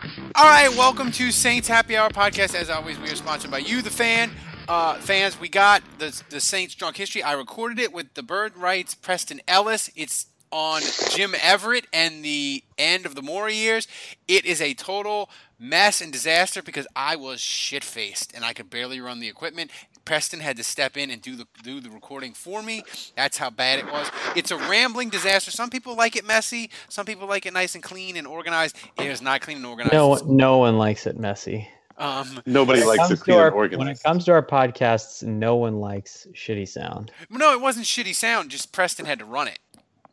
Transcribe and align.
All 0.00 0.44
right, 0.44 0.68
welcome 0.76 1.10
to 1.12 1.32
Saints 1.32 1.66
Happy 1.66 1.96
Hour 1.96 2.10
podcast. 2.10 2.54
As 2.54 2.70
always, 2.70 2.98
we 3.00 3.10
are 3.10 3.16
sponsored 3.16 3.50
by 3.50 3.58
you, 3.58 3.82
the 3.82 3.90
fan. 3.90 4.30
Uh, 4.68 4.94
fans, 4.94 5.40
we 5.40 5.48
got 5.48 5.82
the 5.98 6.22
the 6.30 6.40
Saints 6.40 6.76
drunk 6.76 6.96
history. 6.96 7.20
I 7.22 7.32
recorded 7.32 7.80
it 7.80 7.92
with 7.92 8.14
the 8.14 8.22
Bird 8.22 8.56
Rights 8.56 8.94
Preston 8.94 9.40
Ellis. 9.48 9.90
It's 9.96 10.26
on 10.52 10.82
Jim 11.10 11.34
Everett 11.42 11.86
and 11.92 12.24
the 12.24 12.62
end 12.76 13.06
of 13.06 13.16
the 13.16 13.22
Mora 13.22 13.52
years. 13.52 13.88
It 14.28 14.44
is 14.44 14.60
a 14.60 14.74
total 14.74 15.30
mess 15.58 16.00
and 16.00 16.12
disaster 16.12 16.62
because 16.62 16.86
I 16.94 17.16
was 17.16 17.40
shit 17.40 17.82
faced 17.82 18.32
and 18.34 18.44
I 18.44 18.52
could 18.52 18.70
barely 18.70 19.00
run 19.00 19.18
the 19.18 19.28
equipment. 19.28 19.72
Preston 20.08 20.40
had 20.40 20.56
to 20.56 20.64
step 20.64 20.96
in 20.96 21.10
and 21.10 21.20
do 21.20 21.36
the 21.36 21.46
do 21.62 21.80
the 21.80 21.90
recording 21.90 22.32
for 22.32 22.62
me. 22.62 22.82
That's 23.14 23.36
how 23.36 23.50
bad 23.50 23.78
it 23.78 23.86
was. 23.92 24.10
It's 24.34 24.50
a 24.50 24.56
rambling 24.56 25.10
disaster. 25.10 25.50
Some 25.50 25.68
people 25.68 25.94
like 25.94 26.16
it 26.16 26.24
messy. 26.26 26.70
Some 26.88 27.04
people 27.04 27.28
like 27.28 27.44
it 27.44 27.52
nice 27.52 27.74
and 27.74 27.84
clean 27.84 28.16
and 28.16 28.26
organized. 28.26 28.76
It 28.98 29.04
is 29.06 29.20
not 29.20 29.42
clean 29.42 29.58
and 29.58 29.66
organized. 29.66 29.92
No, 29.92 30.14
no 30.24 30.58
one 30.58 30.78
likes 30.78 31.06
it 31.06 31.18
messy. 31.18 31.68
Um, 31.98 32.40
Nobody 32.46 32.80
When 32.80 32.88
it 32.88 32.98
likes 32.98 33.08
to 33.08 33.16
to 33.16 33.22
clean 33.22 33.36
our- 33.38 33.46
and 33.48 33.54
organized. 33.56 33.78
When 33.80 33.88
it 33.88 34.02
comes 34.02 34.24
to 34.26 34.32
our 34.32 34.42
podcasts, 34.42 35.22
no 35.24 35.56
one 35.56 35.78
likes 35.80 36.26
shitty 36.32 36.68
sound. 36.68 37.10
no, 37.28 37.52
it 37.52 37.60
wasn't 37.60 37.84
shitty 37.86 38.14
sound. 38.14 38.50
Just 38.50 38.72
Preston 38.72 39.04
had 39.04 39.18
to 39.18 39.24
run 39.26 39.48
it 39.48 39.58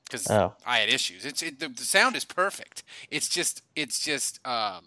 because 0.04 0.30
Oh. 0.30 0.56
I 0.66 0.80
had 0.80 0.90
issues. 0.90 1.26
It's 1.26 1.42
it, 1.42 1.60
the, 1.60 1.70
the 1.70 1.84
sound 1.84 2.16
is 2.18 2.26
perfect. 2.26 2.84
It's 3.10 3.30
just 3.30 3.62
it's 3.78 4.00
just 4.00 4.46
um, 4.46 4.84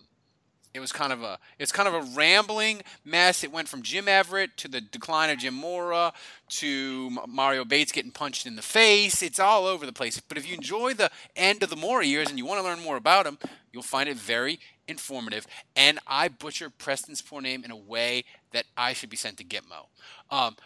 it 0.74 0.80
was 0.80 0.92
kind 0.92 1.12
of 1.12 1.22
a 1.22 1.38
it's 1.58 1.72
kind 1.72 1.88
of 1.88 1.94
a 1.94 2.16
rambling 2.16 2.82
mess. 3.04 3.42
It 3.42 3.52
went 3.52 3.68
from 3.68 3.82
Jim 3.82 4.08
Everett 4.08 4.56
to 4.58 4.68
the 4.68 4.80
decline 4.80 5.30
of 5.30 5.38
Jim 5.38 5.54
Mora 5.54 6.12
to 6.50 7.10
Mario 7.26 7.64
Bates 7.64 7.92
getting 7.92 8.12
punched 8.12 8.46
in 8.46 8.56
the 8.56 8.62
face. 8.62 9.22
It's 9.22 9.38
all 9.38 9.66
over 9.66 9.86
the 9.86 9.92
place. 9.92 10.20
But 10.20 10.38
if 10.38 10.48
you 10.48 10.54
enjoy 10.54 10.94
the 10.94 11.10
end 11.34 11.62
of 11.62 11.70
the 11.70 11.76
Mora 11.76 12.04
years 12.04 12.28
and 12.28 12.38
you 12.38 12.46
want 12.46 12.60
to 12.60 12.64
learn 12.64 12.80
more 12.80 12.96
about 12.96 13.26
him, 13.26 13.38
you'll 13.72 13.82
find 13.82 14.08
it 14.08 14.16
very 14.16 14.60
informative. 14.86 15.46
And 15.74 15.98
I 16.06 16.28
butcher 16.28 16.70
Preston's 16.70 17.22
poor 17.22 17.40
name 17.40 17.64
in 17.64 17.70
a 17.70 17.76
way 17.76 18.24
that 18.52 18.64
I 18.76 18.92
should 18.92 19.10
be 19.10 19.16
sent 19.16 19.38
to 19.38 19.44
Gitmo. 19.44 19.86
Um, 20.30 20.56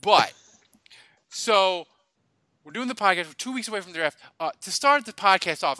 but 0.00 0.32
so 1.28 1.86
we're 2.64 2.72
doing 2.72 2.88
the 2.88 2.94
podcast. 2.94 3.26
We're 3.26 3.32
two 3.34 3.52
weeks 3.52 3.68
away 3.68 3.80
from 3.80 3.92
the 3.92 3.98
draft. 3.98 4.18
Uh, 4.38 4.50
to 4.60 4.70
start 4.70 5.04
the 5.06 5.12
podcast 5.12 5.64
off, 5.64 5.78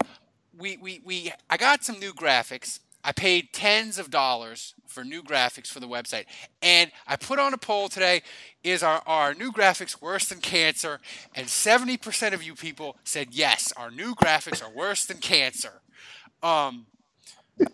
we, 0.56 0.76
we, 0.76 1.00
we 1.04 1.32
I 1.48 1.56
got 1.56 1.84
some 1.84 1.98
new 1.98 2.12
graphics. 2.12 2.80
I 3.08 3.12
paid 3.12 3.54
tens 3.54 3.98
of 3.98 4.10
dollars 4.10 4.74
for 4.86 5.02
new 5.02 5.22
graphics 5.22 5.68
for 5.68 5.80
the 5.80 5.88
website. 5.88 6.26
And 6.60 6.92
I 7.06 7.16
put 7.16 7.38
on 7.38 7.54
a 7.54 7.56
poll 7.56 7.88
today 7.88 8.20
is 8.62 8.82
our, 8.82 9.02
our 9.06 9.32
new 9.32 9.50
graphics 9.50 10.02
worse 10.02 10.28
than 10.28 10.40
cancer? 10.40 11.00
And 11.34 11.46
70% 11.46 12.34
of 12.34 12.42
you 12.42 12.54
people 12.54 12.98
said 13.04 13.28
yes, 13.30 13.72
our 13.78 13.90
new 13.90 14.14
graphics 14.14 14.62
are 14.62 14.70
worse 14.70 15.06
than 15.06 15.16
cancer. 15.16 15.80
Um, 16.42 16.84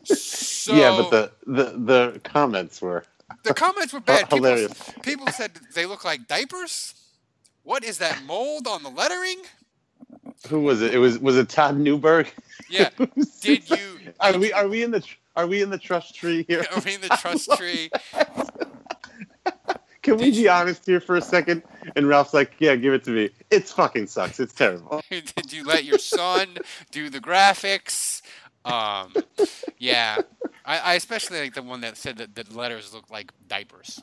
so 0.04 0.72
yeah, 0.72 0.96
but 0.96 1.10
the, 1.10 1.32
the 1.52 1.64
the 2.12 2.20
comments 2.20 2.80
were 2.80 3.04
the 3.42 3.52
comments 3.52 3.92
were 3.92 4.00
bad. 4.00 4.20
People, 4.30 4.38
hilarious. 4.38 4.92
people 5.02 5.26
said 5.26 5.50
they 5.74 5.84
look 5.84 6.04
like 6.04 6.26
diapers. 6.26 6.94
What 7.64 7.84
is 7.84 7.98
that 7.98 8.22
mold 8.24 8.66
on 8.66 8.82
the 8.82 8.88
lettering? 8.88 9.42
Who 10.48 10.60
was 10.60 10.80
it? 10.80 10.94
It 10.94 10.98
was 10.98 11.18
was 11.18 11.36
it 11.36 11.50
Todd 11.50 11.76
Newberg? 11.76 12.32
Yeah. 12.70 12.88
Did 13.42 13.68
you? 13.68 13.98
Are 14.20 14.38
we 14.38 14.52
are 14.54 14.68
we 14.68 14.82
in 14.82 14.90
the 14.90 15.04
are 15.36 15.46
we 15.46 15.62
in 15.62 15.70
the 15.70 15.78
trust 15.78 16.14
tree 16.14 16.44
here? 16.48 16.64
Are 16.74 16.80
we 16.84 16.94
in 16.94 17.00
the 17.00 17.08
trust 17.20 17.50
tree? 17.56 17.90
Can 20.02 20.18
we 20.18 20.30
be 20.32 20.48
honest 20.48 20.84
here 20.84 21.00
for 21.00 21.16
a 21.16 21.22
second? 21.22 21.62
And 21.96 22.06
Ralph's 22.06 22.34
like, 22.34 22.52
"Yeah, 22.58 22.76
give 22.76 22.92
it 22.92 23.04
to 23.04 23.10
me. 23.10 23.30
It's 23.50 23.72
fucking 23.72 24.06
sucks. 24.06 24.38
It's 24.38 24.52
terrible." 24.52 25.00
Did 25.10 25.50
you 25.52 25.64
let 25.64 25.84
your 25.84 25.98
son 25.98 26.58
do 26.90 27.08
the 27.08 27.20
graphics? 27.20 28.20
Um, 28.66 29.14
yeah, 29.78 30.18
I, 30.66 30.78
I 30.78 30.94
especially 30.94 31.40
like 31.40 31.54
the 31.54 31.62
one 31.62 31.80
that 31.80 31.96
said 31.96 32.18
that 32.18 32.34
the 32.34 32.44
letters 32.56 32.92
look 32.92 33.10
like 33.10 33.32
diapers. 33.48 34.00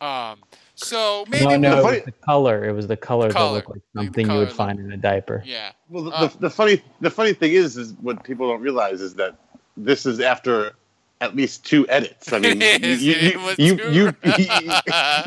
Um, 0.00 0.40
so 0.76 1.24
maybe 1.28 1.46
no, 1.46 1.56
no, 1.56 1.82
the 1.82 1.88
it 1.88 1.94
was 1.96 2.04
the 2.04 2.12
color. 2.12 2.64
It 2.68 2.72
was 2.72 2.86
the 2.86 2.96
color, 2.96 3.30
Color. 3.30 3.48
that 3.48 3.54
looked 3.68 3.70
like 3.70 3.82
something 4.04 4.20
you 4.22 4.26
color 4.28 4.38
would 4.40 4.48
looked- 4.48 4.56
find 4.56 4.78
in 4.78 4.92
a 4.92 4.96
diaper. 4.96 5.42
yeah, 5.44 5.72
Well, 5.88 6.04
the, 6.04 6.10
the, 6.10 6.38
the 6.40 6.50
funny 6.50 6.82
the 7.00 7.10
funny 7.10 7.32
thing 7.32 7.52
is, 7.54 7.76
is 7.76 7.94
what 8.02 8.22
people 8.22 8.46
don't 8.48 8.60
realize 8.60 9.00
is 9.00 9.14
that 9.14 9.36
this 9.76 10.06
is 10.06 10.20
after 10.20 10.72
at 11.20 11.34
least 11.34 11.64
two 11.64 11.88
edits. 11.88 12.32
I 12.32 12.38
mean, 12.38 12.60
you, 12.82 13.50
you, 13.58 13.80
you, 13.88 14.12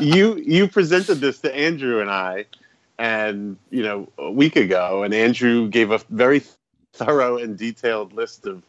you, 0.00 0.36
you 0.36 0.68
presented 0.68 1.16
this 1.16 1.40
to 1.40 1.54
Andrew 1.54 2.00
and 2.00 2.10
I, 2.10 2.46
and 2.98 3.56
you 3.70 3.82
know 3.82 4.08
a 4.18 4.30
week 4.30 4.56
ago, 4.56 5.02
and 5.02 5.14
Andrew 5.14 5.68
gave 5.68 5.90
a 5.90 5.98
very 6.10 6.42
thorough 6.92 7.38
and 7.38 7.56
detailed 7.56 8.12
list 8.12 8.46
of 8.46 8.62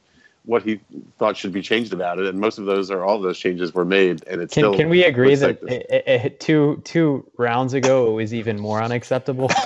what 0.45 0.63
he 0.63 0.79
thought 1.19 1.37
should 1.37 1.51
be 1.51 1.61
changed 1.61 1.93
about 1.93 2.17
it, 2.19 2.25
and 2.25 2.39
most 2.39 2.57
of 2.57 2.65
those 2.65 2.89
or 2.89 3.03
all 3.03 3.17
of 3.17 3.21
those 3.23 3.37
changes 3.37 3.73
were 3.73 3.85
made, 3.85 4.23
and 4.27 4.41
it's 4.41 4.53
Can, 4.53 4.61
still 4.61 4.75
can 4.75 4.89
we 4.89 5.03
agree 5.03 5.35
that 5.35 5.61
like 5.63 5.71
it, 5.71 5.85
it, 5.89 6.03
it- 6.25 6.39
two 6.39 6.81
two 6.83 7.25
rounds 7.37 7.73
ago 7.73 8.09
it 8.09 8.13
was 8.13 8.33
even 8.33 8.59
more 8.59 8.81
unacceptable? 8.81 9.49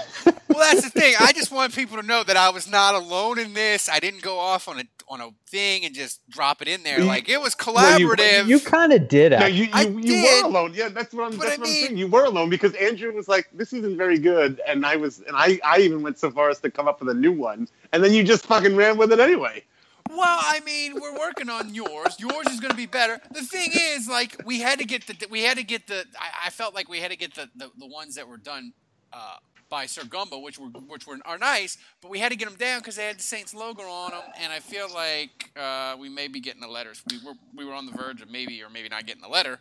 Well, 0.48 0.72
that's 0.72 0.90
the 0.90 0.90
thing. 1.02 1.16
I 1.20 1.34
just 1.34 1.52
want 1.52 1.76
people 1.76 1.98
to 1.98 2.04
know 2.04 2.24
that 2.24 2.38
I 2.38 2.50
was 2.50 2.70
not 2.70 2.96
alone 2.96 3.40
in 3.40 3.54
this. 3.54 3.90
I 3.90 4.00
didn't 4.00 4.22
go 4.22 4.38
off 4.40 4.70
on 4.70 4.80
a 4.80 4.84
on 5.10 5.20
a 5.20 5.32
thing 5.48 5.84
and 5.84 5.94
just 5.94 6.22
drop 6.30 6.62
it 6.62 6.70
in 6.70 6.82
there. 6.84 7.04
Like 7.04 7.28
it 7.28 7.42
was 7.42 7.58
Well, 7.68 8.00
you- 8.00 8.08
collaborative. 8.08 8.48
you 8.48 8.60
kind 8.62 8.94
of 8.94 9.10
did. 9.10 9.34
No, 9.34 9.48
you, 9.48 9.66
you, 9.66 9.70
I 9.74 9.82
you 9.82 10.02
did, 10.02 10.44
were 10.44 10.50
alone. 10.50 10.72
Yeah, 10.74 10.88
that's 10.90 11.14
what 11.14 11.26
I'm. 11.26 11.32
That's 11.38 11.44
I 11.44 11.48
what 11.48 11.54
I'm 11.56 11.62
mean- 11.64 11.86
saying. 11.88 11.98
You 11.98 12.08
were 12.08 12.24
alone 12.24 12.50
because 12.50 12.74
Andrew 12.76 13.12
was 13.14 13.28
like, 13.28 13.50
"This 13.54 13.74
isn't 13.74 13.98
very 13.98 14.18
good," 14.18 14.62
and 14.66 14.86
I 14.86 14.96
was, 14.96 15.20
and 15.28 15.36
I, 15.36 15.60
I 15.66 15.80
even 15.80 16.02
went 16.02 16.20
so 16.20 16.32
far 16.32 16.50
as 16.50 16.60
to 16.60 16.72
come 16.72 16.88
up 16.88 17.02
with 17.02 17.10
a 17.10 17.14
new 17.20 17.34
one, 17.34 17.68
and 17.92 18.02
then 18.02 18.14
you 18.14 18.24
just 18.24 18.46
fucking 18.46 18.78
ran 18.78 18.98
with 18.98 19.12
it 19.12 19.20
anyway. 19.20 19.62
Well, 20.10 20.40
I 20.42 20.62
mean, 20.66 21.00
we're 21.00 21.18
working 21.18 21.50
on 21.50 21.74
yours. 21.74 22.16
Yours 22.20 22.48
is 22.48 22.60
going 22.60 22.72
to 22.72 22.78
be 22.78 22.86
better. 22.86 23.20
The 23.32 23.42
thing 23.42 23.72
is, 23.74 24.08
like, 24.08 24.42
we 24.46 24.60
had 24.60 24.80
to 24.80 24.86
get 24.86 25.08
the 25.08 25.28
we 25.30 25.44
had 25.44 25.58
to 25.58 25.64
get 25.64 25.88
the. 25.88 26.06
I, 26.18 26.48
I 26.48 26.50
felt 26.52 26.74
like 26.74 26.88
we 26.88 27.00
had 27.00 27.12
to 27.12 27.18
get 27.18 27.34
the, 27.34 27.50
the, 27.56 27.70
the 27.78 27.88
ones 27.88 28.16
that 28.16 28.28
were 28.28 28.38
done 28.38 28.74
uh, 29.12 29.38
by 29.70 29.86
Sir 29.86 30.04
Gumbo, 30.04 30.40
which 30.40 30.60
were 30.60 30.68
which 30.68 31.08
were 31.08 31.18
are 31.26 31.38
nice, 31.38 31.78
but 32.02 32.12
we 32.12 32.20
had 32.20 32.32
to 32.32 32.38
get 32.38 32.48
them 32.48 32.58
down 32.58 32.80
because 32.80 32.96
they 32.96 33.06
had 33.06 33.18
the 33.18 33.24
Saints 33.24 33.54
logo 33.54 33.84
on 33.84 34.12
them, 34.12 34.22
and 34.40 34.54
I 34.54 34.60
feel 34.60 34.88
like 34.94 35.52
uh, 35.58 35.96
we 36.00 36.08
may 36.08 36.28
be 36.28 36.40
getting 36.40 36.62
the 36.62 36.68
letters. 36.68 37.04
We 37.10 37.18
were 37.26 37.34
we 37.56 37.66
were 37.66 37.74
on 37.74 37.86
the 37.86 37.92
verge 37.92 38.22
of 38.22 38.30
maybe 38.30 38.62
or 38.62 38.70
maybe 38.70 38.90
not 38.90 39.06
getting 39.06 39.22
the 39.22 39.28
letter. 39.28 39.60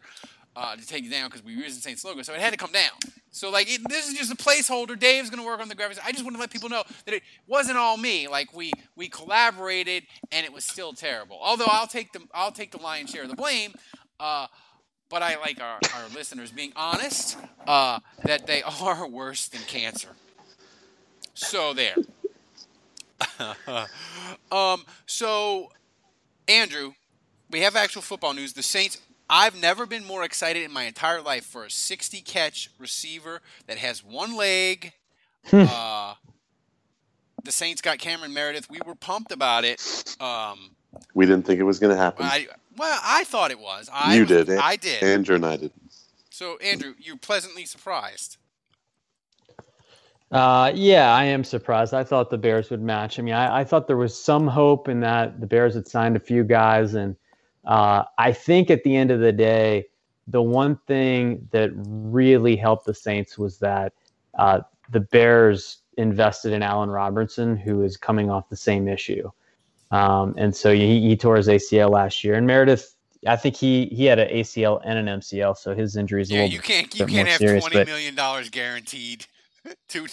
Uh, 0.57 0.77
to 0.77 0.87
take 0.87 1.05
it 1.05 1.11
down 1.11 1.29
because 1.29 1.43
we 1.43 1.57
were 1.57 1.63
using 1.63 1.81
Saints 1.81 2.05
logo, 2.05 2.23
so 2.23 2.33
it 2.33 2.39
had 2.39 2.53
to 2.53 2.57
come 2.57 2.71
down. 2.71 2.93
So 3.33 3.51
like 3.51 3.69
it, 3.69 3.81
this 3.89 4.09
is 4.09 4.17
just 4.17 4.33
a 4.33 4.37
placeholder. 4.37 4.97
Dave's 4.97 5.29
gonna 5.29 5.45
work 5.45 5.61
on 5.61 5.69
the 5.69 5.75
graphics. 5.75 5.99
I 6.05 6.13
just 6.13 6.23
want 6.23 6.37
to 6.37 6.41
let 6.41 6.51
people 6.51 6.69
know 6.69 6.85
that 7.05 7.13
it 7.13 7.25
wasn't 7.49 7.77
all 7.77 7.97
me. 7.97 8.29
Like 8.29 8.55
we 8.55 8.73
we 8.95 9.09
collaborated 9.09 10.05
and 10.31 10.47
it 10.47 10.53
was 10.53 10.65
still 10.65 10.93
terrible. 10.93 11.37
Although 11.43 11.67
I'll 11.69 11.89
take 11.89 12.13
the 12.13 12.21
I'll 12.33 12.53
take 12.53 12.71
the 12.71 12.79
lion's 12.79 13.11
share 13.11 13.25
of 13.25 13.31
the 13.31 13.35
blame. 13.35 13.75
Uh, 14.21 14.47
but 15.09 15.23
I 15.23 15.37
like 15.39 15.61
our, 15.61 15.79
our 15.97 16.09
listeners 16.15 16.51
being 16.51 16.73
honest 16.77 17.37
uh, 17.67 17.99
that 18.23 18.47
they 18.47 18.63
are 18.81 19.09
worse 19.09 19.49
than 19.49 19.61
cancer. 19.63 20.11
So 21.35 21.75
there. 21.75 21.97
um, 24.53 24.85
so 25.07 25.71
Andrew, 26.47 26.93
we 27.51 27.61
have 27.61 27.77
actual 27.77 28.03
football 28.03 28.35
news. 28.35 28.53
The 28.53 28.63
Saints. 28.63 29.01
I've 29.29 29.59
never 29.61 29.87
been 29.87 30.05
more 30.05 30.23
excited 30.23 30.63
in 30.63 30.73
my 30.73 30.85
entire 30.85 31.21
life 31.23 31.45
for 31.45 31.65
a 31.65 31.71
60 31.71 32.21
catch 32.21 32.71
receiver 32.79 33.41
that 33.67 33.79
has 33.79 34.05
one 34.05 34.37
leg. 34.37 34.93
uh, 35.53 36.15
the 37.43 37.53
Saints 37.53 37.81
got 37.83 37.99
Cameron 37.99 38.33
Meredith. 38.35 38.69
We 38.71 38.79
were 38.87 38.95
pumped 38.95 39.33
about 39.33 39.65
it. 39.65 39.81
Um, 40.21 40.71
We 41.15 41.27
didn't 41.27 41.47
think 41.47 41.61
it 41.61 41.65
was 41.65 41.79
going 41.79 41.95
to 41.95 42.01
happen. 42.01 42.25
I, 42.27 42.47
well, 42.77 42.99
I 43.03 43.25
thought 43.25 43.51
it 43.51 43.59
was. 43.59 43.89
I 43.93 44.15
you 44.15 44.21
was- 44.21 44.29
did. 44.29 44.51
I 44.51 44.77
did. 44.77 45.03
Andrew 45.03 45.37
and 45.37 45.45
I 45.47 45.57
did. 45.57 45.73
So, 46.31 46.57
Andrew, 46.59 46.95
you're 46.99 47.17
pleasantly 47.17 47.65
surprised. 47.65 48.39
Uh, 50.33 50.73
yeah, 50.75 51.15
I 51.15 51.25
am 51.25 51.45
surprised. 51.45 51.95
I 51.95 52.03
thought 52.03 52.29
the 52.31 52.39
Bears 52.39 52.71
would 52.71 52.83
match. 52.83 53.19
I 53.19 53.23
mean, 53.23 53.35
I, 53.35 53.61
I 53.61 53.65
thought 53.65 53.87
there 53.87 53.97
was 53.97 54.21
some 54.21 54.49
hope 54.49 54.89
in 54.89 55.01
that 55.01 55.41
the 55.41 55.47
Bears 55.47 55.75
had 55.75 55.87
signed 55.87 56.17
a 56.17 56.21
few 56.21 56.43
guys, 56.43 56.95
and 56.95 57.15
uh, 57.67 58.05
I 58.19 58.33
think 58.33 58.71
at 58.71 58.85
the 58.85 58.97
end 58.97 59.11
of 59.11 59.21
the 59.21 59.33
day, 59.33 59.87
the 60.29 60.43
one 60.43 60.77
thing 60.87 61.49
that 61.53 61.71
really 61.75 62.57
helped 62.57 62.87
the 62.87 62.95
Saints 62.95 63.39
was 63.39 63.59
that 63.59 63.93
uh, 64.39 64.61
the 64.91 65.01
Bears 65.01 65.79
invested 65.99 66.53
in 66.53 66.63
Allen 66.63 66.91
Robinson, 66.91 67.57
who 67.57 67.83
is 67.83 67.97
coming 67.97 68.31
off 68.31 68.49
the 68.49 68.57
same 68.57 68.89
issue, 68.89 69.31
um, 69.91 70.35
and 70.39 70.55
so 70.55 70.75
he, 70.75 71.01
he 71.01 71.17
tore 71.17 71.37
his 71.37 71.49
ACL 71.49 71.91
last 71.91 72.25
year. 72.25 72.35
And 72.35 72.47
Meredith, 72.47 72.95
I 73.27 73.37
think 73.37 73.57
he 73.57 73.87
he 73.87 74.07
had 74.07 74.19
an 74.19 74.29
ACL 74.31 74.81
and 74.85 74.99
an 75.09 75.21
MCL, 75.21 75.59
so 75.59 75.75
his 75.75 75.97
injury 75.97 76.23
is 76.23 76.31
a 76.33 76.35
Yeah, 76.35 76.43
little 76.43 76.55
you 76.55 76.61
can't 76.61 76.95
you 76.95 77.07
can't 77.07 77.29
have 77.29 77.45
serious, 77.45 77.63
twenty 77.63 77.81
million 77.81 78.15
dollars 78.15 78.51
guaranteed 78.51 79.27
two 79.89 80.07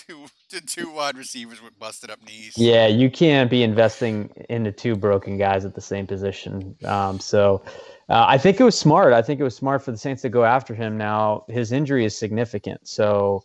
to 0.50 0.62
two 0.66 0.92
wide 0.92 1.18
receivers 1.18 1.62
with 1.62 1.78
busted 1.80 2.10
up 2.10 2.20
knees. 2.26 2.54
Yeah, 2.58 2.88
you 2.88 3.10
can't 3.10 3.50
be 3.50 3.64
investing 3.64 4.30
into 4.50 4.72
two 4.72 4.96
broken 4.96 5.38
guys 5.38 5.66
at 5.66 5.76
the 5.76 5.82
same 5.82 6.08
position. 6.08 6.76
Um, 6.86 7.20
so 7.20 7.64
uh, 8.10 8.26
I 8.28 8.38
think 8.38 8.60
it 8.60 8.64
was 8.64 8.78
smart. 8.78 9.14
I 9.14 9.22
think 9.22 9.40
it 9.40 9.44
was 9.44 9.56
smart 9.56 9.84
for 9.84 9.92
the 9.92 9.98
Saints 9.98 10.22
to 10.24 10.30
go 10.30 10.44
after 10.44 10.74
him. 10.74 10.98
Now 10.98 11.46
his 11.48 11.72
injury 11.72 12.06
is 12.06 12.18
significant, 12.18 12.88
so 12.88 13.44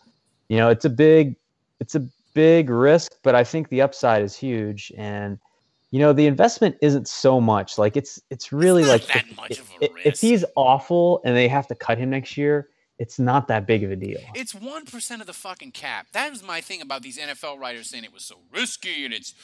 you 0.48 0.56
know 0.56 0.68
it's 0.70 0.84
a 0.84 0.90
big 0.90 1.36
it's 1.80 1.94
a 1.94 2.06
big 2.34 2.70
risk, 2.70 3.12
but 3.22 3.34
I 3.34 3.44
think 3.44 3.68
the 3.68 3.82
upside 3.82 4.22
is 4.22 4.36
huge. 4.36 4.92
And 4.96 5.38
you 5.90 5.98
know 5.98 6.12
the 6.12 6.26
investment 6.26 6.76
isn't 6.82 7.08
so 7.08 7.40
much. 7.40 7.78
Like 7.78 7.96
it's 7.96 8.20
it's 8.30 8.52
really 8.52 8.82
not 8.82 8.90
like 8.90 9.06
that 9.06 9.24
if, 9.26 9.36
much 9.36 9.58
of 9.58 9.70
a 9.80 9.84
if, 9.84 9.90
if 10.04 10.20
he's 10.20 10.44
awful 10.54 11.20
and 11.24 11.36
they 11.36 11.48
have 11.48 11.66
to 11.68 11.74
cut 11.74 11.98
him 11.98 12.10
next 12.10 12.36
year, 12.36 12.68
it's 12.98 13.18
not 13.18 13.48
that 13.48 13.66
big 13.66 13.84
of 13.84 13.90
a 13.90 13.96
deal. 13.96 14.20
It's 14.34 14.54
one 14.54 14.84
percent 14.86 15.20
of 15.20 15.26
the 15.26 15.32
fucking 15.32 15.72
cap. 15.72 16.08
That 16.12 16.30
was 16.30 16.42
my 16.42 16.60
thing 16.60 16.80
about 16.82 17.02
these 17.02 17.18
NFL 17.18 17.58
writers 17.58 17.88
saying 17.88 18.04
it 18.04 18.12
was 18.12 18.22
so 18.24 18.36
risky 18.52 19.04
and 19.04 19.12
it's 19.12 19.34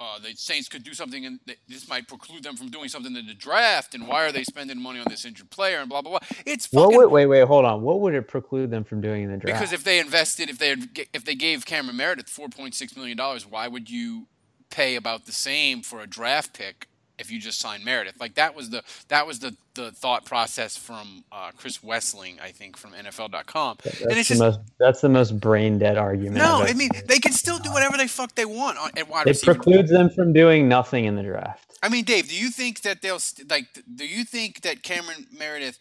uh, 0.00 0.18
the 0.18 0.34
Saints 0.34 0.68
could 0.68 0.82
do 0.82 0.92
something 0.92 1.24
and 1.24 1.38
this 1.68 1.88
might 1.88 2.08
preclude 2.08 2.42
them 2.42 2.56
from 2.56 2.68
doing 2.68 2.88
something 2.88 3.14
in 3.14 3.26
the 3.26 3.34
draft. 3.34 3.94
And 3.94 4.08
why 4.08 4.24
are 4.24 4.32
they 4.32 4.44
spending 4.44 4.80
money 4.80 4.98
on 4.98 5.06
this 5.08 5.24
injured 5.24 5.50
player 5.50 5.78
and 5.78 5.88
blah 5.88 6.02
blah 6.02 6.18
blah? 6.18 6.28
It's 6.46 6.68
What 6.72 6.84
fucking 6.84 6.96
would 6.98 7.10
wait 7.10 7.26
wait 7.26 7.46
hold 7.46 7.64
on? 7.64 7.82
What 7.82 8.00
would 8.00 8.14
it 8.14 8.28
preclude 8.28 8.70
them 8.70 8.84
from 8.84 9.00
doing 9.00 9.24
in 9.24 9.30
the 9.30 9.36
draft? 9.38 9.58
because 9.58 9.72
if 9.72 9.84
they 9.84 9.98
invested, 9.98 10.50
if 10.50 10.58
they 10.58 10.68
had, 10.70 10.88
if 11.12 11.24
they 11.24 11.34
gave 11.34 11.66
Cameron 11.66 11.96
Meredith 11.96 12.28
four 12.28 12.48
point 12.48 12.74
six 12.74 12.96
million 12.96 13.16
dollars, 13.16 13.46
why 13.46 13.68
would 13.68 13.90
you 13.90 14.26
pay 14.70 14.96
about 14.96 15.26
the 15.26 15.32
same 15.32 15.82
for 15.82 16.00
a 16.00 16.06
draft 16.06 16.52
pick 16.52 16.88
if 17.18 17.30
you 17.30 17.38
just 17.38 17.58
sign 17.60 17.84
Meredith? 17.84 18.18
Like 18.20 18.34
that 18.34 18.54
was 18.56 18.70
the 18.70 18.82
that 19.08 19.26
was 19.26 19.38
the 19.38 19.56
the 19.74 19.90
thought 19.92 20.24
process 20.24 20.76
from 20.76 21.24
uh, 21.32 21.50
Chris 21.56 21.78
Wesseling, 21.78 22.40
I 22.40 22.50
think, 22.50 22.76
from 22.76 22.92
NFL.com. 22.92 23.78
That's 23.82 24.00
and 24.02 24.12
it's 24.12 24.28
the 24.28 24.34
just 24.34 24.40
most 24.40 24.60
that's 24.78 25.00
the 25.00 25.08
most 25.08 25.38
brain 25.40 25.78
dead 25.78 25.96
argument. 25.98 26.36
no. 26.36 26.62
I 26.62 26.72
mean, 26.74 26.90
they 27.08 27.18
can 27.18 27.32
still 27.32 27.58
do 27.58 27.70
whatever 27.72 27.96
they 27.96 28.06
fuck 28.08 28.34
they 28.34 28.44
want 28.44 28.78
on, 28.78 28.90
at 28.96 29.08
wide 29.08 29.26
It 29.26 29.30
receiver. 29.30 29.54
precludes 29.54 29.90
them 29.90 30.10
from 30.10 30.32
doing 30.32 30.68
nothing 30.68 31.04
in 31.04 31.16
the 31.16 31.22
draft. 31.22 31.76
I 31.82 31.88
mean, 31.88 32.04
Dave, 32.04 32.28
do 32.28 32.36
you 32.36 32.50
think 32.50 32.80
that 32.82 33.02
they'll 33.02 33.18
st- 33.18 33.50
like? 33.50 33.66
Do 33.94 34.06
you 34.06 34.24
think 34.24 34.62
that 34.62 34.82
Cameron 34.82 35.26
Meredith? 35.36 35.78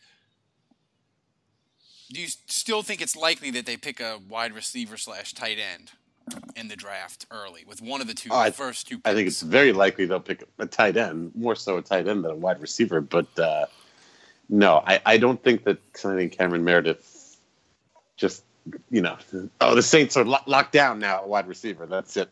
Do 2.12 2.22
you 2.22 2.28
still 2.28 2.84
think 2.84 3.02
it's 3.02 3.16
likely 3.16 3.50
that 3.52 3.66
they 3.66 3.76
pick 3.78 4.00
a 4.00 4.20
wide 4.30 4.54
receiver 4.54 4.98
slash 4.98 5.34
tight 5.34 5.58
end 5.58 5.92
in 6.56 6.68
the 6.68 6.76
draft 6.76 7.26
early 7.32 7.64
with 7.68 7.82
one 7.82 8.02
of 8.02 8.08
the 8.08 8.14
two 8.14 8.30
Oh, 8.32 8.38
I- 8.40 8.52
first 8.52 8.88
two? 8.88 8.98
Picks? 8.98 9.10
I 9.10 9.14
think 9.14 9.28
it's 9.28 9.42
very 9.42 9.74
likely 9.74 10.06
they'll 10.06 10.20
pick 10.20 10.44
a 10.60 10.66
tight 10.66 10.98
end, 10.98 11.32
more 11.36 11.56
so 11.56 11.78
a 11.78 11.82
tight 11.82 12.08
end 12.08 12.24
than 12.24 12.32
a 12.32 12.36
wide 12.36 12.62
receiver. 12.62 13.02
But 13.02 13.28
uh, 13.40 13.66
no, 14.50 14.84
I, 14.86 15.02
I 15.06 15.18
don't 15.18 15.42
think 15.44 15.64
that 15.66 15.78
signing 15.96 16.30
Cameron 16.30 16.64
Meredith 16.64 17.38
just, 18.18 18.44
you 18.90 19.02
know, 19.02 19.18
oh, 19.62 19.76
the 19.76 19.82
Saints 19.82 20.16
are 20.16 20.24
lo- 20.26 20.38
locked 20.46 20.72
down 20.72 21.00
now 21.00 21.18
at 21.18 21.28
wide 21.28 21.48
receiver. 21.48 21.86
That's 21.86 22.16
it. 22.18 22.30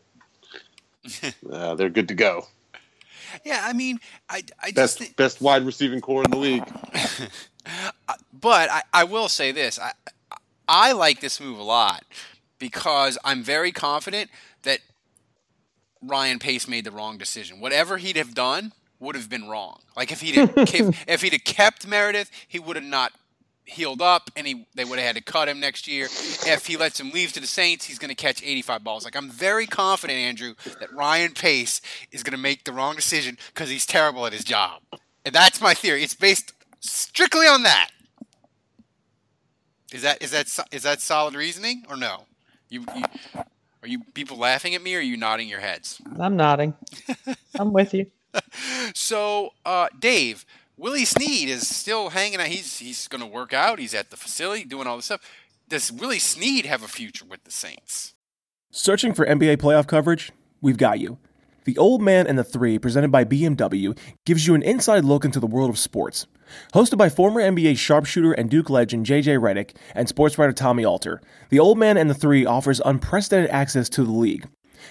uh, 1.50 1.74
they're 1.74 1.90
good 1.90 2.08
to 2.08 2.14
go. 2.14 2.46
Yeah, 3.44 3.62
I 3.64 3.72
mean, 3.72 3.98
I, 4.28 4.42
I 4.60 4.66
just 4.66 4.74
Best 4.74 4.98
think, 4.98 5.16
best 5.16 5.40
wide 5.40 5.64
receiving 5.64 6.00
core 6.00 6.22
in 6.22 6.30
the 6.30 6.36
league. 6.36 6.64
but 8.32 8.70
I, 8.70 8.82
I 8.92 9.04
will 9.04 9.28
say 9.28 9.52
this: 9.52 9.78
I 9.78 9.92
I 10.68 10.92
like 10.92 11.20
this 11.20 11.40
move 11.40 11.58
a 11.58 11.62
lot 11.62 12.04
because 12.62 13.18
I'm 13.24 13.42
very 13.42 13.72
confident 13.72 14.30
that 14.62 14.78
Ryan 16.00 16.38
Pace 16.38 16.68
made 16.68 16.84
the 16.84 16.92
wrong 16.92 17.18
decision. 17.18 17.58
Whatever 17.58 17.96
he'd 17.96 18.14
have 18.14 18.36
done 18.36 18.72
would 19.00 19.16
have 19.16 19.28
been 19.28 19.48
wrong. 19.48 19.80
Like 19.96 20.12
if 20.12 20.20
he'd 20.20 20.36
have, 20.36 20.52
if, 20.56 21.04
if 21.08 21.22
he'd 21.22 21.32
have 21.32 21.42
kept 21.42 21.88
Meredith, 21.88 22.30
he 22.46 22.60
would 22.60 22.76
have 22.76 22.84
not 22.84 23.10
healed 23.64 24.00
up, 24.00 24.30
and 24.36 24.46
he 24.46 24.68
they 24.76 24.84
would 24.84 25.00
have 25.00 25.06
had 25.08 25.16
to 25.16 25.22
cut 25.22 25.48
him 25.48 25.58
next 25.58 25.88
year. 25.88 26.04
If 26.04 26.66
he 26.66 26.76
lets 26.76 27.00
him 27.00 27.10
leave 27.10 27.32
to 27.32 27.40
the 27.40 27.48
Saints, 27.48 27.84
he's 27.84 27.98
going 27.98 28.10
to 28.10 28.14
catch 28.14 28.40
85 28.44 28.84
balls. 28.84 29.04
Like 29.04 29.16
I'm 29.16 29.28
very 29.28 29.66
confident, 29.66 30.20
Andrew, 30.20 30.54
that 30.78 30.92
Ryan 30.92 31.32
Pace 31.32 31.80
is 32.12 32.22
going 32.22 32.36
to 32.36 32.38
make 32.38 32.62
the 32.62 32.72
wrong 32.72 32.94
decision 32.94 33.38
because 33.52 33.70
he's 33.70 33.86
terrible 33.86 34.24
at 34.24 34.32
his 34.32 34.44
job, 34.44 34.82
and 35.24 35.34
that's 35.34 35.60
my 35.60 35.74
theory. 35.74 36.04
It's 36.04 36.14
based 36.14 36.52
strictly 36.78 37.48
on 37.48 37.64
that. 37.64 37.88
Is 39.92 40.02
that 40.02 40.22
is 40.22 40.30
that 40.30 40.46
is 40.70 40.84
that 40.84 41.00
solid 41.00 41.34
reasoning 41.34 41.84
or 41.90 41.96
no? 41.96 42.26
You, 42.72 42.86
you 42.96 43.04
are 43.82 43.88
you 43.88 44.00
people 44.14 44.38
laughing 44.38 44.74
at 44.74 44.82
me 44.82 44.94
or 44.94 44.98
are 44.98 45.02
you 45.02 45.18
nodding 45.18 45.46
your 45.46 45.60
heads? 45.60 46.00
I'm 46.18 46.36
nodding. 46.36 46.72
I'm 47.58 47.72
with 47.72 47.94
you. 47.94 48.06
So, 48.94 49.50
uh, 49.66 49.88
Dave, 49.98 50.46
Willie 50.78 51.04
Snead 51.04 51.50
is 51.50 51.68
still 51.68 52.08
hanging 52.08 52.40
out. 52.40 52.46
He's 52.46 52.78
he's 52.78 53.06
going 53.08 53.20
to 53.20 53.26
work 53.26 53.52
out. 53.52 53.78
He's 53.78 53.92
at 53.92 54.08
the 54.08 54.16
facility 54.16 54.64
doing 54.64 54.86
all 54.86 54.96
this 54.96 55.04
stuff. 55.04 55.20
Does 55.68 55.92
Willie 55.92 56.18
Snead 56.18 56.64
have 56.64 56.82
a 56.82 56.88
future 56.88 57.26
with 57.26 57.44
the 57.44 57.50
Saints? 57.50 58.14
Searching 58.70 59.12
for 59.12 59.26
NBA 59.26 59.58
playoff 59.58 59.86
coverage? 59.86 60.32
We've 60.62 60.78
got 60.78 60.98
you. 60.98 61.18
The 61.64 61.76
Old 61.76 62.00
Man 62.00 62.26
and 62.26 62.38
the 62.38 62.44
Three, 62.44 62.78
presented 62.78 63.12
by 63.12 63.24
BMW, 63.24 63.96
gives 64.24 64.46
you 64.46 64.54
an 64.54 64.62
inside 64.62 65.04
look 65.04 65.26
into 65.26 65.40
the 65.40 65.46
world 65.46 65.68
of 65.68 65.78
sports. 65.78 66.26
Hosted 66.74 66.98
by 66.98 67.08
former 67.08 67.40
NBA 67.40 67.78
sharpshooter 67.78 68.32
and 68.32 68.50
Duke 68.50 68.70
legend 68.70 69.06
JJ 69.06 69.38
Redick 69.38 69.76
and 69.94 70.08
sports 70.08 70.38
writer 70.38 70.52
Tommy 70.52 70.84
Alter, 70.84 71.20
The 71.50 71.58
Old 71.58 71.78
Man 71.78 71.96
and 71.96 72.08
the 72.08 72.14
Three 72.14 72.46
offers 72.46 72.80
unprecedented 72.84 73.50
access 73.50 73.88
to 73.90 74.04
the 74.04 74.12
league. 74.12 74.48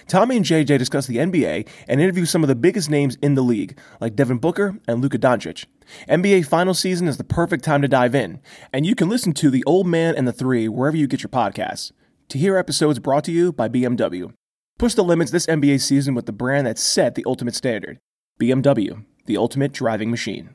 Tommy 0.08 0.36
and 0.36 0.44
JJ 0.44 0.78
discuss 0.78 1.06
the 1.06 1.18
NBA 1.18 1.68
and 1.88 2.00
interview 2.00 2.24
some 2.24 2.42
of 2.42 2.48
the 2.48 2.54
biggest 2.54 2.90
names 2.90 3.16
in 3.22 3.34
the 3.34 3.42
league, 3.42 3.78
like 4.00 4.16
Devin 4.16 4.38
Booker 4.38 4.78
and 4.88 5.00
Luka 5.00 5.18
Doncic. 5.18 5.66
NBA 6.08 6.46
final 6.46 6.74
season 6.74 7.08
is 7.08 7.16
the 7.16 7.24
perfect 7.24 7.64
time 7.64 7.82
to 7.82 7.88
dive 7.88 8.14
in, 8.14 8.40
and 8.72 8.86
you 8.86 8.94
can 8.94 9.08
listen 9.08 9.32
to 9.34 9.50
The 9.50 9.64
Old 9.64 9.86
Man 9.86 10.14
and 10.14 10.26
the 10.26 10.32
Three 10.32 10.68
wherever 10.68 10.96
you 10.96 11.06
get 11.06 11.22
your 11.22 11.28
podcasts. 11.28 11.92
To 12.28 12.38
hear 12.38 12.56
episodes 12.56 12.98
brought 12.98 13.24
to 13.24 13.32
you 13.32 13.52
by 13.52 13.68
BMW. 13.68 14.32
Push 14.78 14.94
the 14.94 15.04
limits 15.04 15.30
this 15.30 15.46
NBA 15.46 15.80
season 15.80 16.14
with 16.14 16.26
the 16.26 16.32
brand 16.32 16.66
that 16.66 16.78
set 16.78 17.14
the 17.14 17.24
ultimate 17.26 17.54
standard 17.54 17.98
BMW, 18.40 19.04
the 19.26 19.36
ultimate 19.36 19.72
driving 19.72 20.10
machine. 20.10 20.54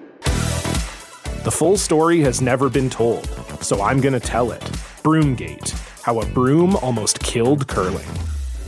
The 1.43 1.49
full 1.49 1.75
story 1.75 2.19
has 2.19 2.39
never 2.39 2.69
been 2.69 2.87
told, 2.87 3.25
so 3.63 3.81
I'm 3.81 3.99
going 3.99 4.13
to 4.13 4.19
tell 4.19 4.51
it. 4.51 4.61
Broomgate 5.01 5.71
How 6.03 6.19
a 6.19 6.25
Broom 6.27 6.75
Almost 6.75 7.19
Killed 7.19 7.67
Curling. 7.67 8.05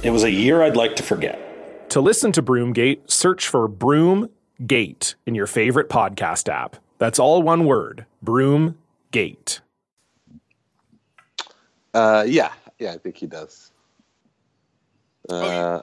It 0.02 0.10
was 0.10 0.24
a 0.24 0.32
year 0.32 0.64
I'd 0.64 0.76
like 0.76 0.96
to 0.96 1.04
forget. 1.04 1.90
To 1.92 2.02
listen 2.02 2.32
to 2.32 2.42
Broomgate, 2.42 3.12
search 3.12 3.48
for 3.48 3.70
Broomgate 3.70 5.14
in 5.28 5.36
your 5.36 5.46
favorite 5.46 5.88
podcast 5.88 6.50
app. 6.50 6.78
That's 6.98 7.20
all 7.20 7.44
one 7.44 7.66
word 7.66 8.08
Broomgate. 8.26 9.60
Uh, 11.94 12.26
yeah, 12.26 12.54
yeah, 12.80 12.94
I 12.94 12.98
think 12.98 13.18
he 13.18 13.28
does. 13.28 13.72
Uh, 15.30 15.82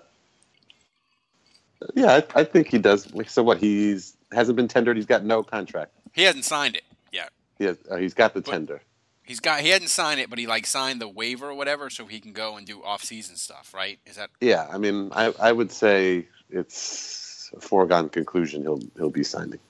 yeah, 1.94 2.14
I, 2.34 2.40
I 2.40 2.42
think 2.42 2.66
he 2.66 2.78
does. 2.78 3.06
So 3.28 3.44
what? 3.44 3.58
He's 3.58 4.16
hasn't 4.32 4.56
been 4.56 4.66
tendered. 4.66 4.96
He's 4.96 5.06
got 5.06 5.24
no 5.24 5.44
contract. 5.44 5.92
He 6.12 6.22
hasn't 6.22 6.44
signed 6.44 6.76
it 6.76 6.84
yet. 7.12 7.30
He 7.58 7.64
has, 7.64 7.78
uh, 7.90 7.96
he's 7.96 8.14
got 8.14 8.34
the 8.34 8.40
tender. 8.40 8.80
He's 9.22 9.40
got 9.40 9.60
he 9.60 9.68
hadn't 9.68 9.88
signed 9.88 10.18
it, 10.20 10.28
but 10.28 10.38
he 10.38 10.46
like 10.46 10.66
signed 10.66 11.00
the 11.00 11.08
waiver 11.08 11.50
or 11.50 11.54
whatever, 11.54 11.88
so 11.88 12.06
he 12.06 12.18
can 12.20 12.32
go 12.32 12.56
and 12.56 12.66
do 12.66 12.82
off 12.82 13.04
season 13.04 13.36
stuff, 13.36 13.72
right? 13.72 13.98
Is 14.04 14.16
that 14.16 14.30
Yeah, 14.40 14.66
I 14.72 14.78
mean, 14.78 15.10
I, 15.12 15.32
I 15.38 15.52
would 15.52 15.70
say 15.70 16.26
it's 16.50 17.52
a 17.56 17.60
foregone 17.60 18.08
conclusion. 18.08 18.62
He'll 18.62 18.80
he'll 18.96 19.10
be 19.10 19.22
signing. 19.22 19.60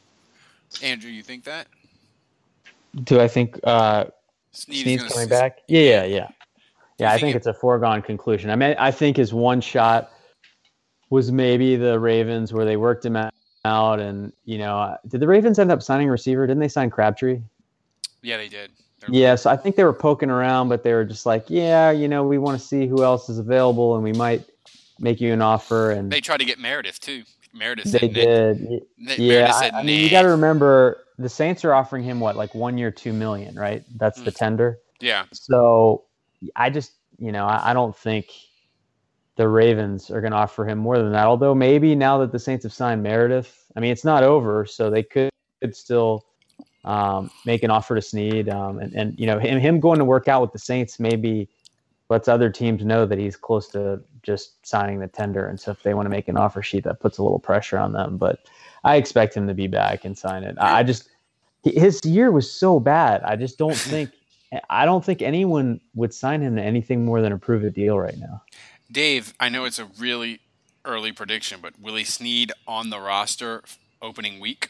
Andrew? 0.83 1.11
You 1.11 1.23
think 1.23 1.45
that? 1.45 1.67
Do 3.05 3.21
I 3.21 3.29
think 3.29 3.61
uh, 3.65 4.07
Snead's 4.53 4.83
Snead's 4.83 5.03
gonna 5.03 5.13
coming 5.13 5.33
s- 5.33 5.41
back? 5.41 5.59
Yeah, 5.69 5.81
yeah, 5.81 6.05
yeah. 6.05 6.29
Yeah, 6.99 7.09
I 7.09 7.13
think 7.13 7.23
think 7.23 7.37
it's 7.37 7.47
a 7.47 7.55
foregone 7.55 8.03
conclusion. 8.03 8.51
I 8.51 8.57
mean, 8.57 8.75
I 8.79 8.91
think 8.91 9.17
his 9.17 9.33
one 9.33 9.61
shot 9.61 10.11
was 11.09 11.33
maybe 11.33 11.77
the 11.77 11.99
Ravens 11.99 12.53
where 12.53 12.65
they 12.65 12.77
worked 12.77 13.05
him 13.05 13.17
out, 13.17 13.33
and 13.65 14.33
you 14.45 14.59
know, 14.59 14.79
uh, 14.79 14.97
did 15.09 15.21
the 15.21 15.29
Ravens 15.29 15.59
end 15.59 15.71
up 15.71 15.83
signing 15.83 16.09
a 16.09 16.11
receiver? 16.11 16.47
Didn't 16.47 16.61
they 16.61 16.69
sign 16.69 16.91
Crabtree? 16.91 17.41
Yeah, 18.23 18.37
they 18.37 18.49
did. 18.49 18.71
Yeah, 19.09 19.35
so 19.35 19.51
I 19.51 19.57
think 19.57 19.77
they 19.77 19.85
were 19.85 19.95
poking 19.95 20.29
around, 20.29 20.69
but 20.69 20.83
they 20.83 20.93
were 20.93 21.07
just 21.07 21.25
like, 21.25 21.47
yeah, 21.49 21.91
you 21.91 22.07
know, 22.07 22.23
we 22.23 22.37
want 22.37 22.61
to 22.61 22.65
see 22.65 22.87
who 22.87 23.03
else 23.03 23.31
is 23.31 23.39
available, 23.39 23.95
and 23.95 24.05
we 24.05 24.13
might 24.13 24.45
make 24.99 25.21
you 25.21 25.33
an 25.33 25.41
offer. 25.41 25.91
And 25.91 26.13
They 26.13 26.21
tried 26.21 26.39
to 26.39 26.45
get 26.45 26.59
Meredith 26.59 27.01
too. 27.01 27.23
Meredith. 27.55 27.91
they 27.91 27.99
said, 27.99 28.13
did. 28.13 28.83
Yeah, 28.99 29.17
Meredith 29.19 29.55
I, 29.55 29.71
I 29.75 29.83
mean, 29.83 30.03
you 30.05 30.11
got 30.11 30.23
to 30.23 30.29
remember 30.29 30.99
the 31.19 31.29
Saints 31.29 31.65
are 31.65 31.73
offering 31.73 32.05
him 32.05 32.21
what, 32.21 32.37
like 32.37 32.55
one 32.55 32.77
year, 32.79 32.91
two 32.91 33.13
million, 33.13 33.55
right? 33.55 33.83
That's 33.97 34.21
Mm. 34.21 34.25
the 34.25 34.31
tender. 34.33 34.79
Yeah. 35.01 35.25
So 35.33 36.05
I 36.55 36.71
just, 36.71 36.93
you 37.19 37.33
know, 37.33 37.47
I, 37.47 37.71
I 37.71 37.75
don't 37.75 37.97
think 37.97 38.27
the 39.41 39.49
Ravens 39.49 40.11
are 40.11 40.21
going 40.21 40.33
to 40.33 40.37
offer 40.37 40.67
him 40.67 40.77
more 40.77 40.99
than 40.99 41.13
that. 41.13 41.25
Although 41.25 41.55
maybe 41.55 41.95
now 41.95 42.19
that 42.19 42.31
the 42.31 42.39
Saints 42.39 42.63
have 42.65 42.75
signed 42.75 43.03
Meredith, 43.03 43.65
I 43.75 43.81
mean, 43.81 43.91
it's 43.91 44.05
not 44.05 44.23
over, 44.23 44.67
so 44.67 44.91
they 44.91 45.03
could, 45.03 45.31
could 45.63 45.75
still 45.75 46.27
um, 46.85 47.31
make 47.47 47.63
an 47.63 47.71
offer 47.71 47.95
to 47.95 48.03
Snead. 48.03 48.51
Um, 48.51 48.81
and, 48.81 48.93
and, 48.93 49.19
you 49.19 49.27
know, 49.27 49.39
him, 49.39 49.59
him 49.59 49.81
going 49.81 49.99
to 49.99 50.05
work 50.05 50.29
out 50.29 50.43
with 50.43 50.53
the 50.53 50.59
Saints 50.59 51.01
maybe 51.01 51.49
lets 52.11 52.29
other 52.29 52.51
teams 52.51 52.85
know 52.85 53.07
that 53.07 53.19
he's 53.19 53.35
close 53.35 53.67
to 53.69 54.03
just 54.23 54.67
signing 54.67 54.99
the 54.99 55.09
tender. 55.09 55.47
And 55.47 55.59
so 55.59 55.71
if 55.71 55.83
they 55.83 55.95
want 55.95 56.05
to 56.05 56.11
make 56.11 56.29
an 56.29 56.37
offer 56.37 56.63
sheet, 56.63 56.85
that 56.85 57.01
puts 57.01 57.17
a 57.17 57.23
little 57.23 57.39
pressure 57.39 57.79
on 57.79 57.93
them. 57.93 58.19
But 58.19 58.41
I 58.85 58.97
expect 58.97 59.35
him 59.35 59.47
to 59.47 59.55
be 59.55 59.69
back 59.69 60.05
and 60.05 60.19
sign 60.19 60.45
it. 60.45 60.55
I 60.61 60.81
I 60.81 60.83
just, 60.83 61.09
his 61.65 61.99
year 62.05 62.31
was 62.31 62.53
so 62.53 62.79
bad. 62.79 63.23
I 63.23 63.37
just 63.37 63.57
don't 63.57 63.75
think. 63.95 64.11
I 64.69 64.85
don't 64.85 65.05
think 65.05 65.23
anyone 65.23 65.81
would 65.95 66.13
sign 66.13 66.43
him 66.43 66.57
to 66.57 66.63
anything 66.63 67.05
more 67.05 67.23
than 67.23 67.31
a 67.31 67.39
prove 67.39 67.65
it 67.65 67.73
deal 67.73 67.97
right 67.97 68.19
now. 68.19 68.43
Dave, 68.91 69.35
I 69.39 69.49
know 69.49 69.65
it's 69.65 69.79
a 69.79 69.85
really 69.99 70.41
early 70.85 71.13
prediction, 71.13 71.61
but 71.63 71.79
will 71.81 71.95
he 71.97 72.05
Snead 72.05 72.53
on 72.67 72.91
the 72.91 72.99
roster 73.01 73.63
opening 74.03 74.41
week? 74.41 74.69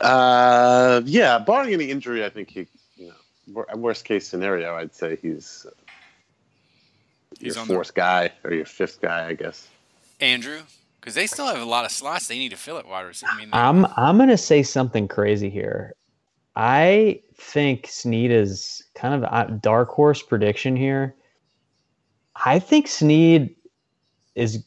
Uh, 0.00 1.00
yeah, 1.04 1.38
barring 1.38 1.72
any 1.72 1.90
injury, 1.90 2.24
I 2.24 2.28
think 2.28 2.50
he, 2.50 2.66
you 2.96 3.12
know, 3.54 3.64
worst 3.76 4.04
case 4.04 4.26
scenario, 4.26 4.74
I'd 4.74 4.94
say 4.94 5.16
he's, 5.20 5.66
uh, 5.68 5.72
He's 7.38 7.54
your 7.54 7.62
on 7.62 7.68
the- 7.68 7.74
fourth 7.74 7.94
guy 7.94 8.32
or 8.44 8.52
your 8.52 8.64
fifth 8.64 9.00
guy, 9.00 9.28
I 9.28 9.34
guess. 9.34 9.68
Andrew? 10.20 10.62
Because 11.00 11.14
they 11.14 11.26
still 11.26 11.46
have 11.46 11.60
a 11.60 11.64
lot 11.64 11.84
of 11.84 11.92
slots 11.92 12.26
they 12.26 12.38
need 12.38 12.48
to 12.50 12.56
fill 12.56 12.78
at 12.78 12.88
wide 12.88 13.02
receiver. 13.02 13.30
I 13.32 13.38
mean, 13.38 13.48
I'm 13.52 13.84
I'm 13.96 14.18
gonna 14.18 14.36
say 14.38 14.62
something 14.64 15.06
crazy 15.06 15.50
here. 15.50 15.94
I 16.56 17.20
think 17.34 17.86
Snead 17.86 18.30
is 18.30 18.82
kind 18.94 19.14
of 19.14 19.22
a 19.30 19.52
dark 19.52 19.90
horse 19.90 20.22
prediction 20.22 20.74
here. 20.74 21.14
I 22.44 22.58
think 22.58 22.88
Snead 22.88 23.54
is 24.34 24.64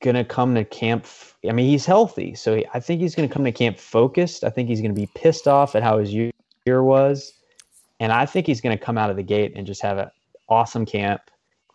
gonna 0.00 0.24
come 0.24 0.54
to 0.54 0.64
camp. 0.64 1.06
I 1.48 1.52
mean, 1.52 1.68
he's 1.68 1.84
healthy, 1.84 2.34
so 2.34 2.62
I 2.72 2.80
think 2.80 3.00
he's 3.00 3.14
gonna 3.14 3.28
come 3.28 3.44
to 3.44 3.52
camp 3.52 3.78
focused. 3.78 4.44
I 4.44 4.50
think 4.50 4.68
he's 4.68 4.80
gonna 4.80 4.94
be 4.94 5.08
pissed 5.14 5.48
off 5.48 5.74
at 5.74 5.82
how 5.82 5.98
his 5.98 6.14
year 6.14 6.32
was, 6.66 7.32
and 7.98 8.12
I 8.12 8.24
think 8.24 8.46
he's 8.46 8.60
gonna 8.60 8.78
come 8.78 8.96
out 8.96 9.10
of 9.10 9.16
the 9.16 9.22
gate 9.22 9.52
and 9.56 9.66
just 9.66 9.82
have 9.82 9.98
an 9.98 10.10
awesome 10.48 10.86
camp 10.86 11.22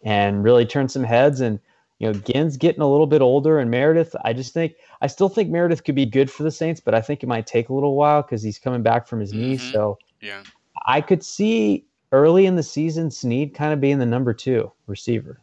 and 0.04 0.44
really 0.44 0.66
turn 0.66 0.88
some 0.88 1.04
heads. 1.04 1.42
And 1.42 1.60
you 2.00 2.08
know, 2.08 2.14
Ginn's 2.14 2.58
getting 2.58 2.82
a 2.82 2.90
little 2.90 3.08
bit 3.08 3.22
older, 3.22 3.60
and 3.60 3.72
Meredith. 3.72 4.16
I 4.24 4.34
just 4.34 4.54
think 4.54 4.76
I 5.02 5.08
still 5.08 5.30
think 5.30 5.50
Meredith 5.50 5.84
could 5.84 5.96
be 5.96 6.06
good 6.06 6.30
for 6.30 6.44
the 6.44 6.52
Saints, 6.52 6.80
but 6.80 6.94
I 6.94 7.02
think 7.02 7.24
it 7.24 7.28
might 7.28 7.48
take 7.48 7.70
a 7.70 7.74
little 7.74 7.96
while 7.96 8.22
because 8.22 8.44
he's 8.44 8.60
coming 8.60 8.84
back 8.84 9.08
from 9.08 9.20
his 9.20 9.34
knee. 9.34 9.58
Mm-hmm. 9.58 9.72
So 9.72 9.98
yeah. 10.22 10.44
I 10.86 11.02
could 11.02 11.24
see 11.24 11.86
early 12.12 12.46
in 12.46 12.56
the 12.56 12.64
season 12.64 13.10
Snead 13.12 13.54
kind 13.54 13.74
of 13.74 13.82
being 13.82 14.00
the 14.00 14.06
number 14.06 14.34
two 14.34 14.72
receiver. 14.86 15.40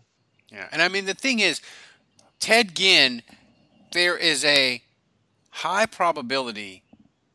Yeah, 0.50 0.68
and 0.70 0.80
I 0.80 0.88
mean 0.88 1.06
the 1.06 1.14
thing 1.14 1.40
is, 1.40 1.60
Ted 2.38 2.74
Ginn, 2.76 3.22
there 3.92 4.16
is 4.16 4.44
a 4.44 4.82
high 5.50 5.86
probability. 5.86 6.84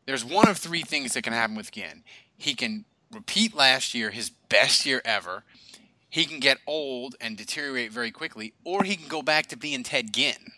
There's 0.05 0.23
one 0.23 0.47
of 0.47 0.57
three 0.57 0.81
things 0.81 1.13
that 1.13 1.23
can 1.23 1.33
happen 1.33 1.55
with 1.55 1.71
Ginn. 1.71 2.03
He 2.38 2.55
can 2.55 2.85
repeat 3.11 3.53
last 3.53 3.93
year, 3.93 4.11
his 4.11 4.29
best 4.29 4.85
year 4.85 5.01
ever. 5.03 5.43
He 6.09 6.25
can 6.25 6.39
get 6.39 6.57
old 6.65 7.15
and 7.21 7.37
deteriorate 7.37 7.91
very 7.91 8.11
quickly, 8.11 8.53
or 8.63 8.83
he 8.83 8.95
can 8.95 9.07
go 9.07 9.21
back 9.21 9.47
to 9.47 9.57
being 9.57 9.83
Ted 9.83 10.11
Ginn. 10.13 10.53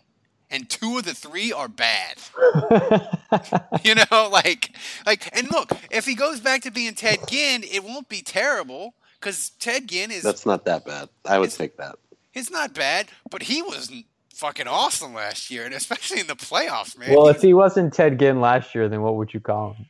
And 0.50 0.70
two 0.70 0.98
of 0.98 1.06
the 1.06 1.14
three 1.14 1.54
are 1.54 1.68
bad. 1.68 2.18
you 3.84 3.96
know, 3.96 4.30
like, 4.32 4.76
like, 5.06 5.36
and 5.38 5.50
look, 5.50 5.72
if 5.90 6.06
he 6.06 6.16
goes 6.16 6.40
back 6.42 6.62
to 6.64 6.72
being 6.72 6.94
Ted 6.94 7.20
Ginn, 7.28 7.64
it 7.64 7.84
won't 7.84 8.10
be 8.10 8.22
terrible 8.22 8.94
because 9.20 9.52
Ted 9.60 9.88
Ginn 9.88 10.12
is 10.12 10.24
That's 10.24 10.46
not 10.46 10.66
that 10.66 10.86
bad. 10.86 11.10
I 11.26 11.40
would 11.40 11.52
take 11.52 11.78
that. 11.78 11.96
it's 12.34 12.52
not 12.52 12.74
bad, 12.74 13.08
but 13.30 13.44
he 13.44 13.62
was 13.62 13.92
fucking 14.34 14.68
awesome 14.68 15.14
last 15.14 15.52
year, 15.52 15.66
and 15.66 15.74
especially 15.74 16.20
in 16.20 16.28
the 16.28 16.36
playoffs, 16.36 16.98
man. 16.98 17.16
well, 17.16 17.28
if 17.28 17.42
he 17.42 17.54
wasn't 17.54 17.94
Ted 17.94 18.20
Ginn 18.20 18.42
last 18.42 18.74
year, 18.76 18.90
then 18.90 19.02
what 19.02 19.16
would 19.16 19.34
you 19.34 19.40
call 19.40 19.74
him? 19.74 19.86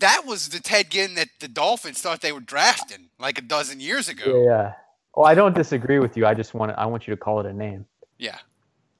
That 0.00 0.24
was 0.26 0.48
the 0.48 0.60
Ted 0.60 0.90
Ginn 0.90 1.14
that 1.14 1.28
the 1.40 1.48
Dolphins 1.48 2.00
thought 2.02 2.20
they 2.20 2.32
were 2.32 2.40
drafting 2.40 3.10
like 3.18 3.38
a 3.38 3.42
dozen 3.42 3.80
years 3.80 4.08
ago. 4.08 4.44
Yeah. 4.44 4.72
Well, 5.14 5.26
I 5.26 5.34
don't 5.34 5.54
disagree 5.54 5.98
with 5.98 6.16
you. 6.16 6.26
I 6.26 6.34
just 6.34 6.54
want 6.54 6.72
I 6.76 6.86
want 6.86 7.06
you 7.06 7.14
to 7.14 7.20
call 7.20 7.40
it 7.40 7.46
a 7.46 7.52
name. 7.52 7.86
Yeah. 8.18 8.38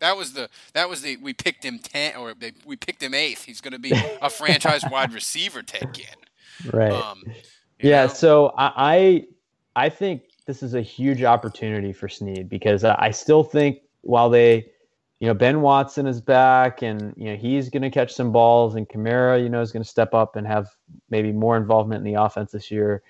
That 0.01 0.17
was 0.17 0.33
the 0.33 0.49
that 0.73 0.89
was 0.89 1.03
the 1.03 1.17
we 1.19 1.33
picked 1.33 1.65
him 1.65 1.79
ten 1.79 2.17
or 2.17 2.35
they, 2.35 2.53
we 2.65 2.77
picked 2.77 3.03
him 3.03 3.15
eighth. 3.15 3.45
He's 3.45 3.61
going 3.61 3.73
to 3.73 3.79
be 3.79 3.93
a 4.23 4.31
franchise 4.31 4.83
wide 4.91 5.13
receiver, 5.13 5.63
Ted 5.63 5.93
Ginn. 5.93 6.73
Right. 6.73 6.93
Um, 6.93 7.23
yeah. 7.81 8.07
So 8.07 8.55
I, 8.57 9.27
I 9.77 9.89
think 9.89 10.23
this 10.47 10.63
is 10.63 10.75
a 10.75 10.83
huge 10.83 11.23
opportunity 11.23 11.93
for 11.93 12.09
Snead 12.09 12.49
because 12.49 12.85
I 12.85 13.11
still 13.11 13.45
think 13.45 13.79
while 14.03 14.31
they, 14.31 14.71
you 15.21 15.27
know, 15.27 15.35
Ben 15.35 15.61
Watson 15.61 16.07
is 16.07 16.21
back 16.21 16.83
and 16.83 17.15
you 17.17 17.27
know 17.27 17.37
he's 17.37 17.69
going 17.69 17.83
to 17.83 17.91
catch 17.91 18.13
some 18.13 18.33
balls 18.33 18.75
and 18.75 18.89
Kamara, 18.89 19.41
you 19.41 19.51
know, 19.51 19.61
is 19.61 19.71
going 19.71 19.83
to 19.83 19.89
step 19.89 20.15
up 20.15 20.35
and 20.35 20.47
have 20.47 20.69
maybe 21.11 21.31
more 21.31 21.59
involvement 21.59 22.05
in 22.05 22.13
the 22.13 22.21
offense 22.21 22.53
this 22.53 22.71
year. 22.71 23.03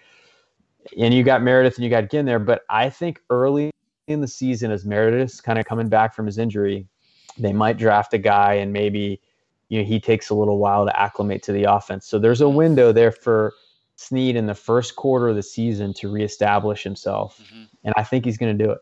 And 0.99 1.15
you 1.15 1.23
got 1.23 1.43
Meredith 1.43 1.77
and 1.77 1.85
you 1.85 1.91
got 1.91 2.11
Ginn 2.11 2.27
there, 2.27 2.41
but 2.41 2.63
I 2.69 2.91
think 2.91 3.21
early 3.31 3.71
in 4.09 4.21
the 4.21 4.29
season, 4.29 4.73
as 4.73 4.85
Meredith's 4.85 5.41
kind 5.41 5.59
of 5.59 5.67
coming 5.67 5.89
back 5.89 6.15
from 6.15 6.27
his 6.27 6.37
injury, 6.37 6.89
they 7.39 7.53
might 7.53 7.77
draft 7.77 8.13
a 8.13 8.19
guy 8.19 8.55
and 8.55 8.73
maybe 8.73 9.21
you 9.69 9.79
know 9.79 9.85
he 9.85 10.01
takes 10.01 10.31
a 10.31 10.35
little 10.35 10.59
while 10.59 10.85
to 10.87 11.01
acclimate 11.01 11.45
to 11.45 11.53
the 11.53 11.65
offense. 11.65 12.07
So 12.07 12.19
there's 12.19 12.41
a 12.41 12.49
window 12.49 12.91
there 12.91 13.13
for 13.13 13.55
Snead 13.95 14.35
in 14.35 14.47
the 14.47 14.55
first 14.55 14.97
quarter 14.97 15.29
of 15.29 15.37
the 15.37 15.43
season 15.45 15.95
to 15.95 16.11
reestablish 16.11 16.83
himself, 16.83 17.41
mm-hmm. 17.45 17.65
and 17.85 17.95
I 17.97 18.03
think 18.03 18.25
he's 18.25 18.39
going 18.39 18.57
to 18.57 18.65
do 18.65 18.73
it. 18.73 18.79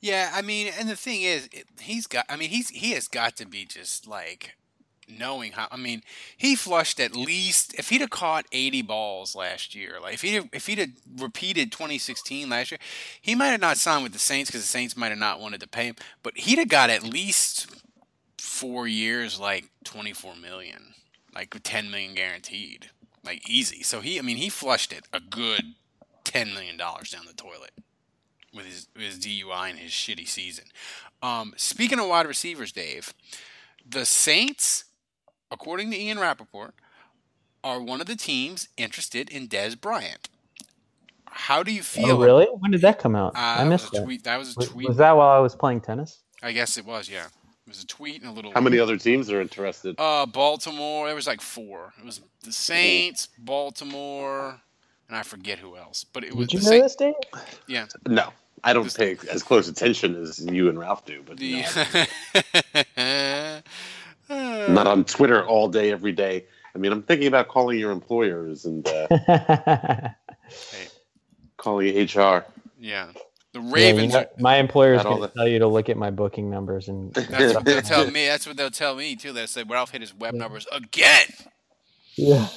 Yeah, 0.00 0.30
I 0.32 0.42
mean, 0.42 0.72
and 0.78 0.88
the 0.88 0.96
thing 0.96 1.22
is, 1.22 1.48
he's 1.80 2.06
got. 2.06 2.24
I 2.28 2.36
mean, 2.36 2.50
he's 2.50 2.68
he 2.70 2.92
has 2.92 3.08
got 3.08 3.36
to 3.36 3.46
be 3.46 3.64
just 3.64 4.06
like 4.06 4.56
knowing 5.08 5.52
how. 5.52 5.66
I 5.72 5.76
mean, 5.76 6.02
he 6.36 6.54
flushed 6.54 7.00
at 7.00 7.16
least 7.16 7.74
if 7.74 7.88
he'd 7.88 8.00
have 8.00 8.10
caught 8.10 8.46
eighty 8.52 8.82
balls 8.82 9.34
last 9.34 9.74
year. 9.74 9.96
Like 10.00 10.14
if 10.14 10.22
he 10.22 10.40
if 10.52 10.66
he'd 10.66 10.78
have 10.78 10.90
repeated 11.18 11.72
2016 11.72 12.48
last 12.48 12.70
year, 12.70 12.78
he 13.20 13.34
might 13.34 13.48
have 13.48 13.60
not 13.60 13.76
signed 13.76 14.04
with 14.04 14.12
the 14.12 14.18
Saints 14.20 14.50
because 14.50 14.62
the 14.62 14.68
Saints 14.68 14.96
might 14.96 15.08
have 15.08 15.18
not 15.18 15.40
wanted 15.40 15.60
to 15.60 15.68
pay 15.68 15.86
him. 15.86 15.96
But 16.22 16.38
he'd 16.38 16.58
have 16.58 16.68
got 16.68 16.90
at 16.90 17.02
least 17.02 17.66
four 18.38 18.86
years, 18.86 19.40
like 19.40 19.68
24 19.84 20.36
million, 20.36 20.94
like 21.34 21.56
10 21.60 21.90
million 21.90 22.14
guaranteed, 22.14 22.90
like 23.24 23.48
easy. 23.48 23.82
So 23.82 24.00
he, 24.00 24.18
I 24.18 24.22
mean, 24.22 24.36
he 24.36 24.48
flushed 24.48 24.92
it 24.92 25.06
a 25.12 25.20
good 25.20 25.74
10 26.22 26.54
million 26.54 26.76
dollars 26.76 27.10
down 27.10 27.26
the 27.26 27.32
toilet 27.32 27.72
with 28.58 28.66
his 28.66 28.88
with 28.94 29.04
his 29.04 29.18
DUI 29.20 29.70
and 29.70 29.78
his 29.78 29.92
shitty 29.92 30.26
season. 30.28 30.64
Um, 31.22 31.54
speaking 31.56 31.98
of 31.98 32.06
wide 32.08 32.26
receivers, 32.26 32.72
Dave, 32.72 33.14
the 33.88 34.04
Saints, 34.04 34.84
according 35.50 35.90
to 35.92 35.98
Ian 35.98 36.18
Rapoport, 36.18 36.74
are 37.64 37.80
one 37.80 38.00
of 38.00 38.06
the 38.06 38.16
teams 38.16 38.68
interested 38.76 39.30
in 39.30 39.48
Dez 39.48 39.80
Bryant? 39.80 40.28
How 41.30 41.62
do 41.62 41.72
you 41.72 41.82
feel? 41.82 42.10
Oh, 42.16 42.20
really? 42.20 42.46
When 42.46 42.70
did 42.72 42.80
that 42.82 42.98
come 42.98 43.14
out? 43.14 43.34
Uh, 43.36 43.38
I 43.60 43.64
missed 43.64 43.88
a 43.88 43.90
that. 43.98 44.04
tweet. 44.04 44.24
That 44.24 44.38
was 44.38 44.56
a 44.56 44.60
tweet. 44.66 44.88
was 44.88 44.96
that 44.98 45.16
while 45.16 45.28
I 45.28 45.38
was 45.38 45.54
playing 45.54 45.80
tennis? 45.82 46.22
I 46.42 46.52
guess 46.52 46.76
it 46.76 46.84
was. 46.84 47.08
Yeah, 47.08 47.26
it 47.26 47.68
was 47.68 47.82
a 47.82 47.86
tweet 47.86 48.22
and 48.22 48.30
a 48.30 48.32
little. 48.34 48.52
How 48.52 48.60
many 48.60 48.78
other 48.78 48.96
teams 48.96 49.30
are 49.30 49.40
interested? 49.40 49.94
Uh, 49.98 50.26
Baltimore. 50.26 51.06
There 51.06 51.14
was 51.14 51.26
like 51.26 51.40
four. 51.40 51.92
It 51.98 52.04
was 52.04 52.20
the 52.42 52.52
Saints, 52.52 53.28
Baltimore, 53.38 54.60
and 55.08 55.16
I 55.16 55.22
forget 55.22 55.58
who 55.58 55.76
else. 55.76 56.04
But 56.04 56.24
it 56.24 56.34
was 56.34 56.48
Did 56.48 56.54
you 56.54 56.60
the 56.60 56.64
know 56.64 56.70
Saint- 56.70 56.82
this, 56.84 56.96
Dave? 56.96 57.14
Yeah. 57.66 57.86
No, 58.06 58.30
I 58.64 58.72
don't 58.72 58.94
pay 58.94 59.16
as 59.30 59.42
close 59.42 59.68
attention 59.68 60.14
as 60.20 60.44
you 60.44 60.68
and 60.68 60.78
Ralph 60.78 61.04
do, 61.04 61.22
but 61.26 61.36
The 61.38 61.64
I'm 64.30 64.74
not 64.74 64.86
on 64.86 65.04
Twitter 65.04 65.44
all 65.46 65.68
day, 65.68 65.90
every 65.90 66.12
day. 66.12 66.44
I 66.74 66.78
mean, 66.78 66.92
I'm 66.92 67.02
thinking 67.02 67.28
about 67.28 67.48
calling 67.48 67.78
your 67.78 67.90
employers 67.90 68.64
and 68.66 68.86
uh, 68.88 70.10
calling 71.56 71.88
HR. 71.96 72.44
yeah, 72.78 73.08
the 73.52 73.60
Yeah, 73.60 73.62
you 73.62 73.72
Ravens. 73.72 74.12
know, 74.14 74.26
my 74.38 74.56
employer's 74.56 75.02
going 75.02 75.22
to 75.22 75.28
tell 75.34 75.48
you 75.48 75.58
to 75.60 75.66
look 75.66 75.88
at 75.88 75.96
my 75.96 76.10
booking 76.10 76.50
numbers 76.50 76.88
and. 76.88 77.12
That's 77.14 77.54
what 77.54 77.64
they'll 77.64 77.82
tell 77.82 78.10
me. 78.10 78.26
That's 78.26 78.46
what 78.46 78.56
they'll 78.56 78.70
tell 78.70 78.94
me 78.96 79.16
too. 79.16 79.32
They'll 79.32 79.46
say 79.46 79.62
Ralph 79.64 79.90
hit 79.90 80.02
his 80.02 80.14
web 80.14 80.34
numbers 80.34 80.66
again. 80.70 81.26
Yeah. 82.16 82.48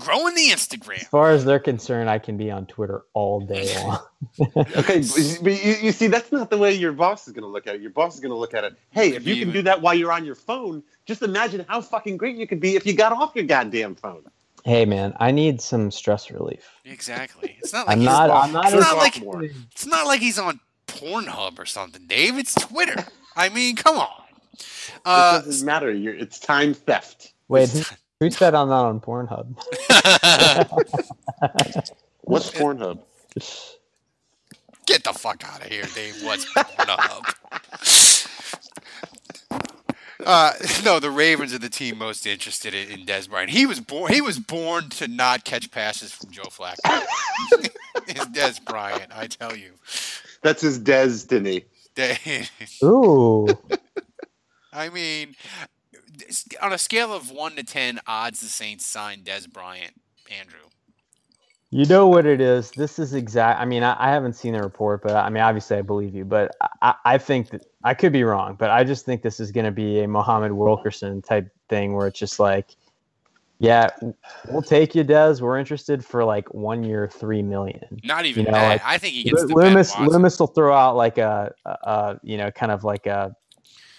Growing 0.00 0.34
the 0.34 0.48
Instagram. 0.48 1.00
As 1.02 1.06
far 1.08 1.30
as 1.30 1.44
they're 1.44 1.58
concerned, 1.58 2.10
I 2.10 2.18
can 2.18 2.36
be 2.36 2.50
on 2.50 2.66
Twitter 2.66 3.02
all 3.12 3.40
day 3.40 3.74
long. 3.84 3.98
Okay, 4.40 5.00
but 5.00 5.38
but 5.42 5.64
you, 5.64 5.74
you 5.82 5.92
see, 5.92 6.06
that's 6.08 6.32
not 6.32 6.50
the 6.50 6.58
way 6.58 6.72
your 6.72 6.92
boss 6.92 7.26
is 7.28 7.32
going 7.32 7.42
to 7.42 7.48
look 7.48 7.66
at 7.66 7.74
it. 7.74 7.80
Your 7.80 7.90
boss 7.90 8.14
is 8.14 8.20
going 8.20 8.32
to 8.32 8.36
look 8.36 8.54
at 8.54 8.64
it. 8.64 8.76
Hey, 8.90 9.14
if 9.14 9.26
you 9.26 9.36
can 9.36 9.52
do 9.52 9.62
that 9.62 9.80
while 9.80 9.94
you're 9.94 10.12
on 10.12 10.24
your 10.24 10.34
phone, 10.34 10.82
just 11.06 11.22
imagine 11.22 11.64
how 11.68 11.80
fucking 11.80 12.16
great 12.16 12.36
you 12.36 12.46
could 12.46 12.60
be 12.60 12.76
if 12.76 12.86
you 12.86 12.92
got 12.94 13.12
off 13.12 13.32
your 13.34 13.44
goddamn 13.44 13.94
phone. 13.94 14.22
hey, 14.64 14.84
man, 14.84 15.14
I 15.18 15.30
need 15.30 15.60
some 15.60 15.90
stress 15.90 16.30
relief. 16.30 16.68
Exactly. 16.84 17.56
It's 17.62 17.72
not 17.72 17.86
like 17.86 17.94
I'm 17.94 18.00
he's 18.00 18.06
not. 18.06 18.30
I'm 18.30 18.52
not. 18.52 18.64
It's 18.72 18.74
not 18.74 18.96
like 18.96 19.16
it's 19.72 19.86
not 19.86 20.06
like 20.06 20.20
he's 20.20 20.38
on 20.38 20.60
Pornhub 20.86 21.58
or 21.58 21.66
something, 21.66 22.06
Dave. 22.06 22.38
It's 22.38 22.54
Twitter. 22.54 23.04
I 23.36 23.48
mean, 23.50 23.76
come 23.76 23.98
on. 23.98 24.08
Uh, 25.04 25.40
it 25.42 25.46
doesn't 25.46 25.66
matter. 25.66 25.90
You're, 25.92 26.14
it's 26.14 26.38
time 26.40 26.74
theft. 26.74 27.32
Wait, 27.48 27.68
who, 28.20 28.26
who 28.26 28.30
said 28.30 28.54
I'm 28.54 28.68
not 28.68 28.86
on 28.86 29.00
Pornhub? 29.00 29.56
What's 32.20 32.50
Pornhub? 32.50 33.00
Get 34.86 35.04
the 35.04 35.12
fuck 35.12 35.44
out 35.44 35.62
of 35.62 35.68
here, 35.68 35.84
Dave. 35.94 36.22
What's 36.22 36.46
Pornhub? 36.54 37.34
Uh, 40.26 40.52
no, 40.84 41.00
the 41.00 41.10
Ravens 41.10 41.54
are 41.54 41.58
the 41.58 41.68
team 41.68 41.98
most 41.98 42.26
interested 42.26 42.74
in, 42.74 42.90
in 42.90 43.06
Dez 43.06 43.28
Bryant. 43.28 43.50
He 43.50 43.66
was 43.66 43.80
born. 43.80 44.12
He 44.12 44.20
was 44.20 44.38
born 44.38 44.88
to 44.90 45.08
not 45.08 45.44
catch 45.44 45.70
passes 45.70 46.12
from 46.12 46.30
Joe 46.30 46.42
Flacco. 46.42 46.76
it's 48.06 48.26
Dez 48.26 48.64
Bryant, 48.64 49.10
I 49.14 49.26
tell 49.26 49.56
you. 49.56 49.72
That's 50.42 50.62
his 50.62 50.78
destiny. 50.78 51.64
Dave. 51.94 52.50
Ooh. 52.84 53.46
I 54.72 54.88
mean, 54.88 55.34
on 56.60 56.72
a 56.72 56.78
scale 56.78 57.12
of 57.12 57.30
one 57.30 57.56
to 57.56 57.62
ten, 57.62 58.00
odds 58.06 58.40
the 58.40 58.48
Saints 58.48 58.84
sign 58.84 59.22
Dez 59.22 59.50
Bryant, 59.50 59.94
Andrew. 60.30 60.58
You 61.72 61.84
know 61.86 62.08
what 62.08 62.26
it 62.26 62.40
is. 62.40 62.72
This 62.72 62.98
is 62.98 63.14
exact. 63.14 63.60
I 63.60 63.64
mean, 63.64 63.84
I, 63.84 63.94
I 63.98 64.10
haven't 64.10 64.32
seen 64.32 64.54
the 64.54 64.60
report, 64.60 65.02
but 65.02 65.14
I 65.14 65.30
mean, 65.30 65.42
obviously, 65.42 65.76
I 65.76 65.82
believe 65.82 66.14
you. 66.16 66.24
But 66.24 66.56
I, 66.82 66.94
I 67.04 67.18
think 67.18 67.50
that 67.50 67.64
I 67.84 67.94
could 67.94 68.12
be 68.12 68.24
wrong, 68.24 68.56
but 68.58 68.70
I 68.70 68.82
just 68.82 69.06
think 69.06 69.22
this 69.22 69.38
is 69.38 69.52
going 69.52 69.66
to 69.66 69.70
be 69.70 70.00
a 70.00 70.08
Muhammad 70.08 70.52
Wilkerson 70.52 71.22
type 71.22 71.48
thing, 71.68 71.94
where 71.94 72.08
it's 72.08 72.18
just 72.18 72.40
like, 72.40 72.74
yeah, 73.60 73.88
we'll 74.48 74.62
take 74.62 74.96
you, 74.96 75.04
Des. 75.04 75.36
We're 75.40 75.58
interested 75.58 76.04
for 76.04 76.24
like 76.24 76.52
one 76.52 76.82
year, 76.82 77.06
three 77.06 77.42
million. 77.42 78.00
Not 78.02 78.24
even 78.24 78.46
You 78.46 78.50
know, 78.50 78.58
that. 78.58 78.68
like, 78.68 78.82
I 78.84 78.98
think 78.98 79.14
he 79.14 79.22
gets 79.22 79.44
Loomis. 79.44 79.96
Loomis 79.96 80.40
will 80.40 80.48
throw 80.48 80.74
out 80.74 80.96
like 80.96 81.18
a, 81.18 81.54
a, 81.64 81.70
a, 81.70 82.20
you 82.24 82.36
know, 82.36 82.50
kind 82.50 82.72
of 82.72 82.82
like 82.82 83.06
a 83.06 83.36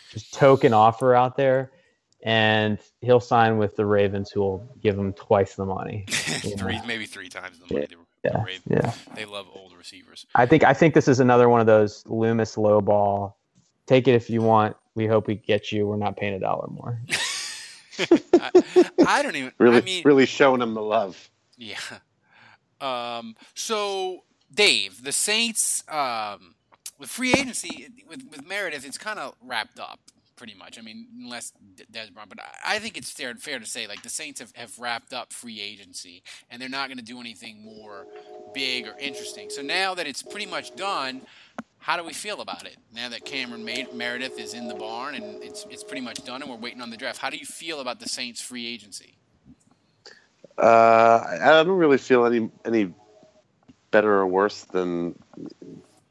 just 0.09 0.33
token 0.33 0.73
offer 0.73 1.15
out 1.15 1.37
there, 1.37 1.71
and 2.23 2.77
he'll 3.01 3.19
sign 3.19 3.57
with 3.57 3.75
the 3.75 3.85
Ravens, 3.85 4.31
who 4.31 4.41
will 4.41 4.75
give 4.81 4.97
him 4.97 5.13
twice 5.13 5.55
the 5.55 5.65
money. 5.65 6.05
you 6.43 6.51
know? 6.51 6.55
three, 6.57 6.79
maybe 6.85 7.05
three 7.05 7.29
times 7.29 7.59
the 7.59 7.73
money. 7.73 7.87
Yeah, 8.23 8.31
the 8.31 8.43
Ravens. 8.45 8.63
yeah. 8.69 9.15
They 9.15 9.25
love 9.25 9.47
old 9.53 9.73
receivers. 9.75 10.25
I 10.35 10.45
think 10.45 10.63
I 10.63 10.73
think 10.73 10.93
this 10.93 11.07
is 11.07 11.19
another 11.19 11.49
one 11.49 11.59
of 11.59 11.67
those 11.67 12.03
Loomis 12.07 12.57
low 12.57 12.81
ball. 12.81 13.37
Take 13.87 14.07
it 14.07 14.13
if 14.13 14.29
you 14.29 14.41
want. 14.41 14.77
We 14.93 15.07
hope 15.07 15.27
we 15.27 15.35
get 15.35 15.71
you. 15.71 15.87
We're 15.87 15.97
not 15.97 16.17
paying 16.17 16.33
a 16.33 16.39
dollar 16.39 16.67
more. 16.69 16.99
I 19.07 19.21
don't 19.23 19.35
even. 19.35 19.51
Really, 19.57 19.77
I 19.77 19.81
mean, 19.81 20.03
really 20.05 20.25
showing 20.25 20.61
him 20.61 20.73
the 20.73 20.81
love. 20.81 21.29
Yeah. 21.57 21.77
Um, 22.79 23.35
so, 23.53 24.23
Dave, 24.53 25.03
the 25.03 25.11
Saints, 25.11 25.83
um, 25.87 26.55
with 26.97 27.09
free 27.09 27.31
agency, 27.33 27.89
with, 28.07 28.23
with 28.29 28.47
Meredith, 28.47 28.85
it's 28.85 28.97
kind 28.97 29.19
of 29.19 29.35
wrapped 29.41 29.79
up 29.79 29.99
pretty 30.41 30.55
much. 30.55 30.79
I 30.79 30.81
mean, 30.81 31.05
unless 31.23 31.53
Dez 31.93 32.11
Bryant, 32.11 32.29
but 32.29 32.39
I, 32.65 32.79
think 32.79 32.97
it's 32.97 33.11
fair, 33.11 33.35
fair 33.35 33.59
to 33.59 33.65
say, 33.67 33.85
like, 33.85 34.01
the 34.01 34.09
Saints 34.09 34.39
have, 34.39 34.51
have 34.55 34.79
wrapped 34.79 35.13
up 35.13 35.31
free 35.31 35.61
agency, 35.61 36.23
and 36.49 36.59
they're 36.59 36.67
not 36.67 36.87
going 36.87 36.97
to 36.97 37.03
do 37.03 37.19
anything 37.19 37.63
more 37.63 38.07
big 38.51 38.87
or 38.87 38.97
interesting. 38.97 39.51
So 39.51 39.61
now 39.61 39.93
that 39.93 40.07
it's 40.07 40.23
pretty 40.23 40.47
much 40.47 40.75
done, 40.75 41.21
how 41.77 41.95
do 41.95 42.03
we 42.03 42.11
feel 42.11 42.41
about 42.41 42.65
it? 42.65 42.77
Now 42.91 43.07
that 43.09 43.23
Cameron 43.23 43.63
May- 43.63 43.85
Meredith 43.93 44.39
is 44.39 44.55
in 44.55 44.67
the 44.67 44.73
barn 44.73 45.13
and 45.13 45.43
it's, 45.43 45.67
it's 45.69 45.83
pretty 45.83 46.01
much 46.01 46.25
done 46.25 46.41
and 46.41 46.49
we're 46.49 46.57
waiting 46.57 46.81
on 46.81 46.89
the 46.89 46.97
draft, 46.97 47.19
how 47.19 47.29
do 47.29 47.37
you 47.37 47.45
feel 47.45 47.79
about 47.79 47.99
the 47.99 48.09
Saints' 48.09 48.41
free 48.41 48.65
agency? 48.65 49.13
Uh, 50.57 51.23
I 51.39 51.63
don't 51.63 51.77
really 51.77 51.99
feel 51.99 52.25
any 52.25 52.49
any 52.65 52.91
better 53.91 54.13
or 54.13 54.25
worse 54.25 54.63
than 54.63 55.15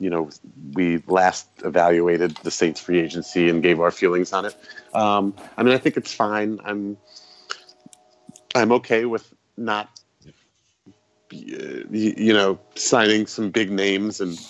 you 0.01 0.11
know 0.11 0.31
we 0.73 1.03
last 1.07 1.47
evaluated 1.65 2.35
the 2.39 2.51
Saints 2.51 2.81
free 2.81 2.99
agency 2.99 3.49
and 3.49 3.63
gave 3.63 3.79
our 3.79 3.91
feelings 3.91 4.33
on 4.33 4.47
it. 4.47 4.57
Um, 4.95 5.35
I 5.57 5.63
mean, 5.63 5.75
I 5.75 5.79
think 5.79 5.97
it's 5.97 6.13
fine. 6.13 6.59
I'm 6.65 6.97
I'm 8.55 8.73
okay 8.73 9.05
with 9.05 9.33
not 9.57 9.89
you, 11.31 11.87
you 11.91 12.33
know 12.33 12.59
signing 12.75 13.27
some 13.27 13.51
big 13.51 13.71
names 13.71 14.21
and 14.21 14.41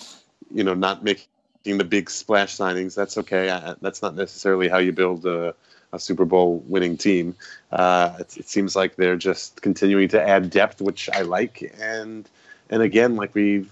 you 0.49 0.63
know 0.63 0.73
not 0.73 1.03
making 1.03 1.27
the 1.65 1.83
big 1.83 2.09
splash 2.09 2.55
signings. 2.55 2.95
That's 2.95 3.17
okay. 3.19 3.51
I, 3.51 3.75
that's 3.81 4.01
not 4.01 4.15
necessarily 4.15 4.69
how 4.69 4.77
you 4.77 4.93
build 4.93 5.25
a, 5.25 5.53
a 5.91 5.99
Super 5.99 6.25
Bowl 6.25 6.63
winning 6.65 6.97
team. 6.97 7.35
Uh, 7.71 8.15
it, 8.19 8.37
it 8.37 8.49
seems 8.49 8.75
like 8.75 8.95
they're 8.95 9.17
just 9.17 9.61
continuing 9.61 10.07
to 10.09 10.21
add 10.21 10.49
depth, 10.49 10.81
which 10.81 11.09
I 11.09 11.21
like. 11.21 11.73
And 11.79 12.27
and 12.69 12.81
again, 12.81 13.17
like 13.17 13.35
we've 13.35 13.69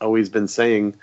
always 0.00 0.28
been 0.28 0.48
saying, 0.48 0.94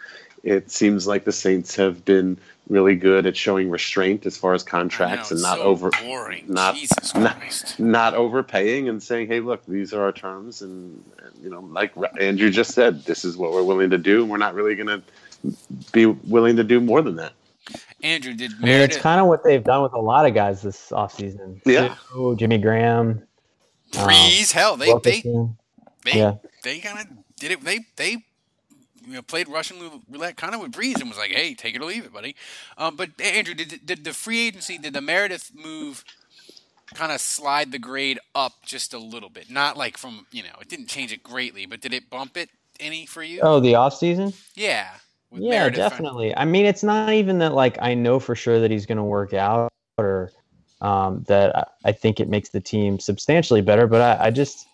it 0.43 0.71
seems 0.71 1.07
like 1.07 1.23
the 1.23 1.31
Saints 1.31 1.75
have 1.75 2.03
been 2.05 2.37
really 2.69 2.95
good 2.95 3.25
at 3.25 3.35
showing 3.35 3.69
restraint 3.69 4.25
as 4.25 4.37
far 4.37 4.53
as 4.53 4.63
contracts 4.63 5.31
and 5.31 5.41
not 5.41 5.57
so 5.57 5.63
over 5.63 5.89
boring. 6.01 6.45
not 6.47 6.75
Jesus 6.75 7.13
not, 7.15 7.37
not 7.77 8.13
overpaying 8.13 8.87
and 8.87 9.01
saying, 9.03 9.27
"Hey, 9.27 9.39
look, 9.41 9.65
these 9.65 9.93
are 9.93 10.03
our 10.03 10.11
terms," 10.11 10.61
and, 10.61 11.03
and 11.23 11.43
you 11.43 11.49
know, 11.49 11.59
like 11.59 11.93
Andrew 12.19 12.49
just 12.49 12.71
said, 12.71 13.03
this 13.03 13.25
is 13.25 13.35
what 13.37 13.51
we're 13.51 13.63
willing 13.63 13.89
to 13.89 13.97
do, 13.97 14.21
and 14.21 14.29
we're 14.29 14.37
not 14.37 14.53
really 14.53 14.75
going 14.75 14.87
to 14.87 15.01
be 15.91 16.05
willing 16.05 16.55
to 16.55 16.63
do 16.63 16.79
more 16.79 17.01
than 17.01 17.15
that. 17.17 17.33
Andrew, 18.01 18.33
did 18.33 18.51
I 18.61 18.65
mean, 18.65 18.81
it's 18.81 18.97
kind 18.97 19.21
of 19.21 19.27
what 19.27 19.43
they've 19.43 19.63
done 19.63 19.83
with 19.83 19.93
a 19.93 19.99
lot 19.99 20.25
of 20.25 20.33
guys 20.33 20.61
this 20.61 20.89
offseason. 20.89 21.61
Yeah. 21.65 21.95
Sue, 22.11 22.35
Jimmy 22.35 22.57
Graham. 22.57 23.23
um, 23.97 24.09
hell, 24.53 24.75
they 24.75 24.93
they 25.03 25.21
they 26.03 26.13
Yeah. 26.13 26.35
they 26.63 26.79
kind 26.79 26.99
of 26.99 27.07
did 27.37 27.51
it. 27.51 27.61
They 27.61 27.85
they 27.95 28.25
you 29.05 29.13
know 29.13 29.21
played 29.21 29.47
Russian 29.47 29.77
roulette 30.09 30.37
kind 30.37 30.55
of 30.55 30.61
with 30.61 30.71
Brees 30.71 30.99
and 30.99 31.09
was 31.09 31.17
like, 31.17 31.31
hey, 31.31 31.53
take 31.53 31.75
it 31.75 31.81
or 31.81 31.85
leave 31.85 32.05
it, 32.05 32.13
buddy. 32.13 32.35
Um, 32.77 32.95
but 32.95 33.09
Andrew, 33.21 33.53
did 33.53 33.85
did 33.85 34.03
the 34.03 34.13
free 34.13 34.47
agency, 34.47 34.77
did 34.77 34.93
the 34.93 35.01
Meredith 35.01 35.51
move? 35.55 36.03
Kind 36.93 37.11
of 37.11 37.21
slide 37.21 37.71
the 37.71 37.79
grade 37.79 38.19
up 38.35 38.53
just 38.63 38.93
a 38.93 38.99
little 38.99 39.29
bit, 39.29 39.49
not 39.49 39.77
like 39.77 39.97
from 39.97 40.27
you 40.31 40.43
know 40.43 40.55
it 40.61 40.69
didn't 40.69 40.87
change 40.87 41.11
it 41.11 41.23
greatly, 41.23 41.65
but 41.65 41.81
did 41.81 41.93
it 41.93 42.09
bump 42.09 42.37
it 42.37 42.49
any 42.79 43.05
for 43.07 43.23
you? 43.23 43.41
Oh, 43.41 43.59
the 43.59 43.75
off 43.75 43.95
season? 43.95 44.33
yeah, 44.55 44.89
with 45.31 45.43
Yeah, 45.43 45.49
Meredith 45.49 45.83
fin- 45.83 46.03
definitely. 46.03 46.35
I 46.35 46.45
mean, 46.45 46.65
it's 46.65 46.83
not 46.83 47.11
even 47.11 47.39
that 47.39 47.53
like 47.53 47.77
I 47.81 47.93
know 47.95 48.19
for 48.19 48.35
sure 48.35 48.59
that 48.59 48.69
he's 48.71 48.85
going 48.85 48.97
to 48.97 49.03
work 49.03 49.33
out 49.33 49.71
or 49.97 50.31
um, 50.81 51.23
that 51.27 51.55
I, 51.55 51.65
I 51.85 51.91
think 51.91 52.19
it 52.19 52.29
makes 52.29 52.49
the 52.49 52.59
team 52.59 52.99
substantially 52.99 53.61
better, 53.61 53.87
but 53.87 54.01
I, 54.01 54.27
I 54.27 54.31
just 54.31 54.67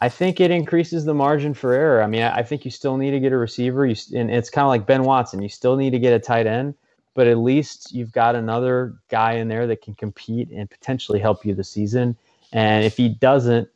I 0.00 0.08
think 0.08 0.40
it 0.40 0.50
increases 0.50 1.04
the 1.04 1.14
margin 1.14 1.54
for 1.54 1.72
error. 1.72 2.02
I 2.02 2.06
mean, 2.06 2.22
I, 2.22 2.38
I 2.38 2.42
think 2.42 2.64
you 2.64 2.70
still 2.70 2.96
need 2.96 3.12
to 3.12 3.20
get 3.20 3.32
a 3.32 3.36
receiver, 3.36 3.86
you, 3.86 3.96
and 4.14 4.30
it's 4.30 4.50
kind 4.50 4.64
of 4.64 4.68
like 4.68 4.86
Ben 4.86 5.04
Watson. 5.04 5.42
You 5.42 5.48
still 5.48 5.76
need 5.76 5.90
to 5.90 5.98
get 5.98 6.12
a 6.12 6.18
tight 6.18 6.46
end, 6.46 6.74
but 7.14 7.26
at 7.26 7.38
least 7.38 7.94
you've 7.94 8.12
got 8.12 8.34
another 8.34 8.94
guy 9.08 9.34
in 9.34 9.48
there 9.48 9.66
that 9.66 9.82
can 9.82 9.94
compete 9.94 10.50
and 10.50 10.68
potentially 10.68 11.20
help 11.20 11.44
you 11.44 11.54
the 11.54 11.64
season. 11.64 12.16
And 12.52 12.84
if 12.84 12.96
he 12.96 13.08
doesn't, 13.08 13.68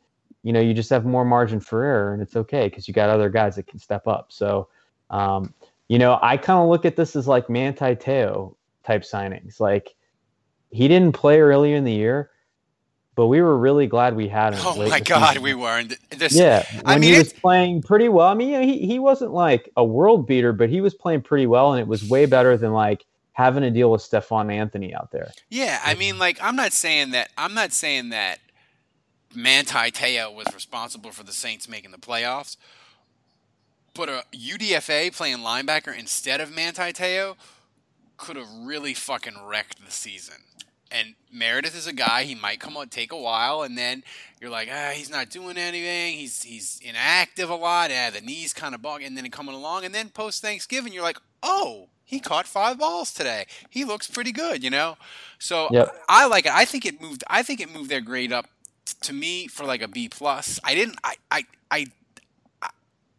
you 0.43 0.53
know, 0.53 0.59
you 0.59 0.73
just 0.73 0.89
have 0.89 1.05
more 1.05 1.25
margin 1.25 1.59
for 1.59 1.83
error, 1.83 2.13
and 2.13 2.21
it's 2.21 2.35
okay 2.35 2.67
because 2.67 2.87
you 2.87 2.93
got 2.93 3.09
other 3.09 3.29
guys 3.29 3.55
that 3.55 3.67
can 3.67 3.79
step 3.79 4.07
up. 4.07 4.31
So. 4.31 4.67
Um, 5.09 5.53
you 5.89 5.97
know, 5.97 6.19
I 6.21 6.37
kind 6.37 6.59
of 6.59 6.69
look 6.69 6.85
at 6.85 6.95
this 6.95 7.15
as 7.15 7.27
like 7.27 7.49
Manti 7.49 7.95
Te'o 7.95 8.55
type 8.85 9.01
signings. 9.01 9.59
Like 9.59 9.95
he 10.69 10.87
didn't 10.87 11.13
play 11.13 11.41
earlier 11.41 11.75
in 11.75 11.83
the 11.83 11.91
year, 11.91 12.29
but 13.19 13.27
we 13.27 13.41
were 13.41 13.57
really 13.57 13.85
glad 13.85 14.15
we 14.15 14.29
had 14.29 14.53
him. 14.53 14.61
Oh 14.63 14.77
my 14.87 15.01
God, 15.01 15.31
season. 15.31 15.43
we 15.43 15.53
were. 15.53 15.77
And 15.77 15.97
this, 16.09 16.33
Yeah, 16.33 16.65
I 16.85 16.97
mean, 16.97 17.11
he 17.11 17.19
was 17.19 17.33
playing 17.33 17.81
pretty 17.81 18.07
well. 18.07 18.29
I 18.29 18.33
mean, 18.33 18.63
he 18.63 18.87
he 18.87 18.97
wasn't 18.97 19.33
like 19.33 19.69
a 19.75 19.83
world 19.83 20.25
beater, 20.25 20.53
but 20.53 20.69
he 20.69 20.79
was 20.79 20.93
playing 20.93 21.23
pretty 21.23 21.45
well, 21.45 21.73
and 21.73 21.81
it 21.81 21.87
was 21.87 22.07
way 22.07 22.27
better 22.27 22.55
than 22.55 22.71
like 22.71 23.05
having 23.33 23.63
to 23.63 23.71
deal 23.71 23.91
with 23.91 24.01
Stephone 24.01 24.49
Anthony 24.49 24.95
out 24.95 25.11
there. 25.11 25.33
yeah. 25.49 25.81
I 25.83 25.95
mean, 25.95 26.17
like, 26.17 26.39
I'm 26.41 26.55
not 26.55 26.71
saying 26.71 27.11
that. 27.11 27.29
I'm 27.37 27.53
not 27.53 27.73
saying 27.73 28.07
that 28.11 28.39
Manti 29.35 29.91
Te'o 29.91 30.33
was 30.33 30.47
responsible 30.55 31.11
for 31.11 31.23
the 31.23 31.33
Saints 31.33 31.67
making 31.67 31.91
the 31.91 31.97
playoffs, 31.97 32.55
but 33.93 34.07
a 34.07 34.23
UDFA 34.31 35.13
playing 35.13 35.39
linebacker 35.39 35.93
instead 35.93 36.39
of 36.39 36.55
Manti 36.55 36.93
Te'o 36.93 37.35
could 38.15 38.37
have 38.37 38.47
really 38.61 38.93
fucking 38.93 39.45
wrecked 39.45 39.83
the 39.83 39.91
season. 39.91 40.35
And 40.91 41.13
Meredith 41.31 41.75
is 41.77 41.85
a 41.87 41.93
guy 41.93 42.23
he 42.23 42.33
might 42.35 42.59
come 42.59 42.75
on 42.75 42.89
take 42.89 43.11
a 43.11 43.17
while, 43.17 43.61
and 43.61 43.77
then 43.77 44.03
you're 44.41 44.49
like, 44.49 44.69
ah, 44.71 44.91
he's 44.93 45.09
not 45.09 45.29
doing 45.29 45.57
anything. 45.57 46.15
He's 46.15 46.41
he's 46.43 46.79
inactive 46.83 47.49
a 47.49 47.55
lot. 47.55 47.91
Ah, 47.93 48.09
the 48.11 48.21
knees 48.21 48.53
kind 48.53 48.73
of 48.73 48.81
bug, 48.81 49.03
and 49.03 49.15
then 49.15 49.29
coming 49.29 49.53
along, 49.55 49.85
and 49.85 49.93
then 49.93 50.09
post 50.09 50.41
Thanksgiving, 50.41 50.91
you're 50.91 51.03
like, 51.03 51.19
oh, 51.43 51.89
he 52.03 52.19
caught 52.19 52.47
five 52.47 52.79
balls 52.79 53.13
today. 53.13 53.45
He 53.69 53.85
looks 53.85 54.07
pretty 54.07 54.31
good, 54.31 54.63
you 54.63 54.71
know. 54.71 54.97
So 55.37 55.67
Yep. 55.71 55.95
I 56.07 56.25
like 56.25 56.47
it. 56.47 56.51
I 56.53 56.65
think 56.65 56.85
it 56.85 56.99
moved. 56.99 57.23
I 57.27 57.43
think 57.43 57.61
it 57.61 57.71
moved 57.71 57.89
their 57.91 58.01
grade 58.01 58.33
up 58.33 58.47
t- 58.85 58.95
to 59.01 59.13
me 59.13 59.47
for 59.47 59.65
like 59.65 59.83
a 59.83 59.87
B 59.87 60.09
plus. 60.09 60.59
I 60.63 60.73
didn't. 60.73 60.97
I 61.03 61.15
I 61.29 61.45
I. 61.69 61.85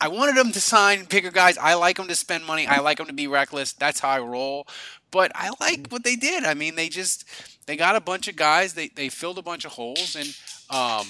I 0.03 0.09
wanted 0.09 0.35
them 0.37 0.51
to 0.53 0.61
sign 0.61 1.05
bigger 1.05 1.31
guys. 1.31 1.59
I 1.59 1.75
like 1.75 1.99
them 1.99 2.09
to 2.09 2.15
spend 2.15 2.47
money. 2.47 2.67
I 2.67 2.81
like 2.81 2.97
them 2.97 3.07
to 3.09 3.13
be 3.13 3.27
reckless. 3.27 3.75
That's 3.75 4.01
how 4.01 4.09
I 4.09 4.21
roll. 4.21 4.67
But 5.11 5.31
I 5.35 5.51
like 5.61 5.89
what 5.89 6.05
they 6.05 6.17
did. 6.17 6.45
I 6.45 6.55
mean, 6.55 6.75
they 6.75 6.89
just 6.89 7.25
they 7.71 7.77
got 7.77 7.95
a 7.95 8.01
bunch 8.01 8.27
of 8.27 8.35
guys. 8.35 8.75
They 8.75 8.89
they 8.89 9.09
filled 9.09 9.39
a 9.39 9.43
bunch 9.43 9.65
of 9.65 9.71
holes, 9.73 10.17
and 10.17 10.35
um, 10.71 11.07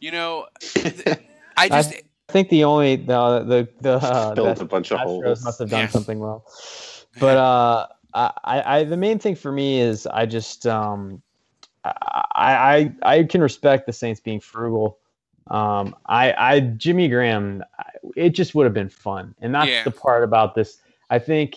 you 0.00 0.10
know, 0.10 0.48
I 1.56 1.68
just 1.68 1.92
I 2.28 2.32
think 2.32 2.48
the 2.48 2.64
only 2.64 2.96
the 2.96 3.44
the 3.46 3.68
the 3.80 3.92
uh, 3.92 4.34
Filled 4.34 4.58
the 4.58 4.60
a 4.60 4.64
bunch 4.64 4.90
of 4.90 4.98
Astros 4.98 5.06
holes. 5.06 5.44
must 5.44 5.60
have 5.60 5.70
done 5.70 5.84
Yeah. 5.84 5.88
something 5.88 6.18
well. 6.18 6.44
But 7.20 7.36
uh, 7.36 7.86
I, 8.12 8.78
I 8.78 8.84
the 8.84 8.96
main 8.96 9.20
thing 9.20 9.36
for 9.36 9.52
me 9.52 9.78
is 9.78 10.08
I 10.08 10.26
just 10.26 10.66
um, 10.66 11.22
I 11.84 12.92
I 13.04 13.18
I 13.18 13.22
can 13.22 13.40
respect 13.40 13.86
the 13.86 13.92
Saints 13.92 14.18
being 14.20 14.40
frugal. 14.40 14.98
Um, 15.46 15.94
I 16.06 16.32
I 16.32 16.60
Jimmy 16.60 17.08
Graham, 17.08 17.62
it 18.16 18.30
just 18.30 18.56
would 18.56 18.64
have 18.64 18.74
been 18.74 18.88
fun, 18.88 19.32
and 19.40 19.54
that's 19.54 19.68
Yeah. 19.68 19.84
the 19.84 19.92
part 19.92 20.24
about 20.24 20.56
this. 20.56 20.78
I 21.08 21.20
think 21.20 21.54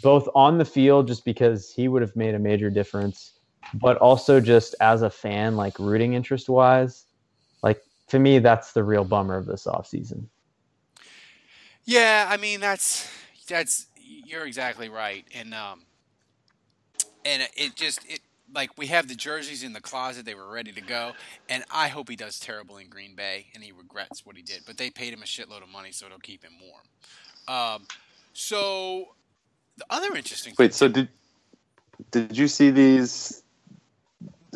both 0.00 0.28
on 0.36 0.58
the 0.58 0.64
field, 0.64 1.08
just 1.08 1.24
because 1.24 1.72
he 1.72 1.88
would 1.88 2.02
have 2.02 2.14
made 2.14 2.36
a 2.36 2.38
major 2.38 2.70
difference, 2.70 3.35
but 3.74 3.96
also 3.98 4.40
just 4.40 4.74
as 4.80 5.02
a 5.02 5.10
fan, 5.10 5.56
like 5.56 5.78
rooting 5.78 6.14
interest 6.14 6.48
wise, 6.48 7.04
like 7.62 7.82
to 8.08 8.18
me, 8.18 8.38
that's 8.38 8.72
the 8.72 8.84
real 8.84 9.04
bummer 9.04 9.36
of 9.36 9.46
this 9.46 9.66
offseason. 9.66 10.26
Yeah, 11.84 12.26
I 12.28 12.36
mean 12.36 12.60
that's 12.60 13.08
that's 13.46 13.86
you're 13.96 14.46
exactly 14.46 14.88
right, 14.88 15.24
and 15.34 15.54
um, 15.54 15.82
and 17.24 17.48
it 17.56 17.76
just 17.76 18.00
it 18.08 18.20
like 18.54 18.76
we 18.76 18.86
have 18.86 19.08
the 19.08 19.14
jerseys 19.14 19.62
in 19.62 19.72
the 19.72 19.80
closet; 19.80 20.24
they 20.24 20.34
were 20.34 20.50
ready 20.50 20.72
to 20.72 20.80
go, 20.80 21.12
and 21.48 21.64
I 21.70 21.88
hope 21.88 22.08
he 22.08 22.16
does 22.16 22.38
terrible 22.38 22.78
in 22.78 22.88
Green 22.88 23.14
Bay 23.14 23.46
and 23.54 23.62
he 23.62 23.72
regrets 23.72 24.26
what 24.26 24.36
he 24.36 24.42
did. 24.42 24.62
But 24.66 24.78
they 24.78 24.90
paid 24.90 25.12
him 25.12 25.22
a 25.22 25.26
shitload 25.26 25.62
of 25.62 25.68
money, 25.68 25.92
so 25.92 26.06
it'll 26.06 26.18
keep 26.18 26.44
him 26.44 26.52
warm. 26.60 26.82
Um, 27.48 27.86
so 28.32 29.14
the 29.76 29.86
other 29.90 30.14
interesting 30.14 30.54
Wait, 30.58 30.74
so 30.74 30.88
did 30.88 31.08
did 32.10 32.36
you 32.36 32.48
see 32.48 32.70
these 32.70 33.42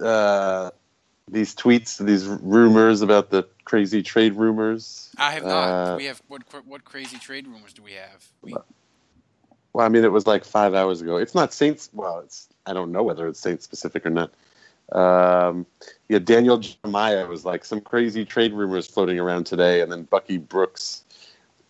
uh, 0.00 0.70
these 1.28 1.54
tweets, 1.54 2.04
these 2.04 2.26
rumors 2.26 3.02
about 3.02 3.30
the 3.30 3.46
crazy 3.64 4.02
trade 4.02 4.34
rumors? 4.34 5.10
I 5.18 5.32
have 5.32 5.44
not. 5.44 5.68
Uh, 5.68 5.96
we 5.96 6.04
have 6.06 6.22
what 6.28 6.42
what 6.66 6.84
crazy 6.84 7.18
trade 7.18 7.46
rumors 7.46 7.72
do 7.72 7.82
we 7.82 7.92
have? 7.92 8.26
We, 8.42 8.54
Well, 9.72 9.86
I 9.86 9.88
mean, 9.88 10.04
it 10.04 10.12
was 10.12 10.26
like 10.26 10.44
five 10.44 10.74
hours 10.74 11.00
ago. 11.00 11.16
It's 11.16 11.34
not 11.34 11.52
Saints. 11.52 11.90
Well, 11.92 12.20
it's 12.20 12.48
I 12.66 12.72
don't 12.72 12.92
know 12.92 13.02
whether 13.02 13.26
it's 13.28 13.40
Saints 13.40 13.64
specific 13.64 14.04
or 14.06 14.10
not. 14.10 14.32
Um, 14.92 15.66
yeah, 16.08 16.18
Daniel 16.18 16.58
Jeremiah 16.58 17.26
was 17.26 17.44
like 17.44 17.64
some 17.64 17.80
crazy 17.80 18.24
trade 18.24 18.52
rumors 18.52 18.86
floating 18.86 19.20
around 19.20 19.44
today, 19.44 19.80
and 19.80 19.92
then 19.92 20.02
Bucky 20.04 20.38
Brooks 20.38 21.04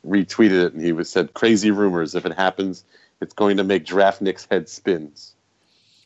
retweeted 0.06 0.64
it, 0.66 0.72
and 0.72 0.82
he 0.82 0.92
was 0.92 1.10
said 1.10 1.34
crazy 1.34 1.70
rumors. 1.70 2.14
If 2.14 2.24
it 2.24 2.32
happens, 2.32 2.84
it's 3.20 3.34
going 3.34 3.58
to 3.58 3.64
make 3.64 3.84
Draft 3.84 4.22
Nick's 4.22 4.46
head 4.50 4.68
spins. 4.68 5.34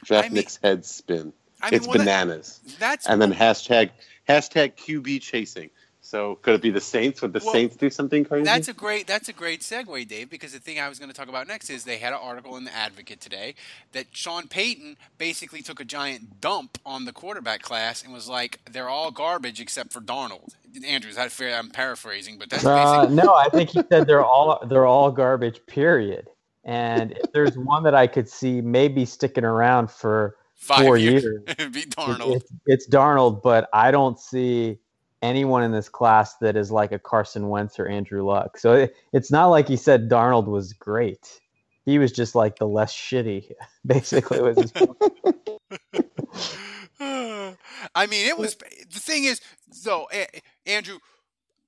Draft 0.05 0.33
Nick's 0.33 0.59
head 0.63 0.85
spin. 0.85 1.33
I 1.67 1.71
mean, 1.71 1.77
it's 1.79 1.87
well, 1.87 1.99
that- 1.99 2.05
bananas. 2.05 2.61
that's 2.79 3.07
and 3.07 3.21
then 3.21 3.33
hashtag 3.33 3.91
hashtag 4.29 4.75
QB 4.77 5.21
chasing. 5.23 5.71
So 6.01 6.35
could 6.43 6.55
it 6.57 6.61
be 6.61 6.69
the 6.71 6.83
Saints? 6.83 7.23
Would 7.23 7.33
the 7.33 7.41
Well, 7.43 7.55
Saints 7.55 7.77
do 7.77 7.89
something 7.89 8.27
crazy? 8.27 8.45
That's 8.45 8.69
a 8.69 8.75
great 8.75 9.07
that's 9.07 9.31
a 9.31 9.33
great 9.33 9.63
segue, 9.63 10.07
Dave, 10.07 10.29
because 10.29 10.53
the 10.53 10.59
thing 10.59 10.79
I 10.79 10.87
was 10.91 10.99
going 10.99 11.11
to 11.11 11.17
talk 11.17 11.29
about 11.29 11.49
next 11.49 11.71
is 11.71 11.85
they 11.85 11.97
had 11.97 12.13
an 12.13 12.19
article 12.23 12.59
in 12.59 12.65
the 12.65 12.75
Advocate 12.77 13.23
today 13.23 13.55
that 13.93 14.09
Sean 14.13 14.47
Payton 14.47 14.99
basically 15.17 15.63
took 15.63 15.81
a 15.81 15.85
giant 15.85 16.43
dump 16.43 16.77
on 16.85 17.07
the 17.07 17.13
quarterback 17.13 17.63
class 17.63 18.03
and 18.05 18.13
was 18.13 18.29
like, 18.29 18.61
"They're 18.71 18.91
all 18.91 19.11
garbage 19.13 19.63
except 19.63 19.95
for 19.95 20.03
Darnold." 20.03 20.51
Andrew, 20.87 21.09
is 21.09 21.17
that 21.17 21.33
fair? 21.33 21.57
I'm 21.57 21.71
paraphrasing, 21.71 22.37
but 22.39 22.51
that's 22.51 22.67
Uh, 22.67 23.07
basically 23.07 23.23
no, 23.25 23.33
I 23.35 23.49
think 23.49 23.71
he 23.71 23.81
said 23.91 24.07
they're 24.07 24.25
all 24.25 24.63
they're 24.69 24.87
all 24.87 25.11
garbage. 25.11 25.65
Period. 25.67 26.29
And 26.65 27.13
if 27.13 27.33
there's 27.33 27.57
one 27.57 27.83
that 27.85 27.95
I 27.95 28.09
could 28.09 28.29
see 28.29 28.61
maybe 28.61 29.07
sticking 29.07 29.45
around 29.45 29.91
for 29.91 30.37
Five 30.65 30.87
four 30.87 30.97
years. 30.97 31.23
years, 31.23 31.43
It'd 31.47 31.73
be 31.73 31.83
Darnold. 31.83 32.37
It's, 32.37 32.53
it's 32.65 32.89
Darnold, 32.89 33.43
but 33.43 33.69
I 33.75 33.91
don't 33.91 34.19
see 34.19 34.79
anyone 35.21 35.63
in 35.63 35.73
this 35.73 35.91
class 35.91 36.37
that 36.37 36.57
is 36.57 36.71
like 36.71 36.91
a 36.91 36.99
Carson 36.99 37.51
Wentz 37.51 37.79
or 37.79 37.87
Andrew 37.87 38.25
Luck. 38.25 38.57
So 38.57 38.73
it, 38.73 38.97
it's 39.13 39.31
not 39.31 39.49
like 39.49 39.69
he 39.69 39.77
said 39.77 40.09
Darnold 40.09 40.47
was 40.47 40.73
great. 40.73 41.39
He 41.85 41.99
was 41.99 42.13
just 42.13 42.35
like 42.35 42.57
the 42.57 42.67
less 42.67 42.95
shitty, 42.95 43.53
basically. 43.87 44.41
Was 44.41 44.57
his 44.57 44.73
I 47.95 48.07
mean, 48.07 48.27
it 48.27 48.39
was 48.39 48.57
the 48.57 49.01
thing 49.01 49.25
is, 49.25 49.43
so 49.71 50.09
A- 50.15 50.41
Andrew, 50.67 50.99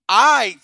I 0.09 0.57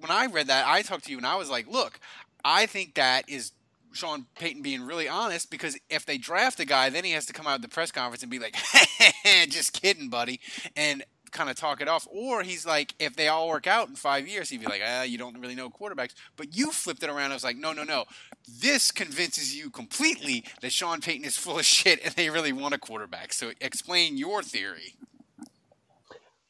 when 0.00 0.10
I 0.10 0.26
read 0.26 0.48
that, 0.48 0.66
I 0.66 0.82
talked 0.82 1.04
to 1.04 1.12
you 1.12 1.18
and 1.18 1.26
I 1.26 1.36
was 1.36 1.48
like, 1.48 1.68
look, 1.68 2.00
I 2.44 2.66
think 2.66 2.94
that 2.94 3.28
is 3.28 3.52
Sean 3.92 4.26
Payton 4.38 4.62
being 4.62 4.82
really 4.82 5.08
honest 5.08 5.50
because 5.50 5.78
if 5.88 6.04
they 6.04 6.18
draft 6.18 6.60
a 6.60 6.64
guy, 6.64 6.90
then 6.90 7.04
he 7.04 7.12
has 7.12 7.26
to 7.26 7.32
come 7.32 7.46
out 7.46 7.54
at 7.54 7.62
the 7.62 7.68
press 7.68 7.90
conference 7.90 8.22
and 8.22 8.30
be 8.30 8.38
like, 8.38 8.56
just 9.48 9.80
kidding, 9.80 10.08
buddy, 10.08 10.40
and 10.76 11.04
kind 11.30 11.50
of 11.50 11.56
talk 11.56 11.80
it 11.80 11.88
off. 11.88 12.06
Or 12.10 12.42
he's 12.42 12.66
like, 12.66 12.94
if 12.98 13.16
they 13.16 13.28
all 13.28 13.48
work 13.48 13.66
out 13.66 13.88
in 13.88 13.94
five 13.94 14.26
years, 14.26 14.50
he'd 14.50 14.60
be 14.60 14.66
like, 14.66 14.82
ah, 14.84 15.02
you 15.02 15.18
don't 15.18 15.38
really 15.40 15.54
know 15.54 15.70
quarterbacks. 15.70 16.14
But 16.36 16.56
you 16.56 16.70
flipped 16.72 17.02
it 17.02 17.10
around. 17.10 17.30
I 17.30 17.34
was 17.34 17.44
like, 17.44 17.56
no, 17.56 17.72
no, 17.72 17.84
no. 17.84 18.04
This 18.48 18.90
convinces 18.90 19.54
you 19.54 19.70
completely 19.70 20.44
that 20.60 20.72
Sean 20.72 21.00
Payton 21.00 21.24
is 21.24 21.36
full 21.36 21.58
of 21.58 21.64
shit 21.64 22.00
and 22.04 22.14
they 22.14 22.30
really 22.30 22.52
want 22.52 22.74
a 22.74 22.78
quarterback. 22.78 23.32
So 23.32 23.52
explain 23.60 24.16
your 24.16 24.42
theory. 24.42 24.94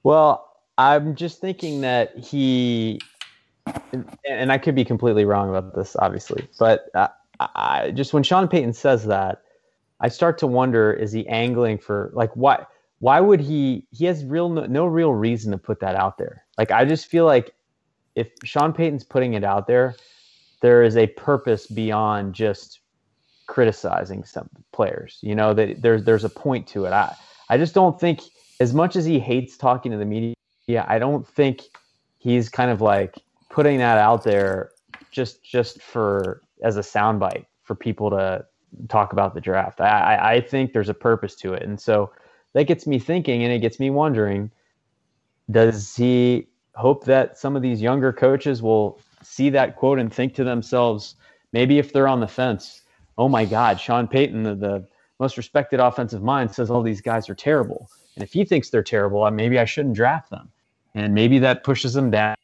Well, 0.02 0.52
I'm 0.78 1.16
just 1.16 1.40
thinking 1.40 1.80
that 1.80 2.16
he, 2.16 3.00
and- 4.24 4.52
I 4.52 4.58
could 4.58 4.74
be 4.74 4.84
completely 4.84 5.24
wrong 5.24 5.48
about 5.48 5.74
this, 5.74 5.96
obviously, 5.96 6.46
but 6.58 6.88
I, 6.94 7.08
I 7.40 7.92
just 7.94 8.12
when 8.12 8.22
Sean 8.22 8.48
Payton 8.48 8.72
says 8.72 9.06
that, 9.06 9.42
I 10.00 10.08
start 10.08 10.38
to 10.38 10.46
wonder: 10.46 10.92
is 10.92 11.12
he 11.12 11.26
angling 11.28 11.78
for 11.78 12.10
like 12.14 12.30
why? 12.34 12.66
Why 12.98 13.20
would 13.20 13.40
he? 13.40 13.86
He 13.92 14.06
has 14.06 14.24
real 14.24 14.48
no, 14.48 14.66
no 14.66 14.86
real 14.86 15.12
reason 15.12 15.52
to 15.52 15.58
put 15.58 15.80
that 15.80 15.96
out 15.96 16.18
there. 16.18 16.44
Like 16.58 16.70
I 16.70 16.84
just 16.84 17.06
feel 17.06 17.26
like 17.26 17.54
if 18.14 18.28
Sean 18.44 18.72
Payton's 18.72 19.04
putting 19.04 19.34
it 19.34 19.44
out 19.44 19.66
there, 19.66 19.94
there 20.62 20.82
is 20.82 20.96
a 20.96 21.06
purpose 21.06 21.66
beyond 21.66 22.34
just 22.34 22.80
criticizing 23.46 24.24
some 24.24 24.48
players. 24.72 25.18
You 25.22 25.34
know 25.34 25.54
that 25.54 25.82
there's 25.82 26.04
there's 26.04 26.24
a 26.24 26.30
point 26.30 26.66
to 26.68 26.86
it. 26.86 26.92
I 26.92 27.14
I 27.48 27.58
just 27.58 27.74
don't 27.74 28.00
think 28.00 28.22
as 28.60 28.74
much 28.74 28.96
as 28.96 29.04
he 29.04 29.18
hates 29.18 29.56
talking 29.56 29.92
to 29.92 29.98
the 29.98 30.06
media, 30.06 30.34
I 30.88 30.98
don't 30.98 31.26
think 31.26 31.62
he's 32.18 32.48
kind 32.48 32.70
of 32.70 32.80
like 32.80 33.16
putting 33.50 33.78
that 33.78 33.98
out 33.98 34.24
there 34.24 34.70
just 35.10 35.44
just 35.44 35.82
for 35.82 36.42
as 36.62 36.76
a 36.76 36.80
soundbite 36.80 37.46
for 37.62 37.74
people 37.74 38.10
to 38.10 38.44
talk 38.88 39.12
about 39.12 39.34
the 39.34 39.40
draft. 39.40 39.80
I, 39.80 40.34
I 40.34 40.40
think 40.40 40.72
there's 40.72 40.88
a 40.88 40.94
purpose 40.94 41.34
to 41.36 41.54
it, 41.54 41.62
and 41.62 41.80
so 41.80 42.10
that 42.52 42.64
gets 42.64 42.86
me 42.86 42.98
thinking, 42.98 43.42
and 43.42 43.52
it 43.52 43.60
gets 43.60 43.78
me 43.80 43.90
wondering: 43.90 44.50
Does 45.50 45.94
he 45.96 46.48
hope 46.74 47.04
that 47.04 47.38
some 47.38 47.56
of 47.56 47.62
these 47.62 47.80
younger 47.80 48.12
coaches 48.12 48.62
will 48.62 49.00
see 49.22 49.50
that 49.50 49.76
quote 49.76 49.98
and 49.98 50.12
think 50.12 50.34
to 50.34 50.44
themselves, 50.44 51.16
maybe 51.52 51.78
if 51.78 51.92
they're 51.92 52.08
on 52.08 52.20
the 52.20 52.28
fence, 52.28 52.82
oh 53.18 53.28
my 53.28 53.44
God, 53.44 53.80
Sean 53.80 54.06
Payton, 54.06 54.42
the, 54.42 54.54
the 54.54 54.88
most 55.18 55.36
respected 55.36 55.80
offensive 55.80 56.22
mind, 56.22 56.54
says 56.54 56.70
all 56.70 56.82
these 56.82 57.00
guys 57.00 57.28
are 57.30 57.34
terrible. 57.34 57.88
And 58.14 58.22
if 58.22 58.32
he 58.32 58.44
thinks 58.44 58.70
they're 58.70 58.82
terrible, 58.82 59.28
maybe 59.30 59.58
I 59.58 59.64
shouldn't 59.64 59.94
draft 59.94 60.30
them. 60.30 60.50
And 60.94 61.14
maybe 61.14 61.38
that 61.40 61.64
pushes 61.64 61.92
them 61.94 62.10
down. 62.10 62.36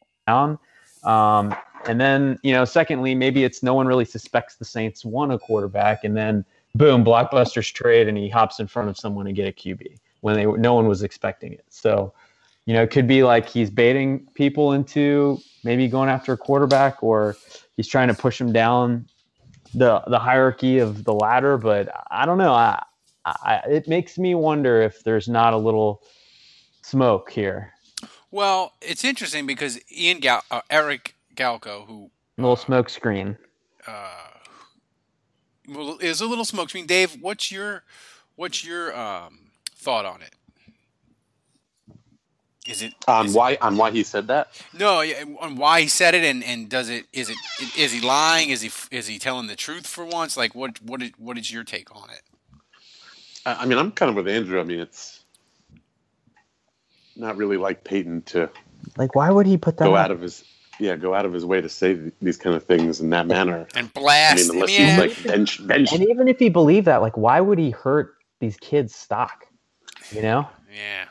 Um, 1.03 1.55
and 1.85 1.99
then, 1.99 2.39
you 2.43 2.53
know, 2.53 2.65
secondly, 2.65 3.15
maybe 3.15 3.43
it's 3.43 3.63
no 3.63 3.73
one 3.73 3.87
really 3.87 4.05
suspects 4.05 4.55
the 4.55 4.65
Saints 4.65 5.03
want 5.03 5.31
a 5.31 5.39
quarterback, 5.39 6.03
and 6.03 6.15
then 6.15 6.45
boom, 6.75 7.03
blockbusters 7.03 7.71
trade, 7.71 8.07
and 8.07 8.17
he 8.17 8.29
hops 8.29 8.59
in 8.59 8.67
front 8.67 8.89
of 8.89 8.97
someone 8.97 9.25
to 9.25 9.33
get 9.33 9.47
a 9.47 9.51
QB 9.51 9.97
when 10.21 10.35
they 10.35 10.45
no 10.45 10.73
one 10.73 10.87
was 10.87 11.03
expecting 11.03 11.53
it. 11.53 11.65
So 11.69 12.13
you 12.65 12.73
know, 12.73 12.83
it 12.83 12.91
could 12.91 13.07
be 13.07 13.23
like 13.23 13.47
he's 13.49 13.69
baiting 13.69 14.25
people 14.33 14.71
into 14.71 15.39
maybe 15.63 15.87
going 15.87 16.09
after 16.09 16.33
a 16.33 16.37
quarterback, 16.37 17.03
or 17.03 17.35
he's 17.75 17.87
trying 17.87 18.07
to 18.07 18.13
push 18.13 18.39
him 18.39 18.53
down 18.53 19.05
the 19.73 20.01
the 20.07 20.19
hierarchy 20.19 20.79
of 20.79 21.03
the 21.03 21.13
ladder. 21.13 21.57
But 21.57 21.89
I 22.09 22.25
don't 22.25 22.37
know. 22.37 22.53
I, 22.53 22.81
I 23.25 23.61
it 23.69 23.87
makes 23.87 24.17
me 24.17 24.35
wonder 24.35 24.81
if 24.81 25.03
there's 25.03 25.27
not 25.27 25.53
a 25.53 25.57
little 25.57 26.03
smoke 26.81 27.31
here. 27.31 27.73
Well, 28.31 28.73
it's 28.81 29.03
interesting 29.03 29.45
because 29.45 29.79
Ian 29.91 30.19
Gal- 30.19 30.43
uh, 30.49 30.61
Eric 30.69 31.15
Galko, 31.35 31.85
who 31.87 32.09
A 32.37 32.41
little 32.41 32.55
smoke 32.55 32.89
screen. 32.89 33.37
uh, 33.87 34.09
well, 35.69 35.97
is 36.01 36.21
a 36.21 36.25
little 36.25 36.45
smoke 36.45 36.69
screen. 36.69 36.85
Dave, 36.85 37.17
what's 37.21 37.51
your 37.51 37.83
what's 38.35 38.63
your 38.65 38.95
um, 38.97 39.51
thought 39.75 40.05
on 40.05 40.21
it? 40.21 40.33
Is 42.67 42.81
it 42.81 42.93
On 43.09 43.31
why 43.33 43.57
on 43.61 43.75
why 43.75 43.91
he 43.91 44.03
said 44.03 44.27
that? 44.27 44.47
no 44.77 45.01
yeah, 45.01 45.23
on 45.41 45.57
why 45.57 45.81
he 45.81 45.87
said 45.87 46.15
it 46.15 46.23
and, 46.23 46.43
and 46.43 46.69
does 46.69 46.89
it 46.89 47.05
is 47.11 47.29
it 47.29 47.37
is 47.77 47.91
he 47.91 47.99
lying? 47.99 48.49
Is 48.49 48.61
he 48.61 48.71
is 48.95 49.07
he 49.07 49.19
telling 49.19 49.47
the 49.47 49.55
truth 49.55 49.85
for 49.85 50.05
once? 50.05 50.37
Like 50.37 50.55
what 50.55 50.81
what 50.81 51.01
is, 51.01 51.11
what 51.17 51.37
is 51.37 51.51
your 51.51 51.63
take 51.65 51.93
on 51.95 52.09
it? 52.09 52.21
I 53.45 53.55
I 53.55 53.65
mean, 53.65 53.77
I'm 53.77 53.91
kind 53.91 54.09
of 54.09 54.15
with 54.15 54.27
Andrew. 54.29 54.59
I 54.61 54.63
mean, 54.63 54.79
it's 54.79 55.23
not 57.17 57.35
really 57.35 57.57
like 57.57 57.83
Payton 57.83 58.21
to 58.23 58.49
Like, 58.97 59.13
why 59.13 59.29
would 59.29 59.45
he 59.45 59.57
put 59.57 59.75
that? 59.77 59.85
go 59.85 59.95
up? 59.95 60.05
out 60.05 60.11
of 60.11 60.21
his 60.21 60.43
yeah 60.79 60.95
go 60.95 61.13
out 61.13 61.25
of 61.25 61.33
his 61.33 61.45
way 61.45 61.61
to 61.61 61.69
say 61.69 61.99
these 62.21 62.37
kind 62.37 62.55
of 62.55 62.63
things 62.63 62.99
in 63.01 63.09
that 63.11 63.27
manner. 63.27 63.67
And 63.75 63.89
I 63.95 63.99
blast 63.99 64.49
mean, 64.49 64.55
unless 64.55 64.69
him, 64.69 64.87
yeah. 64.87 65.01
he's 65.01 65.17
like 65.17 65.23
bench 65.23 65.67
bench. 65.67 65.93
And 65.93 66.03
even 66.09 66.27
if 66.27 66.39
he 66.39 66.49
believed 66.49 66.87
that, 66.87 67.01
like, 67.01 67.17
why 67.17 67.41
would 67.41 67.59
he 67.59 67.71
hurt 67.71 68.15
these 68.39 68.57
kids' 68.57 68.95
stock? 68.95 69.47
You 70.11 70.21
know? 70.21 70.47
Yeah. 70.73 71.05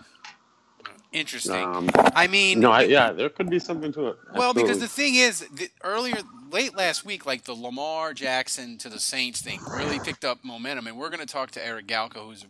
Interesting. 1.13 1.63
Um, 1.63 1.91
I 2.15 2.27
mean, 2.27 2.61
no, 2.61 2.73
I, 2.73 2.83
yeah, 2.83 3.13
there 3.13 3.29
could 3.29 3.51
be 3.51 3.59
something 3.59 3.93
to 3.93 4.09
it. 4.09 4.17
Well, 4.35 4.55
because 4.55 4.79
the 4.79 4.89
thing 4.89 5.15
is, 5.15 5.41
the, 5.41 5.69
earlier, 5.85 6.17
late 6.51 6.75
last 6.75 7.05
week, 7.05 7.27
like 7.27 7.45
the 7.45 7.53
Lamar 7.53 8.15
Jackson 8.15 8.79
to 8.79 8.89
the 8.89 8.99
Saints 8.99 9.43
thing 9.43 9.61
really 9.77 10.01
picked 10.01 10.25
up 10.25 10.39
momentum, 10.43 10.87
and 10.87 10.97
we're 10.97 11.11
going 11.11 11.21
to 11.21 11.27
talk 11.27 11.51
to 11.51 11.65
Eric 11.65 11.87
Galko, 11.87 12.29
who's 12.29 12.47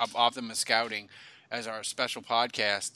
of 0.00 0.16
Optimum 0.16 0.54
Scouting, 0.54 1.10
as 1.50 1.66
our 1.66 1.82
special 1.82 2.22
podcast 2.22 2.92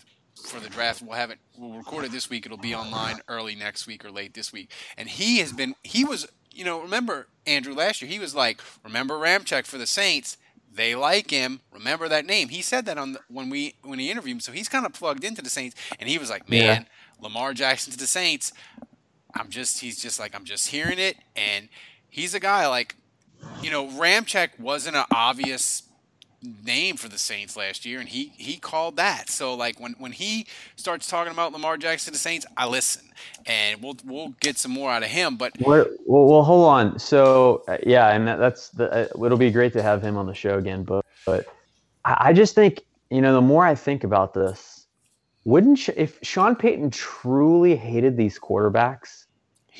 for 0.46 0.60
the 0.60 0.68
draft. 0.68 1.02
We'll 1.02 1.16
have 1.16 1.30
it. 1.30 1.38
We'll 1.58 1.76
record 1.76 2.04
it 2.04 2.12
this 2.12 2.28
week. 2.30 2.46
It'll 2.46 2.58
be 2.58 2.74
online 2.74 3.20
early 3.28 3.54
next 3.54 3.86
week 3.86 4.04
or 4.04 4.10
late 4.10 4.34
this 4.34 4.52
week. 4.52 4.70
And 4.96 5.08
he 5.08 5.38
has 5.38 5.52
been. 5.52 5.74
He 5.82 6.04
was. 6.04 6.26
You 6.52 6.64
know, 6.64 6.80
remember 6.80 7.28
Andrew 7.46 7.74
last 7.74 8.02
year? 8.02 8.10
He 8.10 8.18
was 8.18 8.34
like, 8.34 8.60
remember 8.84 9.14
Ramczyk 9.14 9.66
for 9.66 9.78
the 9.78 9.86
Saints. 9.86 10.36
They 10.72 10.94
like 10.96 11.30
him. 11.30 11.60
Remember 11.72 12.08
that 12.08 12.26
name. 12.26 12.48
He 12.48 12.60
said 12.60 12.86
that 12.86 12.98
on 12.98 13.12
the, 13.12 13.20
when 13.28 13.50
we 13.50 13.76
when 13.82 13.98
he 13.98 14.10
interviewed 14.10 14.36
him. 14.36 14.40
So 14.40 14.52
he's 14.52 14.68
kind 14.68 14.84
of 14.84 14.92
plugged 14.92 15.24
into 15.24 15.42
the 15.42 15.50
Saints, 15.50 15.76
and 15.98 16.08
he 16.08 16.18
was 16.18 16.28
like, 16.30 16.42
Yeah. 16.48 16.60
man. 16.74 16.86
Lamar 17.20 17.54
Jackson 17.54 17.92
to 17.92 17.98
the 17.98 18.06
Saints. 18.06 18.52
I'm 19.34 19.48
just 19.48 19.80
he's 19.80 20.00
just 20.02 20.18
like 20.18 20.34
I'm 20.34 20.44
just 20.44 20.68
hearing 20.68 20.98
it 20.98 21.16
and 21.36 21.68
he's 22.08 22.34
a 22.34 22.40
guy 22.40 22.66
like 22.66 22.96
you 23.62 23.70
know 23.70 23.86
Ramczyk 23.86 24.58
wasn't 24.58 24.96
an 24.96 25.04
obvious 25.14 25.82
name 26.42 26.96
for 26.96 27.08
the 27.08 27.18
Saints 27.18 27.56
last 27.56 27.84
year 27.84 28.00
and 28.00 28.08
he 28.08 28.32
he 28.36 28.56
called 28.56 28.96
that. 28.96 29.28
So 29.28 29.54
like 29.54 29.78
when 29.78 29.94
when 29.98 30.12
he 30.12 30.46
starts 30.76 31.06
talking 31.06 31.32
about 31.32 31.52
Lamar 31.52 31.76
Jackson 31.76 32.12
the 32.12 32.18
Saints, 32.18 32.46
I 32.56 32.66
listen. 32.66 33.10
And 33.46 33.82
we'll 33.82 33.96
we'll 34.04 34.34
get 34.40 34.58
some 34.58 34.72
more 34.72 34.90
out 34.90 35.02
of 35.02 35.08
him, 35.08 35.36
but 35.36 35.52
well, 35.60 35.86
well, 36.06 36.42
hold 36.42 36.68
on. 36.68 36.98
So, 36.98 37.62
uh, 37.68 37.78
yeah, 37.86 38.10
and 38.10 38.26
that, 38.26 38.38
that's 38.38 38.70
the. 38.70 38.90
Uh, 38.90 39.24
it'll 39.24 39.38
be 39.38 39.50
great 39.50 39.72
to 39.74 39.82
have 39.82 40.02
him 40.02 40.16
on 40.16 40.26
the 40.26 40.34
show 40.34 40.58
again. 40.58 40.84
But, 40.84 41.04
but 41.26 41.46
I, 42.04 42.16
I 42.20 42.32
just 42.32 42.54
think 42.54 42.82
you 43.10 43.20
know 43.20 43.34
the 43.34 43.40
more 43.40 43.64
I 43.64 43.74
think 43.74 44.04
about 44.04 44.34
this, 44.34 44.86
wouldn't 45.44 45.88
if 45.90 46.18
Sean 46.22 46.56
Payton 46.56 46.90
truly 46.90 47.76
hated 47.76 48.16
these 48.16 48.38
quarterbacks, 48.38 49.26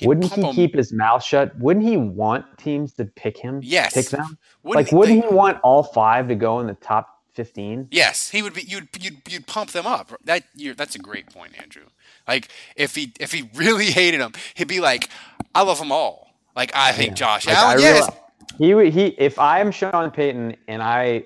wouldn't 0.03 0.33
he 0.33 0.53
keep 0.53 0.74
his 0.74 0.92
mouth 0.92 1.22
shut? 1.22 1.57
Wouldn't 1.59 1.85
he 1.85 1.96
want 1.96 2.44
teams 2.59 2.92
to 2.94 3.05
pick 3.05 3.37
him? 3.37 3.61
Yes. 3.62 3.94
pick 3.94 4.09
them. 4.09 4.38
Wouldn't 4.62 4.87
like, 4.87 4.90
he- 4.90 4.96
wouldn't 4.96 5.24
he 5.24 5.35
want 5.35 5.59
all 5.62 5.83
five 5.83 6.29
to 6.29 6.35
go 6.35 6.61
in 6.61 6.66
the 6.66 6.74
top 6.74 7.18
fifteen? 7.35 7.88
Yes, 7.90 8.29
he 8.31 8.42
would 8.42 8.55
be. 8.55 8.62
You'd 8.62 8.88
you'd 9.00 9.18
you'd 9.29 9.46
pump 9.46 9.70
them 9.70 9.87
up. 9.87 10.12
That 10.24 10.44
you're, 10.55 10.74
that's 10.74 10.94
a 10.94 10.98
great 10.98 11.33
point, 11.33 11.61
Andrew. 11.61 11.85
Like 12.29 12.48
if 12.76 12.94
he 12.94 13.12
if 13.20 13.33
he 13.33 13.48
really 13.55 13.87
hated 13.87 14.20
them, 14.20 14.33
he'd 14.55 14.68
be 14.68 14.81
like, 14.81 15.09
I 15.55 15.62
love 15.62 15.79
them 15.79 15.92
all. 15.92 16.29
Like 16.57 16.72
I 16.74 16.92
think 16.92 17.14
Josh 17.14 17.46
Like, 17.46 17.57
Allen. 17.57 17.79
I 17.79 17.81
Yes, 17.81 18.09
reali- 18.09 18.16
he 18.59 18.74
would 18.74 18.92
he 18.92 19.07
if 19.18 19.38
I'm 19.38 19.70
Sean 19.70 20.11
Payton 20.11 20.57
and 20.68 20.83
I 20.83 21.24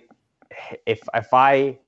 if 0.87 1.01
if 1.15 1.33
I 1.35 1.79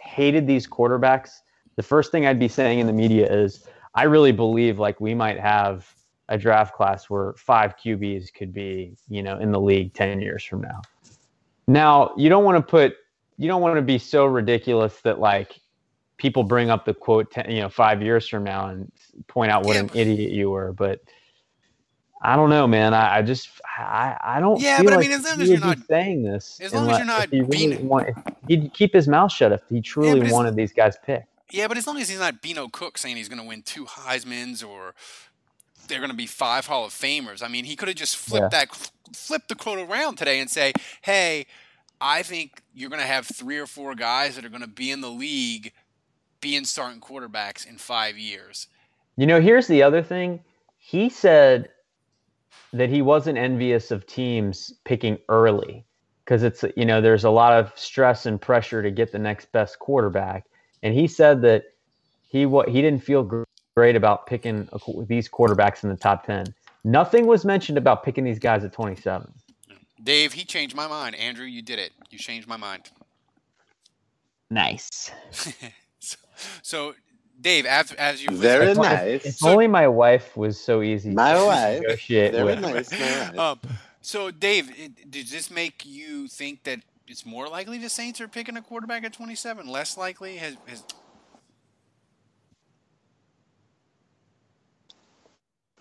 hated 0.00 0.46
these 0.46 0.66
quarterbacks, 0.66 1.30
the 1.76 1.82
first 1.82 2.10
thing 2.12 2.26
I'd 2.26 2.38
be 2.38 2.48
saying 2.48 2.78
in 2.78 2.86
the 2.86 2.92
media 2.92 3.30
is 3.30 3.66
I 3.94 4.04
really 4.04 4.32
believe 4.32 4.78
like 4.78 5.00
we 5.00 5.14
might 5.14 5.38
have 5.38 5.92
a 6.28 6.36
draft 6.38 6.74
class 6.74 7.08
where 7.08 7.32
five 7.34 7.74
QBs 7.76 8.32
could 8.34 8.52
be, 8.52 8.96
you 9.08 9.22
know, 9.22 9.38
in 9.38 9.50
the 9.50 9.60
league 9.60 9.94
10 9.94 10.20
years 10.20 10.44
from 10.44 10.60
now. 10.60 10.82
Now, 11.66 12.12
you 12.16 12.28
don't 12.28 12.44
want 12.44 12.56
to 12.56 12.70
put 12.70 12.94
you 13.40 13.46
don't 13.46 13.62
want 13.62 13.76
to 13.76 13.82
be 13.82 13.98
so 13.98 14.26
ridiculous 14.26 15.00
that 15.02 15.20
like 15.20 15.60
people 16.16 16.42
bring 16.42 16.70
up 16.70 16.84
the 16.84 16.92
quote 16.94 17.30
10, 17.30 17.50
you 17.50 17.60
know 17.60 17.68
5 17.68 18.02
years 18.02 18.26
from 18.28 18.42
now 18.44 18.66
and 18.68 18.90
point 19.28 19.52
out 19.52 19.64
what 19.64 19.76
an 19.76 19.90
idiot 19.94 20.32
you 20.32 20.50
were, 20.50 20.72
but 20.72 21.00
I 22.20 22.34
don't 22.34 22.50
know, 22.50 22.66
man. 22.66 22.94
I, 22.94 23.18
I 23.18 23.22
just 23.22 23.48
I, 23.78 24.16
I 24.20 24.40
don't. 24.40 24.60
Yeah, 24.60 24.82
but 24.82 24.92
I 24.92 24.96
mean, 24.96 25.12
as 25.12 25.24
long 25.24 25.40
as 25.40 25.48
you're 25.48 25.60
not- 25.60 25.78
saying 25.88 26.24
this, 26.24 26.58
as 26.60 26.74
long 26.74 26.90
as 26.90 26.98
you're 26.98 27.06
not 27.06 27.28
he 27.30 27.42
really 27.42 27.68
being- 27.76 27.88
want, 27.88 28.08
he'd 28.48 28.74
keep 28.74 28.92
his 28.92 29.06
mouth 29.06 29.30
shut 29.30 29.52
if 29.52 29.60
he 29.70 29.80
truly 29.80 30.22
as- 30.22 30.32
wanted 30.32 30.56
these 30.56 30.72
guys 30.72 30.96
picked. 31.04 31.28
Yeah, 31.50 31.68
but 31.68 31.78
as 31.78 31.86
long 31.86 31.98
as 31.98 32.08
he's 32.08 32.18
not 32.18 32.42
Bino 32.42 32.68
Cook 32.68 32.98
saying 32.98 33.16
he's 33.16 33.28
going 33.28 33.40
to 33.40 33.46
win 33.46 33.62
two 33.62 33.86
Heisman's 33.86 34.62
or 34.62 34.94
they're 35.88 35.98
going 35.98 36.10
to 36.10 36.16
be 36.16 36.26
five 36.26 36.66
Hall 36.66 36.84
of 36.84 36.92
Famers. 36.92 37.42
I 37.42 37.48
mean, 37.48 37.64
he 37.64 37.76
could 37.76 37.88
have 37.88 37.96
just 37.96 38.16
flipped 38.16 38.52
Yeah. 38.52 38.64
that, 38.66 38.90
flipped 39.14 39.48
the 39.48 39.54
quote 39.54 39.78
around 39.78 40.16
today 40.16 40.38
and 40.40 40.50
say, 40.50 40.72
"Hey, 41.02 41.46
I 42.00 42.22
think 42.22 42.62
you're 42.74 42.90
going 42.90 43.00
to 43.00 43.06
have 43.06 43.26
three 43.26 43.58
or 43.58 43.66
four 43.66 43.94
guys 43.94 44.36
that 44.36 44.44
are 44.44 44.50
going 44.50 44.62
to 44.62 44.68
be 44.68 44.90
in 44.90 45.00
the 45.00 45.10
league, 45.10 45.72
being 46.40 46.64
starting 46.64 47.00
quarterbacks 47.00 47.66
in 47.66 47.78
five 47.78 48.18
years." 48.18 48.68
You 49.16 49.26
know, 49.26 49.40
here's 49.40 49.66
the 49.66 49.82
other 49.82 50.02
thing. 50.02 50.40
He 50.78 51.08
said 51.08 51.70
that 52.72 52.90
he 52.90 53.02
wasn't 53.02 53.38
envious 53.38 53.90
of 53.90 54.06
teams 54.06 54.72
picking 54.84 55.18
early 55.28 55.84
because 56.24 56.42
it's 56.42 56.64
you 56.76 56.84
know 56.84 57.00
there's 57.00 57.24
a 57.24 57.30
lot 57.30 57.52
of 57.54 57.72
stress 57.74 58.26
and 58.26 58.40
pressure 58.40 58.82
to 58.82 58.90
get 58.90 59.10
the 59.10 59.18
next 59.18 59.50
best 59.52 59.78
quarterback, 59.78 60.44
and 60.82 60.94
he 60.94 61.06
said 61.06 61.40
that 61.42 61.64
he 62.28 62.44
what 62.46 62.68
he 62.68 62.82
didn't 62.82 63.02
feel 63.02 63.22
great 63.78 63.94
about 63.94 64.26
picking 64.26 64.68
a, 64.72 65.04
these 65.06 65.28
quarterbacks 65.28 65.84
in 65.84 65.88
the 65.88 65.94
top 65.96 66.26
ten. 66.26 66.44
Nothing 66.82 67.28
was 67.28 67.44
mentioned 67.44 67.78
about 67.78 68.02
picking 68.02 68.24
these 68.24 68.40
guys 68.40 68.64
at 68.64 68.72
27. 68.72 69.32
Dave, 70.02 70.32
he 70.32 70.44
changed 70.44 70.74
my 70.74 70.88
mind. 70.88 71.14
Andrew, 71.14 71.46
you 71.46 71.62
did 71.62 71.78
it. 71.78 71.92
You 72.10 72.18
changed 72.18 72.48
my 72.48 72.56
mind. 72.56 72.90
Nice. 74.50 75.12
so, 76.00 76.16
so, 76.62 76.94
Dave, 77.40 77.66
as, 77.66 77.92
as 77.92 78.20
you 78.20 78.30
Very 78.36 78.72
If- 78.72 78.78
nice. 78.78 79.24
If, 79.24 79.44
only 79.44 79.68
my 79.68 79.86
wife 79.86 80.36
was 80.36 80.58
so 80.60 80.82
easy. 80.82 81.10
My 81.10 81.34
to 81.34 81.44
wife. 81.44 81.80
negotiate 81.82 82.32
Very 82.32 82.44
with. 82.46 82.60
nice. 82.60 82.90
My 82.90 82.98
wife. 82.98 83.38
Um, 83.38 83.60
so, 84.00 84.32
Dave, 84.32 84.70
it, 84.76 85.08
does 85.08 85.30
this 85.30 85.52
make 85.52 85.86
you 85.86 86.26
think 86.26 86.64
that 86.64 86.80
it's 87.06 87.24
more 87.24 87.48
likely 87.48 87.78
the 87.78 87.88
Saints 87.88 88.20
are 88.20 88.26
picking 88.26 88.56
a 88.56 88.62
quarterback 88.62 89.04
at 89.04 89.12
27? 89.12 89.68
Less 89.68 89.96
likely? 89.96 90.36
Has, 90.38 90.56
has 90.66 90.82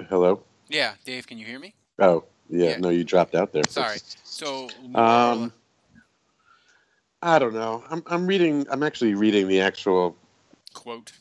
Hello. 0.10 0.42
yeah, 0.70 0.94
Dave, 1.06 1.28
can 1.28 1.38
you 1.38 1.46
hear 1.46 1.60
me? 1.60 1.74
Oh, 2.00 2.24
yeah, 2.50 2.72
Yeah. 2.72 2.78
No, 2.78 2.90
you 2.90 3.04
dropped 3.04 3.36
out 3.36 3.52
there. 3.52 3.64
Sorry. 3.68 3.98
So, 4.24 4.70
Um, 4.96 5.52
I 7.22 7.40
don't 7.40 7.54
know. 7.54 7.84
I'm 7.90 8.04
I'm 8.06 8.28
reading. 8.28 8.68
I'm 8.70 8.84
actually 8.84 9.16
reading 9.16 9.48
the 9.48 9.62
actual. 9.62 10.16
quote. 10.74 11.12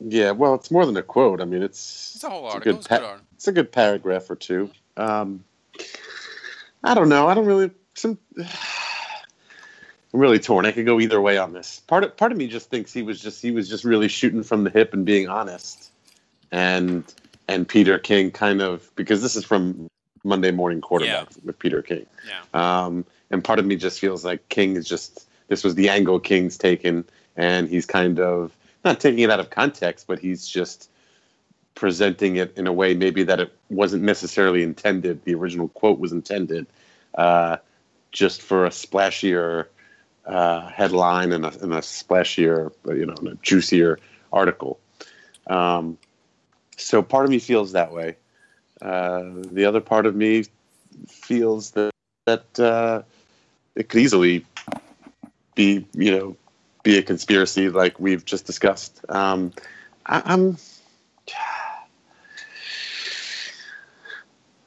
Yeah, 0.00 0.32
well, 0.32 0.54
it's 0.54 0.70
more 0.70 0.86
than 0.86 0.96
a 0.96 1.02
quote. 1.02 1.40
I 1.40 1.44
mean, 1.44 1.62
it's 1.62 2.14
It's 2.16 2.24
a 2.24 2.30
whole 2.30 2.46
it's 2.46 2.54
a 2.54 2.56
article. 2.56 2.72
good 2.72 2.78
It's 2.80 2.86
a 2.86 2.88
good 2.88 3.00
pa- 3.00 3.06
article. 3.06 3.26
it's 3.34 3.48
a 3.48 3.52
good 3.52 3.72
paragraph 3.72 4.30
or 4.30 4.36
two. 4.36 4.70
Um, 4.96 5.44
I 6.82 6.94
don't 6.94 7.08
know. 7.08 7.28
I 7.28 7.34
don't 7.34 7.46
really. 7.46 7.70
Some. 7.94 8.18
I'm 8.38 10.20
really 10.20 10.38
torn. 10.38 10.64
I 10.64 10.70
could 10.72 10.86
go 10.86 11.00
either 11.00 11.20
way 11.20 11.38
on 11.38 11.52
this. 11.52 11.80
Part 11.88 12.04
of 12.04 12.16
part 12.16 12.32
of 12.32 12.38
me 12.38 12.46
just 12.46 12.70
thinks 12.70 12.92
he 12.92 13.02
was 13.02 13.20
just 13.20 13.42
he 13.42 13.50
was 13.50 13.68
just 13.68 13.84
really 13.84 14.08
shooting 14.08 14.42
from 14.44 14.64
the 14.64 14.70
hip 14.70 14.94
and 14.94 15.04
being 15.04 15.28
honest, 15.28 15.90
and 16.52 17.04
and 17.48 17.68
Peter 17.68 17.98
King 17.98 18.30
kind 18.30 18.60
of 18.60 18.90
because 18.96 19.22
this 19.22 19.36
is 19.36 19.44
from 19.44 19.88
Monday 20.24 20.50
Morning 20.50 20.80
Quarterback 20.80 21.28
with 21.44 21.58
Peter 21.58 21.82
King. 21.82 22.06
Yeah. 22.26 22.84
Um, 22.84 23.04
and 23.30 23.44
part 23.44 23.58
of 23.58 23.66
me 23.66 23.76
just 23.76 24.00
feels 24.00 24.24
like 24.24 24.48
King 24.48 24.76
is 24.76 24.88
just 24.88 25.28
this 25.48 25.62
was 25.62 25.74
the 25.74 25.88
angle 25.88 26.18
King's 26.20 26.56
taken, 26.56 27.04
and 27.36 27.68
he's 27.68 27.86
kind 27.86 28.18
of 28.18 28.56
not 28.84 29.00
taking 29.00 29.20
it 29.20 29.30
out 29.30 29.40
of 29.40 29.50
context, 29.50 30.06
but 30.06 30.18
he's 30.18 30.46
just 30.46 30.90
presenting 31.74 32.36
it 32.36 32.56
in 32.56 32.66
a 32.66 32.72
way 32.72 32.94
maybe 32.94 33.24
that 33.24 33.40
it 33.40 33.52
wasn't 33.68 34.02
necessarily 34.02 34.62
intended. 34.62 35.24
The 35.24 35.34
original 35.34 35.68
quote 35.68 35.98
was 35.98 36.12
intended 36.12 36.66
uh, 37.16 37.56
just 38.12 38.42
for 38.42 38.64
a 38.64 38.70
splashier 38.70 39.66
uh, 40.24 40.68
headline 40.68 41.32
and 41.32 41.44
a, 41.44 41.48
and 41.62 41.74
a 41.74 41.78
splashier, 41.78 42.72
you 42.86 43.06
know, 43.06 43.14
and 43.18 43.28
a 43.28 43.34
juicier 43.42 43.98
article. 44.32 44.78
Um, 45.48 45.98
so 46.76 47.02
part 47.02 47.24
of 47.24 47.30
me 47.30 47.38
feels 47.38 47.72
that 47.72 47.92
way. 47.92 48.16
Uh, 48.82 49.24
the 49.52 49.64
other 49.64 49.80
part 49.80 50.06
of 50.06 50.14
me 50.14 50.44
feels 51.08 51.72
that 51.72 51.90
that 52.26 52.60
uh, 52.60 53.02
it 53.74 53.88
could 53.88 54.00
easily 54.00 54.44
be, 55.54 55.86
you 55.92 56.10
know, 56.10 56.36
be 56.82 56.98
a 56.98 57.02
conspiracy 57.02 57.68
like 57.68 57.98
we've 58.00 58.24
just 58.24 58.46
discussed. 58.46 59.00
Um, 59.08 59.52
I, 60.06 60.22
I'm. 60.24 60.56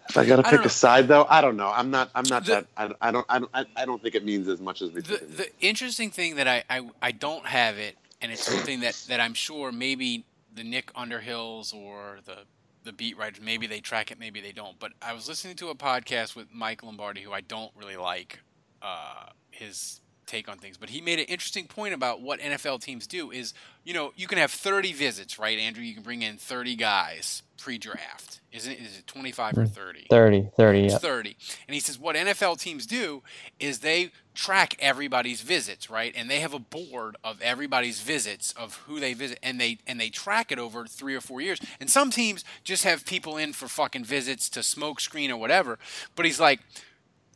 If 0.10 0.16
I 0.18 0.26
got 0.26 0.38
to 0.38 0.44
pick 0.44 0.64
a 0.66 0.70
side, 0.70 1.10
though, 1.10 1.26
I 1.30 1.42
don't 1.42 1.58
know. 1.58 1.72
I'm 1.74 1.92
not. 1.92 2.10
I'm 2.16 2.24
not 2.30 2.46
The- 2.46 2.52
that. 2.52 2.66
I, 2.78 3.10
I 3.10 3.12
don't. 3.12 3.26
I 3.30 3.40
don't. 3.40 3.52
I, 3.54 3.66
I 3.76 3.86
don't 3.86 4.02
think 4.02 4.16
it 4.16 4.24
means 4.24 4.48
as 4.48 4.62
much 4.62 4.82
as 4.82 4.92
we 4.92 5.02
The, 5.02 5.18
the 5.18 5.50
interesting 5.60 6.12
thing 6.12 6.36
that 6.38 6.48
I, 6.48 6.64
I, 6.70 6.90
I 7.02 7.12
don't 7.12 7.46
have 7.46 7.78
it, 7.78 7.98
and 8.22 8.32
it's 8.32 8.44
something 8.44 8.80
that, 8.82 8.96
that 9.10 9.20
I'm 9.20 9.34
sure 9.34 9.72
maybe 9.72 10.24
the 10.58 10.64
Nick 10.64 10.92
Underhills 10.94 11.74
or 11.74 12.20
the 12.26 12.40
the 12.84 12.94
beat 12.94 13.18
writers 13.18 13.42
maybe 13.44 13.68
they 13.68 13.82
track 13.82 14.12
it, 14.12 14.20
maybe 14.20 14.40
they 14.40 14.52
don't. 14.52 14.80
But 14.80 14.94
I 15.02 15.14
was 15.14 15.28
listening 15.28 15.56
to 15.58 15.70
a 15.70 15.76
podcast 15.76 16.36
with 16.36 16.48
Mike 16.54 16.84
Lombardi, 16.84 17.22
who 17.22 17.34
I 17.34 17.42
don't 17.42 17.72
really 17.76 17.98
like 17.98 18.40
uh, 18.82 19.28
his 19.52 20.02
take 20.28 20.50
on 20.50 20.58
things, 20.58 20.78
but 20.78 20.90
he 20.90 21.02
made 21.02 21.20
an 21.20 21.26
interesting 21.26 21.66
point 21.66 21.94
about 21.94 22.22
what 22.22 22.40
NFL 22.40 22.82
teams 22.82 23.08
do. 23.08 23.32
Is 23.32 23.54
you 23.84 23.94
know 23.94 24.14
you 24.16 24.28
can 24.28 24.38
have 24.38 24.52
30 24.52 24.94
visits, 24.94 25.40
right, 25.40 25.58
Andrew? 25.58 25.84
You 25.84 25.94
can 25.94 26.04
bring 26.04 26.22
in 26.22 26.38
30 26.38 26.76
guys 26.76 27.42
pre-draft. 27.58 28.40
Isn't 28.52 28.74
it? 28.74 28.80
Is 28.80 29.00
it 29.00 29.08
25 29.08 29.58
or 29.58 29.66
30? 29.66 30.08
30, 30.10 30.50
30, 30.56 30.80
yeah. 30.82 30.98
30. 30.98 31.36
And 31.68 31.74
he 31.74 31.80
says 31.80 31.98
what 31.98 32.16
NFL 32.16 32.60
teams 32.60 32.86
do 32.86 33.24
is 33.60 33.80
they 33.80 34.12
track 34.36 34.76
everybody's 34.80 35.42
visits, 35.42 35.90
right? 35.90 36.14
And 36.16 36.30
they 36.30 36.40
have 36.40 36.54
a 36.54 36.60
board 36.60 37.18
of 37.24 37.42
everybody's 37.42 38.02
visits 38.02 38.52
of 38.54 38.76
who 38.88 39.00
they 39.00 39.14
visit 39.14 39.40
and 39.42 39.60
they 39.60 39.80
and 39.88 40.00
they 40.00 40.10
track 40.10 40.52
it 40.52 40.60
over 40.60 40.86
3 40.86 41.16
or 41.16 41.22
4 41.22 41.42
years. 41.42 41.60
And 41.80 41.90
some 41.90 42.12
teams 42.12 42.46
just 42.64 42.84
have 42.84 43.06
people 43.06 43.38
in 43.38 43.54
for 43.54 43.68
fucking 43.68 44.06
visits 44.06 44.50
to 44.50 44.64
smoke 44.64 45.00
screen 45.00 45.32
or 45.32 45.38
whatever. 45.38 45.80
But 46.16 46.26
he's 46.26 46.40
like 46.40 46.60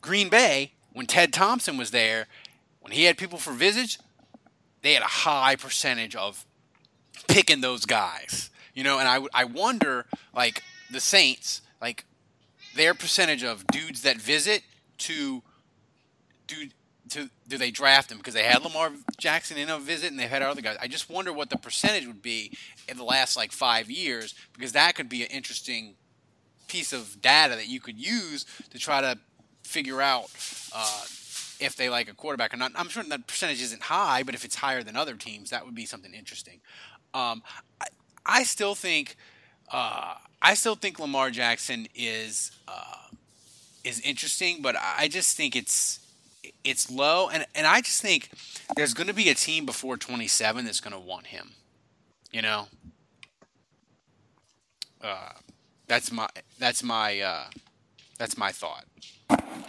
Green 0.00 0.28
Bay 0.28 0.72
when 0.92 1.06
Ted 1.06 1.32
Thompson 1.32 1.76
was 1.76 1.90
there, 1.90 2.26
when 2.82 2.92
he 2.92 3.04
had 3.04 3.16
people 3.16 3.38
for 3.38 3.52
visits, 3.52 3.98
they 4.82 4.92
had 4.94 5.02
a 5.02 5.06
high 5.06 5.56
percentage 5.56 6.14
of 6.14 6.44
picking 7.28 7.60
those 7.60 7.86
guys. 7.86 8.50
You 8.74 8.84
know, 8.84 8.98
and 8.98 9.08
I, 9.08 9.20
I 9.32 9.44
wonder, 9.44 10.06
like, 10.34 10.62
the 10.90 11.00
Saints, 11.00 11.62
like, 11.80 12.04
their 12.74 12.94
percentage 12.94 13.44
of 13.44 13.66
dudes 13.68 14.02
that 14.02 14.16
visit 14.16 14.62
to 14.98 15.42
do 16.46 16.68
to 17.10 17.28
do 17.46 17.58
they 17.58 17.70
draft 17.70 18.08
them 18.08 18.18
because 18.18 18.32
they 18.32 18.44
had 18.44 18.62
Lamar 18.62 18.92
Jackson 19.18 19.58
in 19.58 19.68
a 19.68 19.78
visit 19.78 20.10
and 20.10 20.18
they've 20.18 20.30
had 20.30 20.40
other 20.40 20.62
guys. 20.62 20.78
I 20.80 20.88
just 20.88 21.10
wonder 21.10 21.32
what 21.32 21.50
the 21.50 21.58
percentage 21.58 22.06
would 22.06 22.22
be 22.22 22.52
in 22.88 22.96
the 22.96 23.04
last 23.04 23.36
like 23.36 23.52
five 23.52 23.90
years 23.90 24.34
because 24.54 24.72
that 24.72 24.94
could 24.94 25.10
be 25.10 25.22
an 25.22 25.28
interesting 25.28 25.94
piece 26.68 26.94
of 26.94 27.20
data 27.20 27.54
that 27.56 27.68
you 27.68 27.80
could 27.80 27.98
use 27.98 28.46
to 28.70 28.78
try 28.78 29.02
to 29.02 29.18
figure 29.62 30.00
out 30.00 30.30
uh, 30.74 31.04
if 31.62 31.76
they 31.76 31.88
like 31.88 32.10
a 32.10 32.14
quarterback 32.14 32.52
or 32.52 32.56
not. 32.56 32.72
I'm 32.74 32.88
sure 32.88 33.02
that 33.02 33.26
percentage 33.26 33.62
isn't 33.62 33.82
high, 33.82 34.22
but 34.22 34.34
if 34.34 34.44
it's 34.44 34.56
higher 34.56 34.82
than 34.82 34.96
other 34.96 35.14
teams, 35.14 35.50
that 35.50 35.64
would 35.64 35.74
be 35.74 35.86
something 35.86 36.12
interesting. 36.12 36.60
Um, 37.14 37.42
I, 37.80 37.86
I 38.24 38.42
still 38.42 38.74
think 38.74 39.16
uh, 39.70 40.14
I 40.40 40.54
still 40.54 40.74
think 40.74 40.98
Lamar 40.98 41.30
Jackson 41.30 41.86
is 41.94 42.52
uh, 42.68 43.08
is 43.84 44.00
interesting, 44.00 44.60
but 44.60 44.76
I 44.76 45.08
just 45.08 45.36
think 45.36 45.56
it's 45.56 46.00
it's 46.64 46.90
low, 46.90 47.28
and 47.28 47.46
and 47.54 47.66
I 47.66 47.80
just 47.80 48.02
think 48.02 48.30
there's 48.76 48.94
going 48.94 49.06
to 49.06 49.14
be 49.14 49.28
a 49.28 49.34
team 49.34 49.66
before 49.66 49.96
27 49.96 50.64
that's 50.64 50.80
going 50.80 50.92
to 50.92 50.98
want 50.98 51.28
him. 51.28 51.52
You 52.32 52.42
know, 52.42 52.66
uh, 55.02 55.32
that's 55.86 56.12
my 56.12 56.28
that's 56.58 56.82
my 56.82 57.20
uh, 57.20 57.44
that's 58.18 58.36
my 58.36 58.52
thought. 58.52 58.84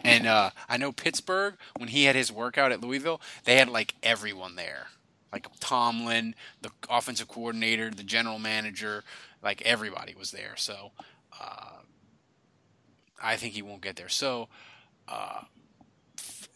And 0.03 0.27
uh, 0.27 0.49
I 0.67 0.77
know 0.77 0.91
Pittsburgh 0.91 1.55
when 1.77 1.89
he 1.89 2.05
had 2.05 2.15
his 2.15 2.31
workout 2.31 2.71
at 2.71 2.81
Louisville, 2.81 3.21
they 3.45 3.55
had 3.57 3.69
like 3.69 3.95
everyone 4.03 4.55
there, 4.55 4.87
like 5.31 5.47
Tomlin, 5.59 6.35
the 6.61 6.71
offensive 6.89 7.27
coordinator, 7.27 7.89
the 7.89 8.03
general 8.03 8.39
manager, 8.39 9.03
like 9.41 9.61
everybody 9.61 10.13
was 10.17 10.31
there. 10.31 10.55
So 10.57 10.91
uh, 11.39 11.77
I 13.21 13.37
think 13.37 13.53
he 13.53 13.61
won't 13.61 13.81
get 13.81 13.95
there. 13.95 14.09
So 14.09 14.49
uh, 15.07 15.41
f- 16.17 16.49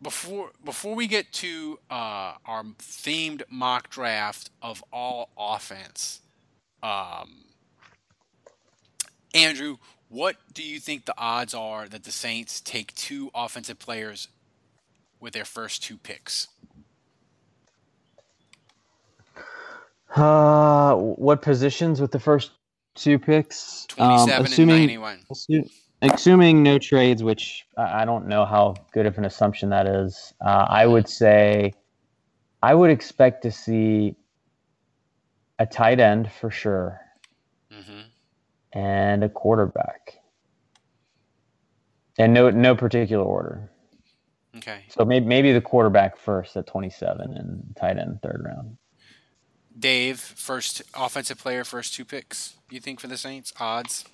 before 0.00 0.52
before 0.64 0.94
we 0.94 1.08
get 1.08 1.32
to 1.34 1.78
uh, 1.90 2.34
our 2.46 2.62
themed 2.78 3.42
mock 3.50 3.90
draft 3.90 4.50
of 4.62 4.82
all 4.92 5.30
offense, 5.36 6.20
um, 6.82 7.44
Andrew, 9.34 9.76
what 10.08 10.36
do 10.52 10.62
you 10.62 10.80
think 10.80 11.04
the 11.04 11.14
odds 11.18 11.54
are 11.54 11.88
that 11.88 12.04
the 12.04 12.10
Saints 12.10 12.60
take 12.60 12.94
two 12.94 13.30
offensive 13.34 13.78
players 13.78 14.28
with 15.20 15.34
their 15.34 15.44
first 15.44 15.82
two 15.82 15.96
picks? 15.98 16.48
Uh, 20.14 20.94
what 20.94 21.42
positions 21.42 22.00
with 22.00 22.10
the 22.10 22.18
first 22.18 22.52
two 22.94 23.18
picks? 23.18 23.84
27 23.88 24.22
Um, 24.22 24.36
and 24.38 24.46
assuming, 24.46 24.80
91. 24.80 25.18
assuming 26.02 26.62
no 26.62 26.78
trades, 26.78 27.22
which 27.22 27.66
I 27.76 28.04
don't 28.04 28.26
know 28.26 28.46
how 28.46 28.76
good 28.92 29.04
of 29.04 29.18
an 29.18 29.26
assumption 29.26 29.68
that 29.70 29.86
is. 29.86 30.32
Uh, 30.44 30.66
I 30.68 30.86
would 30.86 31.08
say 31.08 31.74
I 32.62 32.74
would 32.74 32.90
expect 32.90 33.42
to 33.42 33.52
see 33.52 34.16
a 35.58 35.66
tight 35.66 36.00
end 36.00 36.30
for 36.32 36.50
sure 36.50 37.00
and 38.72 39.24
a 39.24 39.28
quarterback. 39.28 40.14
And 42.18 42.34
no 42.34 42.50
no 42.50 42.74
particular 42.74 43.24
order. 43.24 43.70
Okay. 44.56 44.80
So 44.88 45.04
maybe 45.04 45.26
maybe 45.26 45.52
the 45.52 45.60
quarterback 45.60 46.16
first 46.18 46.56
at 46.56 46.66
27 46.66 47.20
and 47.20 47.76
tight 47.78 47.96
end 47.98 48.20
third 48.22 48.42
round. 48.44 48.76
Dave, 49.78 50.18
first 50.18 50.82
offensive 50.94 51.38
player, 51.38 51.62
first 51.62 51.94
two 51.94 52.04
picks. 52.04 52.56
You 52.68 52.80
think 52.80 52.98
for 52.98 53.06
the 53.06 53.16
Saints 53.16 53.52
odds? 53.60 54.04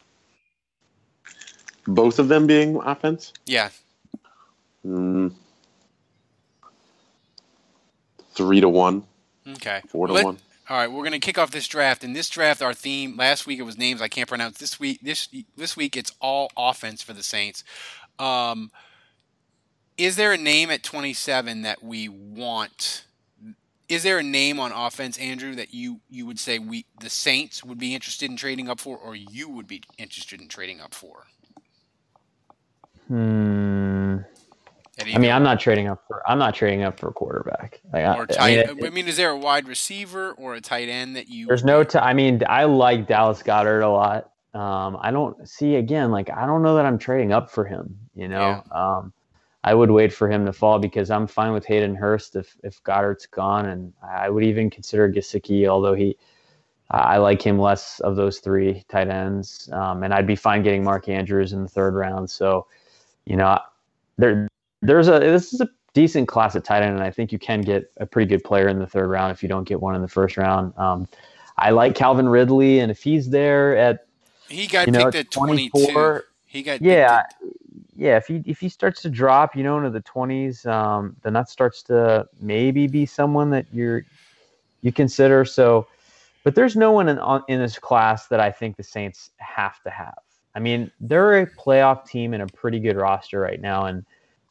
Both 1.87 2.19
of 2.19 2.29
them 2.29 2.47
being 2.47 2.77
offense. 2.77 3.33
Yeah. 3.47 3.71
Mm, 4.85 5.33
three 8.35 8.61
to 8.61 8.69
one. 8.69 9.05
Okay. 9.49 9.81
Four 9.89 10.09
to 10.09 10.13
Let- 10.13 10.25
one. 10.25 10.39
All 10.67 10.79
right, 10.79 10.91
we're 10.91 11.03
going 11.03 11.13
to 11.13 11.19
kick 11.19 11.37
off 11.37 11.51
this 11.51 11.69
draft. 11.69 12.05
In 12.05 12.15
this 12.15 12.31
draft, 12.31 12.63
our 12.63 12.73
theme 12.73 13.17
last 13.19 13.47
week 13.47 13.59
it 13.59 13.65
was 13.65 13.77
names 13.77 14.01
I 14.01 14.09
can't 14.09 14.29
pronounce. 14.29 14.57
This 14.57 14.81
week, 14.81 15.01
this 15.03 15.29
this 15.57 15.77
week, 15.77 15.95
it's 15.95 16.13
all 16.21 16.51
offense 16.57 17.03
for 17.03 17.13
the 17.13 17.23
Saints. 17.23 17.65
Um, 18.19 18.71
is 19.99 20.17
there 20.17 20.33
a 20.33 20.39
name 20.39 20.71
at 20.71 20.83
27 20.83 21.63
that 21.63 21.83
we 21.83 22.09
want? 22.09 23.05
Is 23.91 24.05
there 24.05 24.19
a 24.19 24.23
name 24.23 24.59
on 24.59 24.73
offense, 24.73 25.19
Andrew, 25.19 25.55
that 25.55 25.75
you 25.75 26.01
you 26.09 26.25
would 26.25 26.39
say 26.39 26.59
we 26.59 26.87
the 26.99 27.11
Saints 27.11 27.63
would 27.63 27.79
be 27.79 27.95
interested 27.95 28.31
in 28.31 28.39
trading 28.39 28.71
up 28.71 28.81
for, 28.81 28.97
or 28.97 29.15
you 29.15 29.51
would 29.51 29.67
be 29.67 29.83
interested 29.99 30.41
in 30.41 30.49
trading 30.49 30.81
up 30.81 30.95
for? 30.95 31.27
Hmm. 33.09 34.21
I 35.15 35.19
mean, 35.19 35.31
I'm 35.33 35.43
not 35.43 35.59
trading 35.61 35.89
up 35.89 36.03
for 36.07 36.23
I'm 36.29 36.39
not 36.39 36.55
trading 36.55 36.83
up 36.83 36.99
for 37.01 37.09
a 37.09 37.13
quarterback. 37.13 37.81
Like, 37.93 38.05
I- 38.05 38.17
Or 38.17 38.23
I 38.23 38.27
tight? 38.27 38.77
mean, 38.77 38.87
I 38.87 38.91
mean, 38.91 39.09
is 39.09 39.17
there 39.17 39.31
a 39.31 39.37
wide 39.39 39.67
receiver 39.67 40.33
or 40.33 40.55
a 40.55 40.61
tight 40.61 40.89
end 40.89 41.17
that 41.17 41.29
you? 41.29 41.47
There's 41.47 41.65
no. 41.65 41.83
T- 41.85 41.99
I 41.99 42.13
mean, 42.15 42.43
I 42.49 42.65
like 42.65 43.07
Dallas 43.09 43.43
Goedert 43.43 43.83
a 43.83 43.89
lot. 43.89 44.31
Um, 44.55 44.97
I 45.01 45.11
don't 45.11 45.49
see 45.49 45.77
again. 45.77 46.13
Like, 46.13 46.31
I 46.31 46.47
don't 46.47 46.63
know 46.63 46.77
that 46.77 46.87
I'm 46.87 46.99
trading 46.99 47.33
up 47.33 47.51
for 47.51 47.65
him. 47.65 47.99
You 48.15 48.29
know, 48.29 48.63
um, 48.71 49.13
I 49.65 49.75
would 49.75 49.91
wait 49.91 50.13
for 50.13 50.31
him 50.31 50.47
to 50.47 50.53
fall 50.53 50.79
because 50.79 51.11
I'm 51.11 51.27
fine 51.27 51.53
with 51.53 51.65
Hayden 51.67 51.97
Hurst 51.97 52.37
if 52.37 52.57
if 52.63 52.83
Goedert's 52.85 53.27
gone, 53.27 53.67
and 53.67 53.93
I 54.03 54.31
would 54.31 54.45
even 54.45 54.71
consider 54.71 55.11
Gesicki, 55.11 55.67
although 55.67 55.95
he. 55.95 56.17
I 56.91 57.17
like 57.17 57.41
him 57.43 57.59
less 57.59 57.99
of 58.01 58.15
those 58.15 58.39
three 58.41 58.85
tight 58.89 59.09
ends, 59.09 59.69
um, 59.73 60.03
and 60.05 60.13
I'd 60.15 60.27
be 60.27 60.37
fine 60.37 60.63
getting 60.63 60.85
Mark 60.85 61.09
Andrews 61.09 61.53
in 61.55 61.63
the 61.63 61.69
third 61.69 61.95
round. 61.95 62.31
So, 62.31 62.67
you 63.25 63.37
know, 63.37 63.59
there 64.19 64.47
there's 64.85 65.09
a 65.09 65.19
this 65.19 65.53
is 65.53 65.61
a 65.61 65.69
decent 65.95 66.29
class 66.29 66.55
at 66.55 66.65
tight 66.65 66.83
end, 66.83 66.95
and 66.95 67.03
I 67.03 67.11
think 67.11 67.33
you 67.33 67.39
can 67.39 67.63
get 67.63 67.91
a 67.99 68.07
pretty 68.07 68.29
good 68.29 68.45
player 68.45 68.69
in 68.69 68.79
the 68.79 68.87
third 68.87 69.09
round 69.09 69.33
if 69.33 69.43
you 69.43 69.49
don't 69.49 69.65
get 69.65 69.81
one 69.81 69.95
in 69.95 70.03
the 70.03 70.09
first 70.09 70.37
round. 70.37 70.77
Um, 70.77 71.09
I 71.57 71.71
like 71.71 71.95
Calvin 71.95 72.29
Ridley, 72.29 72.81
and 72.81 72.91
if 72.91 73.03
he's 73.03 73.31
there 73.31 73.77
at 73.77 74.07
He 74.49 74.67
got 74.67 74.87
you 74.87 74.93
know, 74.93 75.05
picked 75.05 75.15
at 75.17 75.31
22. 75.31 75.71
24, 75.71 76.25
He 76.47 76.63
got 76.63 76.83
yeah, 76.83 77.23
yeah. 77.97 78.17
If 78.17 78.27
he 78.27 78.43
if 78.45 78.61
he 78.61 78.69
starts 78.69 79.01
to 79.03 79.09
drop, 79.09 79.57
you 79.57 79.63
know, 79.63 79.79
into 79.79 79.91
the 79.91 80.03
twenties, 80.03 80.67
um, 80.67 81.17
then 81.23 81.33
that 81.33 81.49
starts 81.49 81.83
to 81.85 82.27
maybe 82.41 82.87
be 82.87 83.07
someone 83.07 83.51
that 83.51 83.67
you're 83.73 84.05
you 84.83 84.93
consider. 84.93 85.45
So, 85.45 85.87
but 86.43 86.55
there's 86.55 86.77
no 86.77 86.93
one 86.93 87.09
in 87.09 87.19
in 87.49 87.61
this 87.61 87.79
class 87.79 88.27
that 88.29 88.41
I 88.41 88.51
think 88.51 88.77
the 88.77 88.83
Saints 88.83 89.31
have 89.39 89.81
to 89.83 89.91
have. 89.91 90.19
I 90.57 90.61
mean, 90.61 90.91
they're 91.01 91.41
a 91.41 91.47
playoff 91.47 92.07
team 92.07 92.33
and 92.33 92.43
a 92.43 92.47
pretty 92.47 92.79
good 92.79 92.97
roster 92.97 93.41
right 93.41 93.61
now, 93.61 93.87
and 93.87 94.05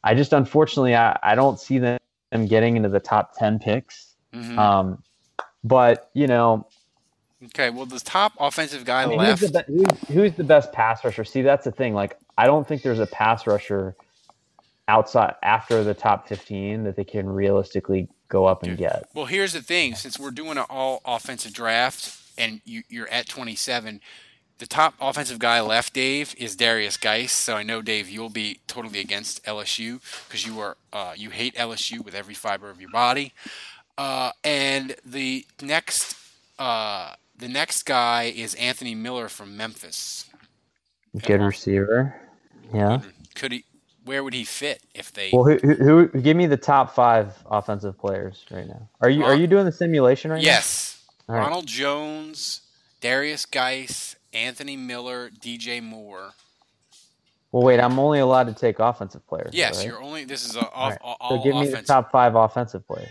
I 0.04 0.14
just 0.14 0.32
unfortunately 0.32 0.94
I, 0.94 1.18
I 1.22 1.34
don't 1.34 1.58
see 1.58 1.78
them 1.78 1.98
them 2.30 2.46
getting 2.46 2.76
into 2.76 2.88
the 2.90 3.00
top 3.00 3.36
ten 3.36 3.58
picks. 3.58 4.14
Mhm. 4.32 4.58
Um, 4.58 5.02
But 5.64 6.10
you 6.14 6.26
know, 6.28 6.66
Okay, 7.46 7.70
well, 7.70 7.84
the 7.86 8.00
top 8.00 8.32
offensive 8.40 8.84
guy 8.84 9.02
I 9.02 9.06
mean, 9.06 9.18
left. 9.18 9.40
who's, 9.40 9.50
the 9.52 9.64
be- 9.66 9.72
who's, 9.74 10.08
who's 10.08 10.32
the 10.34 10.44
best 10.44 10.72
pass 10.72 11.04
rusher? 11.04 11.24
See, 11.24 11.42
that's 11.42 11.64
the 11.64 11.72
thing. 11.72 11.92
Like, 11.92 12.16
I 12.38 12.46
don't 12.46 12.66
think 12.66 12.80
there's 12.82 13.00
a 13.00 13.06
pass 13.06 13.46
rusher 13.46 13.96
outside 14.88 15.34
after 15.42 15.84
the 15.84 15.92
top 15.94 16.26
15 16.28 16.84
that 16.84 16.96
they 16.96 17.04
can 17.04 17.28
realistically 17.28 18.08
go 18.28 18.46
up 18.46 18.62
and 18.62 18.76
get. 18.78 19.08
Well, 19.14 19.26
here's 19.26 19.52
the 19.52 19.60
thing: 19.62 19.94
since 19.94 20.18
we're 20.18 20.30
doing 20.30 20.56
an 20.58 20.64
all 20.70 21.00
offensive 21.04 21.52
draft, 21.52 22.16
and 22.38 22.60
you, 22.64 22.82
you're 22.88 23.08
at 23.08 23.28
27, 23.28 24.00
the 24.58 24.66
top 24.66 24.94
offensive 25.00 25.38
guy 25.38 25.60
left, 25.60 25.94
Dave, 25.94 26.34
is 26.38 26.56
Derrius 26.56 27.00
Guice. 27.00 27.32
So 27.32 27.56
I 27.56 27.62
know, 27.62 27.82
Dave, 27.82 28.08
you'll 28.08 28.30
be 28.30 28.60
totally 28.66 29.00
against 29.00 29.44
LSU 29.44 30.00
because 30.26 30.46
you 30.46 30.60
are 30.60 30.76
uh, 30.92 31.12
you 31.16 31.30
hate 31.30 31.54
LSU 31.56 32.04
with 32.04 32.14
every 32.14 32.34
fiber 32.34 32.70
of 32.70 32.80
your 32.80 32.90
body. 32.90 33.32
Uh, 33.98 34.30
and 34.42 34.96
the 35.04 35.44
next 35.60 36.16
uh, 36.58 37.14
the 37.36 37.48
next 37.48 37.82
guy 37.84 38.24
is 38.24 38.54
Anthony 38.54 38.94
Miller 38.94 39.28
from 39.28 39.56
Memphis. 39.56 40.26
Good 41.22 41.40
receiver. 41.40 42.14
Yeah. 42.72 43.00
Could 43.34 43.52
he? 43.52 43.64
Where 44.04 44.22
would 44.22 44.34
he 44.34 44.44
fit 44.44 44.82
if 44.94 45.12
they? 45.12 45.30
Well, 45.32 45.44
who, 45.44 45.56
who, 45.58 46.08
who 46.08 46.20
give 46.20 46.36
me 46.36 46.46
the 46.46 46.56
top 46.56 46.94
five 46.94 47.32
offensive 47.46 47.98
players 47.98 48.44
right 48.50 48.66
now? 48.66 48.88
Are 49.00 49.08
you 49.08 49.24
are 49.24 49.34
you 49.34 49.46
doing 49.46 49.64
the 49.64 49.72
simulation 49.72 50.30
right 50.30 50.42
yes, 50.42 51.02
now? 51.28 51.34
All 51.34 51.40
right. 51.40 51.46
Ronald 51.46 51.66
Jones, 51.66 52.60
Darius 53.00 53.46
Geis, 53.46 54.16
Anthony 54.34 54.76
Miller, 54.76 55.30
DJ 55.30 55.82
Moore. 55.82 56.32
Well, 57.52 57.62
wait. 57.62 57.78
I'm 57.80 57.98
only 57.98 58.18
allowed 58.18 58.48
to 58.48 58.52
take 58.52 58.80
offensive 58.80 59.26
players. 59.28 59.50
Yes, 59.52 59.78
right? 59.78 59.86
you're 59.86 60.02
only. 60.02 60.24
This 60.24 60.44
is 60.44 60.56
a, 60.56 60.60
All 60.60 60.70
all, 60.74 60.90
right. 60.90 60.98
all, 61.02 61.30
So 61.30 61.44
give 61.44 61.54
me 61.54 61.68
the 61.68 61.82
top 61.82 62.10
five 62.10 62.34
offensive 62.34 62.86
players. 62.86 63.08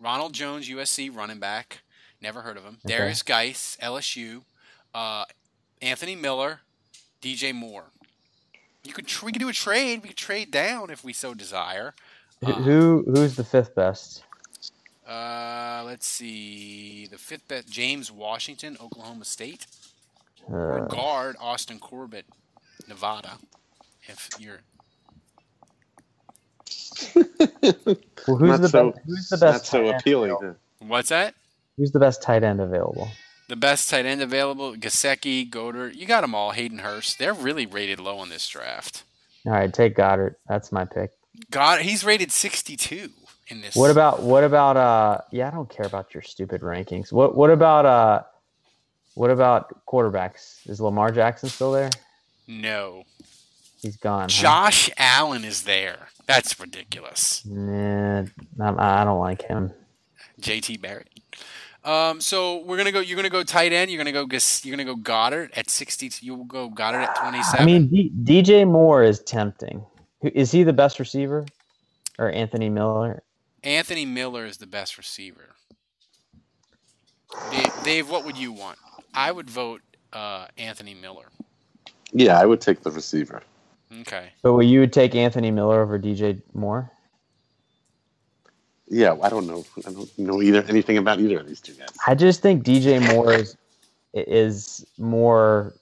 Ronald 0.00 0.34
Jones, 0.34 0.68
USC 0.68 1.14
running 1.14 1.38
back. 1.38 1.80
Never 2.20 2.42
heard 2.42 2.56
of 2.56 2.64
him. 2.64 2.78
Okay. 2.84 2.94
Derrius 2.94 3.24
Guice, 3.24 3.78
LSU. 3.82 4.42
Uh, 4.94 5.24
Anthony 5.80 6.14
Miller, 6.14 6.60
DJ 7.22 7.54
Moore. 7.54 7.84
You 8.84 8.92
could 8.92 9.06
tr- 9.06 9.24
we 9.26 9.32
could 9.32 9.40
do 9.40 9.48
a 9.48 9.52
trade. 9.52 10.02
We 10.02 10.08
could 10.10 10.16
trade 10.16 10.50
down 10.50 10.90
if 10.90 11.02
we 11.02 11.12
so 11.12 11.34
desire. 11.34 11.94
Who- 12.44 12.52
Who 12.52 13.04
who's 13.06 13.34
the 13.34 13.44
fifth 13.44 13.74
best? 13.74 14.22
Uh, 15.08 15.82
let's 15.86 16.06
see. 16.06 17.06
The 17.10 17.16
fifth 17.18 17.48
best, 17.48 17.68
James 17.68 18.10
Washington, 18.12 18.76
Oklahoma 18.80 19.24
State. 19.24 19.66
Uh, 20.50 20.54
Or 20.56 20.88
guard 20.88 21.36
Austin 21.40 21.78
Corbett, 21.78 22.26
Nevada. 22.88 23.38
If 24.08 24.28
you're 24.38 24.60
well, 27.14 28.36
who's 28.36 28.60
the 28.60 28.68
so- 28.68 28.90
best? 28.92 29.04
Who's 29.06 29.28
the 29.28 29.36
best? 29.36 29.42
Not 29.42 29.66
so 29.66 29.88
appealing. 29.88 30.30
available? 30.30 30.56
what's 30.80 31.08
that? 31.10 31.34
Who's 31.76 31.92
the 31.92 31.98
best 32.00 32.22
tight 32.22 32.42
end 32.42 32.60
available? 32.60 33.08
The 33.48 33.56
best 33.56 33.90
tight 33.90 34.06
end 34.06 34.22
available: 34.22 34.74
Gesicki, 34.74 35.48
Goedert. 35.48 35.94
You 35.94 36.06
got 36.06 36.22
them 36.22 36.34
all. 36.34 36.52
Hayden 36.52 36.78
Hurst. 36.78 37.18
They're 37.18 37.34
really 37.34 37.66
rated 37.66 38.00
low 38.00 38.22
in 38.22 38.28
this 38.28 38.48
draft. 38.48 39.04
All 39.44 39.52
right, 39.52 39.72
take 39.72 39.96
Goedert. 39.96 40.36
That's 40.48 40.72
my 40.72 40.84
pick. 40.84 41.10
God, 41.50 41.82
he's 41.82 42.02
rated 42.02 42.32
62 42.32 43.10
in 43.48 43.60
this. 43.60 43.76
What 43.76 43.90
about 43.90 44.22
what 44.22 44.42
about 44.42 44.76
uh? 44.76 45.18
Yeah, 45.30 45.48
I 45.48 45.50
don't 45.50 45.68
care 45.68 45.86
about 45.86 46.14
your 46.14 46.22
stupid 46.22 46.62
rankings. 46.62 47.12
What 47.12 47.36
what 47.36 47.50
about 47.50 47.86
uh? 47.86 48.22
What 49.16 49.30
about 49.30 49.84
quarterbacks? 49.86 50.68
Is 50.68 50.78
Lamar 50.78 51.10
Jackson 51.10 51.48
still 51.48 51.72
there? 51.72 51.88
No. 52.46 53.04
He's 53.80 53.96
gone. 53.96 54.22
huh? 54.24 54.26
Josh 54.28 54.90
Allen 54.98 55.42
is 55.42 55.62
there. 55.62 56.08
That's 56.26 56.60
ridiculous. 56.60 57.42
Nah, 57.46 58.24
I'm- 58.60 58.76
don't 59.06 59.18
like 59.18 59.42
him. 59.42 59.72
JT 60.40 60.76
Barrett. 60.82 61.08
Um, 61.82 62.20
so 62.20 62.58
we're 62.64 62.76
gonna 62.76 62.92
go. 62.92 63.00
You're 63.00 63.16
gonna 63.16 63.30
go 63.30 63.42
tight 63.42 63.72
end. 63.72 63.90
You're 63.90 63.98
gonna 63.98 64.12
go. 64.12 64.26
You're 64.62 64.76
gonna 64.76 64.84
go 64.84 64.96
Goedert 64.96 65.56
at 65.56 65.70
60. 65.70 66.10
You'll 66.20 66.44
go 66.44 66.68
Goedert 66.68 67.00
at 67.02 67.16
27. 67.16 67.62
I 67.62 67.64
mean, 67.64 67.86
D- 67.86 68.10
DJ 68.24 68.66
Moore 68.66 69.02
is 69.02 69.20
tempting. 69.22 69.82
Is 70.20 70.50
he 70.50 70.62
the 70.64 70.72
best 70.72 70.98
receiver, 70.98 71.46
or 72.18 72.30
Anthony 72.32 72.68
Miller? 72.68 73.22
Anthony 73.62 74.04
Miller 74.04 74.44
is 74.44 74.56
the 74.58 74.66
best 74.66 74.98
receiver. 74.98 75.54
Dave, 77.50 77.72
Dave, 77.84 78.10
what 78.10 78.24
would 78.24 78.36
you 78.36 78.52
want? 78.52 78.78
I 79.16 79.32
would 79.32 79.48
vote 79.48 79.80
uh, 80.12 80.46
Anthony 80.58 80.94
Miller. 80.94 81.26
Yeah, 82.12 82.38
I 82.38 82.44
would 82.44 82.60
take 82.60 82.82
the 82.82 82.90
receiver. 82.90 83.42
Okay. 84.00 84.28
But 84.42 84.52
well, 84.52 84.62
you 84.62 84.80
would 84.80 84.92
take 84.92 85.14
Anthony 85.14 85.50
Miller 85.50 85.80
over 85.80 85.98
DJ 85.98 86.40
Moore? 86.54 86.90
Yeah, 88.88 89.16
I 89.20 89.30
don't 89.30 89.46
know. 89.46 89.64
I 89.86 89.90
don't 89.90 90.18
know 90.18 90.42
either 90.42 90.62
anything 90.68 90.98
about 90.98 91.18
either 91.18 91.40
of 91.40 91.48
these 91.48 91.60
two 91.60 91.72
guys. 91.72 91.88
I 92.06 92.14
just 92.14 92.40
think 92.42 92.62
DJ 92.62 93.04
Moore 93.14 93.32
is 93.32 93.56
is 94.12 94.86
more. 94.98 95.74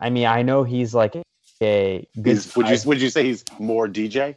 I 0.00 0.08
mean, 0.08 0.26
I 0.26 0.42
know 0.42 0.62
he's 0.62 0.94
like 0.94 1.14
a 1.16 1.22
good. 1.60 2.06
He's, 2.24 2.56
would 2.56 2.68
you 2.68 2.78
would 2.86 3.02
you 3.02 3.10
say 3.10 3.24
he's 3.24 3.44
more 3.58 3.86
DJ 3.86 4.36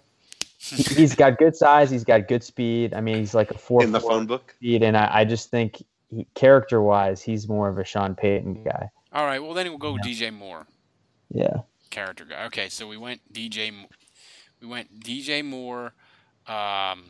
he- 0.61 0.83
he's 0.83 1.15
got 1.15 1.37
good 1.37 1.55
size. 1.55 1.89
He's 1.89 2.03
got 2.03 2.27
good 2.27 2.43
speed. 2.43 2.93
I 2.93 3.01
mean, 3.01 3.17
he's 3.17 3.33
like 3.33 3.51
a 3.51 3.57
four 3.57 3.83
in 3.83 3.91
the 3.91 3.99
phone 3.99 4.27
book? 4.27 4.53
speed, 4.57 4.83
and 4.83 4.95
I, 4.95 5.09
I 5.11 5.25
just 5.25 5.49
think 5.49 5.83
he, 6.13 6.27
character 6.35 6.81
wise, 6.81 7.21
he's 7.21 7.47
more 7.47 7.69
of 7.69 7.77
a 7.77 7.83
Sean 7.83 8.15
Payton 8.15 8.63
guy. 8.63 8.89
All 9.13 9.25
right. 9.25 9.41
Well, 9.41 9.53
then 9.53 9.67
we'll 9.69 9.77
go 9.77 9.95
DJ 9.95 10.31
Moore. 10.33 10.67
Yeah. 11.33 11.61
character 11.89 12.25
guy. 12.25 12.45
Okay, 12.45 12.69
so 12.69 12.87
we 12.87 12.97
went 12.97 13.21
DJ. 13.33 13.71
We 14.61 14.67
went 14.67 14.99
DJ 14.99 15.43
Moore. 15.43 15.93
Um, 16.47 17.03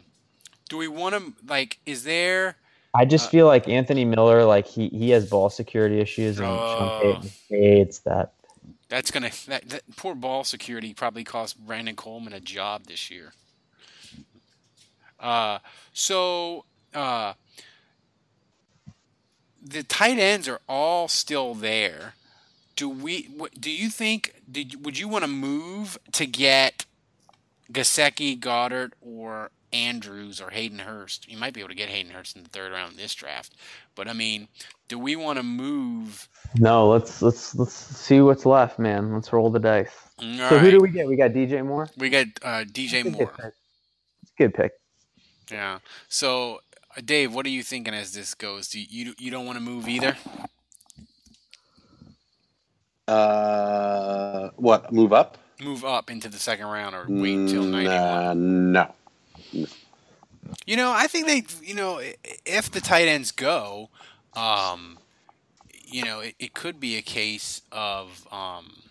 do 0.69 0.77
we 0.77 0.87
want 0.87 1.15
to 1.15 1.33
like? 1.47 1.79
Is 1.85 2.03
there? 2.03 2.55
I 2.93 3.05
just 3.05 3.27
Uh, 3.27 3.29
feel 3.31 3.47
like 3.47 3.67
Anthony 3.69 4.03
Miller, 4.05 4.43
like 4.43 4.67
he, 4.67 4.89
he 4.89 5.11
has 5.11 5.29
ball 5.29 5.49
security 5.49 5.99
issues, 5.99 6.39
and 6.39 6.47
Oh. 6.47 6.77
Sean 6.77 7.01
Payton 7.21 7.31
hates 7.49 7.99
that. 7.99 8.33
That's 8.89 9.09
gonna 9.11 9.31
that, 9.47 9.69
that 9.69 9.83
poor 9.95 10.15
ball 10.15 10.43
security 10.43 10.93
probably 10.93 11.23
cost 11.23 11.57
Brandon 11.65 11.95
Coleman 11.95 12.33
a 12.33 12.39
job 12.41 12.87
this 12.87 13.09
year. 13.09 13.31
Uh, 15.19 15.59
so 15.93 16.65
uh, 16.93 17.33
the 19.61 19.83
tight 19.83 20.17
ends 20.17 20.47
are 20.47 20.61
all 20.67 21.07
still 21.07 21.53
there. 21.53 22.13
Do 22.75 22.89
we? 22.89 23.29
Do 23.59 23.71
you 23.71 23.89
think? 23.89 24.35
Did 24.49 24.83
would 24.85 24.97
you 24.97 25.07
want 25.07 25.23
to 25.23 25.29
move 25.29 25.97
to 26.13 26.25
get 26.25 26.85
Gesicki, 27.71 28.39
Goedert, 28.39 28.93
or 29.01 29.51
Andrews 29.71 30.41
or 30.41 30.49
Hayden 30.49 30.79
Hurst? 30.79 31.29
You 31.29 31.37
might 31.37 31.53
be 31.53 31.59
able 31.59 31.69
to 31.69 31.75
get 31.75 31.89
Hayden 31.89 32.11
Hurst 32.11 32.35
in 32.35 32.43
the 32.43 32.49
third 32.49 32.71
round 32.71 32.93
of 32.93 32.97
this 32.97 33.13
draft, 33.13 33.53
but 33.93 34.07
I 34.07 34.13
mean, 34.13 34.47
do 34.87 34.97
we 34.97 35.15
want 35.15 35.37
to 35.37 35.43
move? 35.43 36.27
No, 36.57 36.89
let's 36.89 37.21
let's 37.21 37.53
let's 37.55 37.73
see 37.73 38.21
what's 38.21 38.45
left, 38.45 38.79
man. 38.79 39.13
Let's 39.13 39.31
roll 39.31 39.49
the 39.49 39.59
dice. 39.59 39.91
All 40.19 40.49
so 40.49 40.59
who 40.59 40.71
do 40.71 40.79
we 40.79 40.89
get? 40.89 41.07
We 41.07 41.15
got 41.15 41.31
DJ 41.31 41.65
Moore. 41.65 41.87
We 41.97 42.09
got 42.09 42.27
uh, 42.41 42.63
DJ 42.63 43.03
Good 43.03 43.13
Moore. 43.13 43.53
It's 44.23 44.31
a 44.31 44.37
good 44.37 44.53
pick. 44.53 44.71
Yeah. 45.51 45.79
So, 46.09 46.61
Dave, 47.05 47.33
what 47.33 47.45
are 47.45 47.49
you 47.49 47.63
thinking 47.63 47.93
as 47.93 48.13
this 48.13 48.33
goes? 48.33 48.67
Do 48.69 48.79
you 48.79 48.87
you, 48.89 49.13
you 49.17 49.31
don't 49.31 49.45
want 49.45 49.57
to 49.57 49.63
move 49.63 49.87
either? 49.87 50.17
Uh, 53.07 54.49
what? 54.55 54.91
Move 54.91 55.13
up? 55.13 55.37
Move 55.61 55.85
up 55.85 56.09
into 56.09 56.27
the 56.29 56.39
second 56.39 56.65
round 56.67 56.95
or 56.95 57.05
wait 57.07 57.47
till 57.47 57.63
Mm, 57.63 57.71
91? 57.71 57.97
uh, 57.97 58.33
no. 58.33 58.93
You 60.65 60.75
know, 60.75 60.91
I 60.91 61.07
think 61.07 61.27
they, 61.27 61.43
you 61.65 61.75
know, 61.75 62.01
if 62.45 62.71
the 62.71 62.81
tight 62.81 63.07
ends 63.07 63.31
go, 63.31 63.89
um, 64.33 64.97
you 65.85 66.03
know, 66.03 66.19
it, 66.21 66.35
it 66.39 66.53
could 66.53 66.79
be 66.79 66.97
a 66.97 67.01
case 67.01 67.61
of 67.71 68.27
um, 68.31 68.83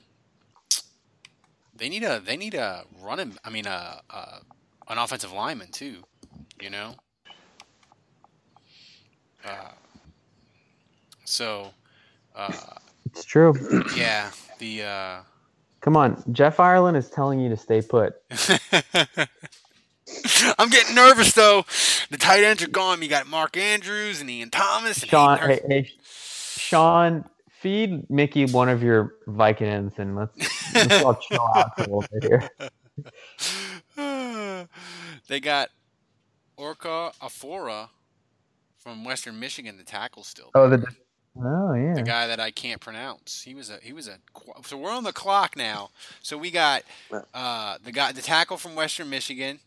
they 1.75 1.89
need 1.89 2.03
a 2.03 2.21
they 2.21 2.37
need 2.37 2.55
a 2.55 2.85
running. 3.01 3.37
I 3.45 3.51
mean, 3.51 3.67
a, 3.67 4.01
a 4.11 4.41
an 4.89 4.99
offensive 4.99 5.33
lineman 5.33 5.71
too. 5.71 6.05
You 6.61 6.71
know. 6.71 6.95
Uh, 9.45 9.71
so, 11.25 11.71
uh, 12.35 12.53
It's 13.07 13.25
true. 13.25 13.55
yeah, 13.97 14.31
the. 14.59 14.83
Uh, 14.83 15.21
Come 15.81 15.97
on, 15.97 16.23
Jeff 16.33 16.61
Ireland 16.61 16.97
is 16.99 17.09
telling 17.09 17.41
you 17.41 17.49
to 17.49 17.57
stay 17.57 17.81
put. 17.81 18.15
I'm 20.59 20.69
getting 20.69 20.95
nervous 20.95 21.33
though. 21.33 21.65
The 22.11 22.19
tight 22.19 22.43
ends 22.45 22.63
are 22.63 22.69
gone. 22.69 23.01
You 23.01 23.09
got 23.09 23.27
Mark 23.27 23.57
Andrews 23.57 24.21
and 24.21 24.29
Ian 24.29 24.51
Thomas 24.51 25.01
and 25.03 25.11
Sean, 25.11 25.39
hey, 25.39 25.61
hey, 25.69 25.91
Sean, 26.05 27.25
feed 27.49 28.11
Mickey 28.11 28.45
one 28.47 28.69
of 28.69 28.83
your 28.83 29.15
Vikings 29.27 29.95
and 29.99 30.17
let's 30.17 30.37
let's 30.75 31.03
all 31.03 31.15
chill 31.15 31.49
out 31.57 31.71
a 31.79 31.81
little 31.83 32.05
bit 32.21 32.25
here. 32.25 32.51
They 35.29 35.39
got 35.41 35.71
Orca 36.57 37.13
Afora 37.23 37.89
from 38.81 39.05
Western 39.05 39.39
Michigan, 39.41 39.79
the 39.79 39.85
tackle 39.85 40.25
still. 40.25 40.55
Oh, 40.55 40.69
the 40.69 40.85
oh 41.37 41.75
yeah. 41.75 41.95
The 41.95 42.03
guy 42.03 42.27
that 42.29 42.41
I 42.41 42.51
can't 42.53 42.81
pronounce. 42.81 43.43
He 43.43 43.55
was 43.55 43.71
a 43.71 43.79
he 43.83 43.93
was 43.93 44.09
a 44.09 44.19
so 44.65 44.79
we're 44.79 44.93
on 44.93 45.05
the 45.05 45.13
clock 45.13 45.57
now. 45.57 45.91
So 46.23 46.39
we 46.39 46.51
got 46.51 46.85
uh, 47.35 47.79
the 47.85 47.93
guy 47.93 48.13
the 48.13 48.23
tackle 48.23 48.57
from 48.59 48.77
Western 48.77 49.11
Michigan. 49.11 49.61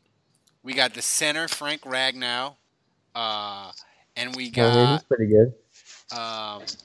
We 0.63 0.73
got 0.73 0.93
the 0.93 1.01
center 1.01 1.47
Frank 1.49 1.81
Ragnow, 1.81 2.55
uh, 3.15 3.71
and 4.15 4.35
we 4.35 4.49
Yeah, 4.55 4.71
got 4.71 4.87
he's 4.87 5.03
pretty 5.03 5.27
good. 5.27 5.53
um, 6.11 6.77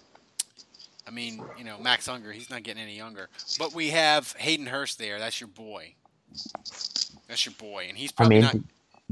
I 1.07 1.11
mean, 1.12 1.49
you 1.55 1.64
know, 1.64 1.79
Max 1.79 2.09
Unger, 2.09 2.33
he's 2.33 2.51
not 2.51 2.62
getting 2.62 2.83
any 2.83 2.97
younger. 2.97 3.29
But 3.59 3.74
we 3.74 3.91
have 3.91 4.33
Hayden 4.39 4.66
Hurst 4.66 4.99
there. 4.99 5.18
That's 5.18 5.41
your 5.41 5.49
boy. 5.49 5.95
That's 7.29 7.45
your 7.47 7.55
boy, 7.55 7.87
and 7.89 7.99
he's 7.99 8.12
I 8.18 8.24
mean, 8.24 8.43
not 8.43 8.59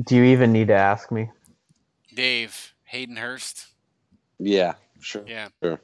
do 0.05 0.17
you 0.17 0.25
even 0.25 0.53
need 0.53 0.69
to 0.69 0.75
ask 0.75 1.11
me? 1.13 1.31
Dave 2.15 2.75
Hayden 2.87 3.17
Hurst. 3.17 3.67
Yeah, 4.39 4.75
sure. 5.01 5.25
Yeah. 5.27 5.49
Sure. 5.63 5.81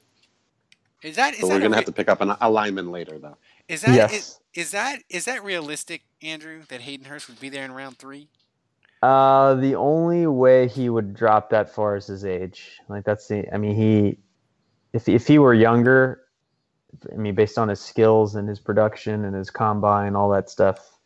Is 1.02 1.16
that 1.16 1.34
is 1.34 1.40
But 1.40 1.48
that 1.48 1.54
we're 1.54 1.58
gonna 1.60 1.70
re- 1.70 1.76
have 1.76 1.84
to 1.86 1.92
pick 1.92 2.08
up 2.08 2.20
an, 2.20 2.34
a 2.40 2.50
lineman 2.50 2.90
later, 2.92 3.18
though. 3.18 3.36
is 3.68 3.82
that 3.82 3.94
Yes. 3.94 4.12
is, 4.12 4.38
is 4.54 4.70
that 4.70 5.02
is 5.08 5.24
that 5.24 5.42
realistic, 5.44 6.02
Andrew? 6.22 6.62
That 6.68 6.82
Hayden 6.82 7.06
Hurst 7.06 7.28
would 7.28 7.40
be 7.40 7.48
there 7.48 7.64
in 7.64 7.72
round 7.72 7.98
three? 7.98 8.28
Uh, 9.02 9.54
the 9.54 9.74
only 9.74 10.28
way 10.28 10.68
he 10.68 10.88
would 10.88 11.12
drop 11.12 11.50
that 11.50 11.74
far 11.74 11.96
is 11.96 12.06
his 12.06 12.24
age. 12.24 12.78
Like 12.88 13.04
that's 13.04 13.26
the. 13.26 13.52
I 13.52 13.58
mean, 13.58 13.74
he, 13.74 14.18
if 14.92 15.08
if 15.08 15.26
he 15.26 15.40
were 15.40 15.54
younger, 15.54 16.20
I 17.12 17.16
mean, 17.16 17.34
based 17.34 17.58
on 17.58 17.68
his 17.68 17.80
skills 17.80 18.36
and 18.36 18.48
his 18.48 18.60
production 18.60 19.24
and 19.24 19.34
his 19.34 19.50
combine, 19.50 20.14
all 20.14 20.30
that 20.30 20.48
stuff, 20.50 20.98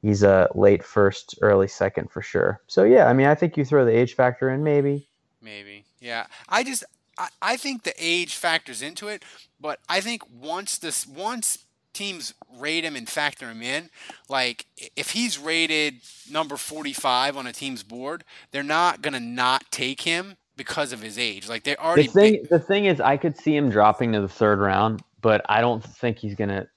he's 0.00 0.22
a 0.22 0.48
late 0.54 0.82
first, 0.82 1.34
early 1.42 1.68
second 1.68 2.10
for 2.10 2.22
sure. 2.22 2.62
So 2.66 2.84
yeah, 2.84 3.08
I 3.08 3.12
mean, 3.12 3.26
I 3.26 3.34
think 3.34 3.58
you 3.58 3.64
throw 3.66 3.84
the 3.84 3.94
age 3.94 4.14
factor 4.14 4.48
in, 4.48 4.64
maybe. 4.64 5.10
Maybe. 5.42 5.84
Yeah. 6.00 6.26
I 6.48 6.64
just 6.64 6.84
I, 7.16 7.28
I 7.42 7.56
think 7.56 7.82
the 7.82 7.94
age 7.98 8.34
factors 8.36 8.82
into 8.82 9.08
it, 9.08 9.24
but 9.60 9.80
I 9.88 10.00
think 10.00 10.22
once 10.30 10.78
this 10.78 11.06
once 11.06 11.64
teams 11.92 12.34
rate 12.58 12.84
him 12.84 12.94
and 12.96 13.08
factor 13.08 13.48
him 13.50 13.62
in, 13.62 13.90
like 14.28 14.66
if 14.96 15.10
he's 15.10 15.38
rated 15.38 15.96
number 16.30 16.56
45 16.56 17.36
on 17.36 17.46
a 17.46 17.52
team's 17.52 17.82
board, 17.82 18.24
they're 18.52 18.62
not 18.62 19.02
going 19.02 19.14
to 19.14 19.20
not 19.20 19.64
take 19.70 20.02
him 20.02 20.36
because 20.56 20.92
of 20.92 21.00
his 21.02 21.18
age. 21.18 21.48
Like 21.48 21.64
they 21.64 21.76
already 21.76 22.04
The 22.04 22.12
thing, 22.12 22.46
the 22.50 22.58
thing 22.58 22.84
is, 22.84 23.00
I 23.00 23.16
could 23.16 23.36
see 23.36 23.56
him 23.56 23.70
dropping 23.70 24.12
to 24.12 24.20
the 24.20 24.28
third 24.28 24.58
round, 24.60 25.02
but 25.20 25.44
I 25.48 25.60
don't 25.60 25.82
think 25.82 26.18
he's 26.18 26.34
gonna 26.34 26.68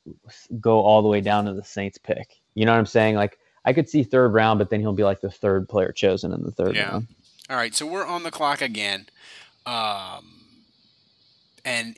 go 0.59 0.79
all 0.81 1.01
the 1.01 1.07
way 1.07 1.21
down 1.21 1.45
to 1.45 1.53
the 1.53 1.63
Saints 1.63 1.97
pick. 1.97 2.41
You 2.55 2.65
know 2.65 2.71
what 2.71 2.79
I'm 2.79 2.85
saying? 2.85 3.15
Like 3.15 3.37
I 3.65 3.73
could 3.73 3.89
see 3.89 4.03
third 4.03 4.33
round, 4.33 4.59
but 4.59 4.69
then 4.69 4.79
he'll 4.79 4.93
be 4.93 5.03
like 5.03 5.21
the 5.21 5.29
third 5.31 5.67
player 5.69 5.91
chosen 5.91 6.31
in 6.31 6.43
the 6.43 6.51
third 6.51 6.75
Yeah. 6.75 6.91
round. 6.91 7.07
All 7.51 7.57
right, 7.57 7.75
so 7.75 7.85
we're 7.85 8.05
on 8.05 8.23
the 8.23 8.31
clock 8.31 8.61
again. 8.61 9.07
Um, 9.65 10.39
and 11.65 11.97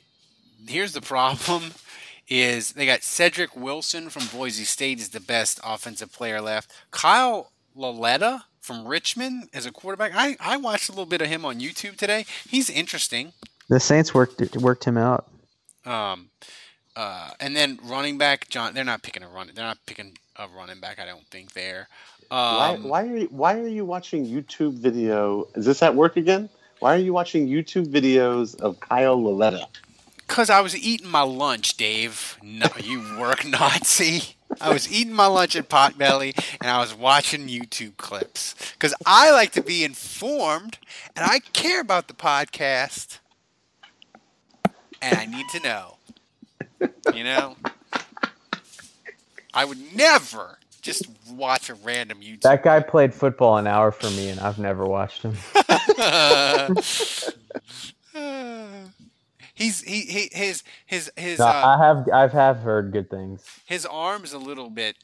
here's 0.66 0.94
the 0.94 1.00
problem 1.00 1.74
is 2.28 2.72
they 2.72 2.86
got 2.86 3.04
Cedric 3.04 3.54
Wilson 3.54 4.10
from 4.10 4.26
Boise 4.36 4.64
State 4.64 4.98
is 4.98 5.10
the 5.10 5.20
best 5.20 5.60
offensive 5.62 6.12
player 6.12 6.40
left. 6.40 6.72
Kyle 6.90 7.52
Lauletta 7.76 8.46
from 8.60 8.88
Richmond 8.88 9.48
as 9.54 9.64
a 9.64 9.70
quarterback. 9.70 10.10
I, 10.16 10.36
I 10.40 10.56
watched 10.56 10.88
a 10.88 10.92
little 10.92 11.06
bit 11.06 11.22
of 11.22 11.28
him 11.28 11.44
on 11.44 11.60
YouTube 11.60 11.98
today. 11.98 12.26
He's 12.48 12.68
interesting. 12.68 13.32
The 13.68 13.78
Saints 13.78 14.12
worked 14.12 14.56
worked 14.56 14.82
him 14.82 14.98
out. 14.98 15.28
Um, 15.84 16.30
uh, 16.96 17.30
and 17.38 17.54
then 17.54 17.78
running 17.84 18.18
back 18.18 18.48
John. 18.48 18.74
They're 18.74 18.82
not 18.82 19.02
picking 19.02 19.22
a 19.22 19.28
run. 19.28 19.52
They're 19.54 19.64
not 19.64 19.78
picking 19.86 20.18
a 20.34 20.48
running 20.48 20.80
back. 20.80 20.98
I 20.98 21.06
don't 21.06 21.26
think 21.26 21.52
there. 21.52 21.88
Why, 22.28 22.74
Um, 22.74 22.84
why 22.88 23.02
are 23.06 23.16
you, 23.16 23.26
why 23.30 23.58
are 23.58 23.68
you 23.68 23.84
watching 23.84 24.26
YouTube 24.26 24.74
video? 24.74 25.46
Is 25.54 25.64
this 25.64 25.82
at 25.82 25.94
work 25.94 26.16
again? 26.16 26.48
Why 26.80 26.94
are 26.94 26.98
you 26.98 27.12
watching 27.12 27.48
YouTube 27.48 27.86
videos 27.86 28.58
of 28.60 28.80
Kyle 28.80 29.20
Lauletta? 29.22 29.66
Cause 30.26 30.48
I 30.50 30.60
was 30.62 30.76
eating 30.76 31.08
my 31.10 31.20
lunch, 31.22 31.76
Dave. 31.76 32.38
No, 32.42 32.66
you 32.82 33.00
work 33.20 33.44
Nazi. 33.48 34.36
I 34.60 34.72
was 34.72 34.90
eating 34.90 35.12
my 35.12 35.26
lunch 35.26 35.54
at 35.54 35.68
Potbelly, 35.68 36.34
and 36.60 36.70
I 36.70 36.78
was 36.80 36.94
watching 36.94 37.46
YouTube 37.46 37.96
clips. 37.98 38.54
Cause 38.78 38.94
I 39.06 39.30
like 39.32 39.52
to 39.52 39.62
be 39.62 39.84
informed, 39.84 40.78
and 41.14 41.24
I 41.26 41.40
care 41.52 41.80
about 41.80 42.08
the 42.08 42.14
podcast, 42.14 43.18
and 45.02 45.18
I 45.18 45.26
need 45.26 45.46
to 45.52 45.60
know. 45.60 45.96
You 47.14 47.24
know, 47.24 47.56
I 49.52 49.64
would 49.64 49.94
never 49.94 50.58
just 50.84 51.08
watch 51.30 51.70
a 51.70 51.74
random 51.74 52.20
YouTube. 52.20 52.42
That 52.42 52.62
guy 52.62 52.80
played 52.80 53.14
football 53.14 53.56
an 53.56 53.66
hour 53.66 53.90
for 53.90 54.10
me, 54.10 54.28
and 54.28 54.38
I've 54.38 54.58
never 54.58 54.86
watched 54.86 55.22
him. 55.22 55.34
He's 59.54 59.80
he, 59.82 60.00
he 60.02 60.28
his 60.32 60.62
his 60.84 61.10
his 61.16 61.38
No, 61.38 61.46
uh, 61.46 61.76
I 61.78 61.84
have 61.84 62.08
I've 62.12 62.32
have 62.32 62.58
heard 62.58 62.92
good 62.92 63.08
things. 63.08 63.44
his 63.64 63.86
arm's 63.86 64.32
a 64.32 64.38
little 64.38 64.68
bit 64.68 64.96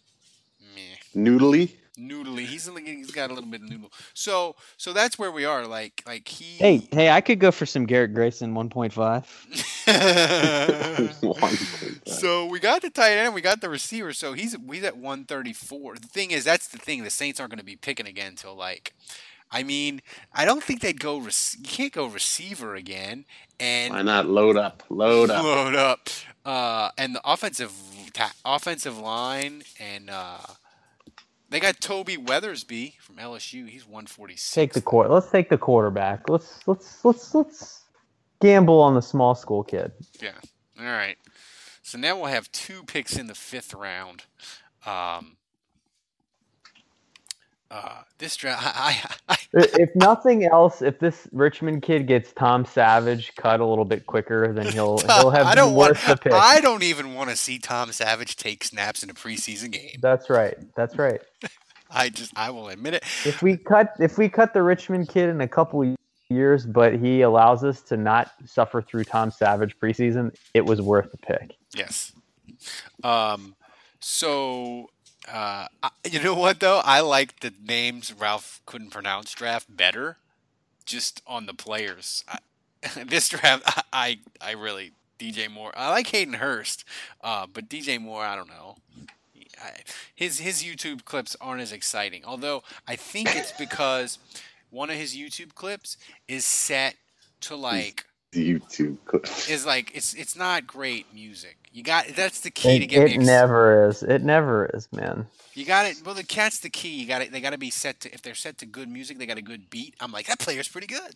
Meh. 0.74 0.80
Noodly? 1.16 1.70
Noodly. 2.00 2.46
He's 2.46 2.68
he's 2.84 3.10
got 3.10 3.30
a 3.30 3.34
little 3.34 3.50
bit 3.50 3.62
of 3.62 3.68
noodle. 3.68 3.92
So 4.14 4.56
so 4.76 4.92
that's 4.92 5.18
where 5.18 5.30
we 5.30 5.44
are. 5.44 5.66
Like 5.66 6.02
like 6.06 6.28
he. 6.28 6.56
Hey, 6.56 6.88
hey, 6.90 7.10
I 7.10 7.20
could 7.20 7.38
go 7.38 7.50
for 7.50 7.66
some 7.66 7.86
Garrett 7.86 8.14
Grayson 8.14 8.54
1.5. 8.54 9.80
so 12.06 12.46
we 12.46 12.60
got 12.60 12.82
the 12.82 12.90
tight 12.90 13.12
end, 13.12 13.34
we 13.34 13.40
got 13.40 13.60
the 13.60 13.68
receiver. 13.68 14.12
So 14.12 14.32
he's 14.32 14.56
he's 14.70 14.84
at 14.84 14.96
134. 14.96 15.94
The 15.96 16.08
thing 16.08 16.30
is, 16.30 16.44
that's 16.44 16.68
the 16.68 16.78
thing. 16.78 17.04
The 17.04 17.10
Saints 17.10 17.40
aren't 17.40 17.50
going 17.50 17.58
to 17.58 17.64
be 17.64 17.76
picking 17.76 18.06
again 18.06 18.28
until 18.28 18.54
like. 18.54 18.94
I 19.52 19.64
mean, 19.64 20.00
I 20.32 20.44
don't 20.44 20.62
think 20.62 20.80
they'd 20.80 21.00
go. 21.00 21.18
Rec- 21.18 21.34
you 21.58 21.64
can't 21.64 21.92
go 21.92 22.06
receiver 22.06 22.76
again, 22.76 23.24
and 23.58 23.92
Why 23.92 24.02
not 24.02 24.26
load 24.26 24.56
up? 24.56 24.84
Load 24.88 25.28
up. 25.28 25.42
load 25.42 25.74
up. 25.74 26.08
Uh, 26.44 26.90
and 26.96 27.16
the 27.16 27.20
offensive 27.24 27.72
ta- 28.12 28.32
offensive 28.44 28.98
line 28.98 29.62
and 29.78 30.08
uh, 30.08 30.38
they 31.50 31.60
got 31.60 31.80
Toby 31.80 32.16
Weathersby 32.16 32.98
from 32.98 33.16
LSU. 33.16 33.68
He's 33.68 33.86
146. 33.86 34.52
take 34.52 34.72
the 34.72 34.80
court. 34.80 35.10
Let's 35.10 35.30
take 35.30 35.50
the 35.50 35.58
quarterback. 35.58 36.28
Let's 36.28 36.66
let's 36.66 37.04
let's 37.04 37.34
let's 37.34 37.84
gamble 38.40 38.80
on 38.80 38.94
the 38.94 39.02
small 39.02 39.34
school 39.34 39.64
kid. 39.64 39.92
Yeah. 40.20 40.32
All 40.78 40.86
right. 40.86 41.16
So 41.82 41.98
now 41.98 42.16
we'll 42.16 42.26
have 42.26 42.50
two 42.52 42.84
picks 42.84 43.18
in 43.18 43.26
the 43.26 43.34
fifth 43.34 43.74
round. 43.74 44.24
Um, 44.86 45.36
uh, 47.70 48.02
this 48.18 48.34
draft, 48.36 48.62
I, 48.64 48.98
I, 49.28 49.36
if 49.52 49.94
nothing 49.94 50.44
else, 50.44 50.82
if 50.82 50.98
this 50.98 51.28
Richmond 51.32 51.82
kid 51.82 52.06
gets 52.08 52.32
Tom 52.32 52.64
Savage 52.64 53.32
cut 53.36 53.60
a 53.60 53.64
little 53.64 53.84
bit 53.84 54.06
quicker, 54.06 54.52
then 54.52 54.66
he'll 54.72 54.98
he'll 54.98 55.30
have 55.30 55.46
I 55.46 55.54
don't 55.54 55.74
want. 55.74 55.96
the 55.96 56.16
pick. 56.16 56.32
I 56.32 56.60
don't 56.60 56.82
even 56.82 57.14
want 57.14 57.30
to 57.30 57.36
see 57.36 57.58
Tom 57.58 57.92
Savage 57.92 58.36
take 58.36 58.64
snaps 58.64 59.02
in 59.02 59.10
a 59.10 59.14
preseason 59.14 59.70
game. 59.70 59.98
That's 60.00 60.28
right. 60.28 60.56
That's 60.74 60.96
right. 60.98 61.20
I 61.92 62.08
just, 62.08 62.32
I 62.36 62.50
will 62.50 62.68
admit 62.68 62.94
it. 62.94 63.04
If 63.24 63.42
we 63.42 63.56
cut 63.56 63.94
if 64.00 64.18
we 64.18 64.28
cut 64.28 64.52
the 64.52 64.62
Richmond 64.62 65.08
kid 65.08 65.28
in 65.28 65.40
a 65.40 65.48
couple 65.48 65.96
years, 66.28 66.66
but 66.66 66.94
he 66.94 67.22
allows 67.22 67.62
us 67.62 67.82
to 67.82 67.96
not 67.96 68.32
suffer 68.46 68.82
through 68.82 69.04
Tom 69.04 69.30
Savage 69.30 69.78
preseason, 69.78 70.34
it 70.54 70.64
was 70.64 70.80
worth 70.80 71.10
the 71.12 71.18
pick. 71.18 71.56
Yes. 71.74 72.12
Um. 73.04 73.54
So, 74.02 74.88
uh, 75.28 75.68
I- 75.82 75.90
you 76.10 76.20
know 76.22 76.34
what 76.34 76.60
though? 76.60 76.80
I 76.84 77.00
like 77.00 77.40
the 77.40 77.52
names 77.62 78.12
Ralph 78.12 78.60
couldn't 78.66 78.90
pronounce 78.90 79.32
draft 79.32 79.74
better, 79.74 80.16
just 80.84 81.22
on 81.26 81.46
the 81.46 81.54
players. 81.54 82.24
I, 82.28 82.38
this 83.04 83.28
draft, 83.28 83.62
I, 83.66 83.82
I, 83.92 84.18
I 84.40 84.52
really 84.52 84.92
DJ 85.18 85.50
Moore. 85.50 85.72
I 85.76 85.90
like 85.90 86.06
Hayden 86.08 86.34
Hurst, 86.34 86.84
uh, 87.22 87.46
but 87.52 87.68
DJ 87.68 88.00
Moore, 88.00 88.24
I 88.24 88.34
don't 88.36 88.48
know. 88.48 88.76
I, 89.62 89.72
his 90.14 90.38
his 90.38 90.62
YouTube 90.62 91.04
clips 91.04 91.36
aren't 91.40 91.60
as 91.60 91.72
exciting. 91.72 92.22
Although 92.24 92.62
I 92.88 92.96
think 92.96 93.36
it's 93.36 93.52
because 93.52 94.18
one 94.70 94.88
of 94.88 94.96
his 94.96 95.14
YouTube 95.14 95.54
clips 95.54 95.96
is 96.28 96.44
set 96.46 96.94
to 97.42 97.56
like 97.56 98.06
YouTube. 98.32 98.98
is 99.50 99.66
like 99.66 99.92
it's 99.94 100.14
it's 100.14 100.36
not 100.36 100.66
great 100.66 101.12
music. 101.14 101.56
You 101.72 101.82
got 101.82 102.08
that's 102.16 102.40
the 102.40 102.50
key 102.50 102.78
to 102.78 102.84
It, 102.84 102.88
get 102.88 103.02
it 103.02 103.12
ex- 103.12 103.26
never 103.26 103.88
is. 103.88 104.02
It 104.02 104.22
never 104.22 104.66
is, 104.74 104.88
man. 104.92 105.26
You 105.54 105.64
got 105.64 105.86
it. 105.86 105.96
Well, 106.04 106.14
the 106.14 106.24
cat's 106.24 106.60
the 106.60 106.70
key. 106.70 106.90
You 106.90 107.06
got 107.06 107.22
it. 107.22 107.32
They 107.32 107.40
got 107.40 107.50
to 107.50 107.58
be 107.58 107.70
set 107.70 108.00
to. 108.00 108.14
If 108.14 108.22
they're 108.22 108.34
set 108.34 108.58
to 108.58 108.66
good 108.66 108.88
music, 108.88 109.18
they 109.18 109.26
got 109.26 109.38
a 109.38 109.42
good 109.42 109.70
beat. 109.70 109.94
I'm 110.00 110.12
like 110.12 110.26
that 110.26 110.38
player's 110.38 110.68
pretty 110.68 110.86
good. 110.86 111.14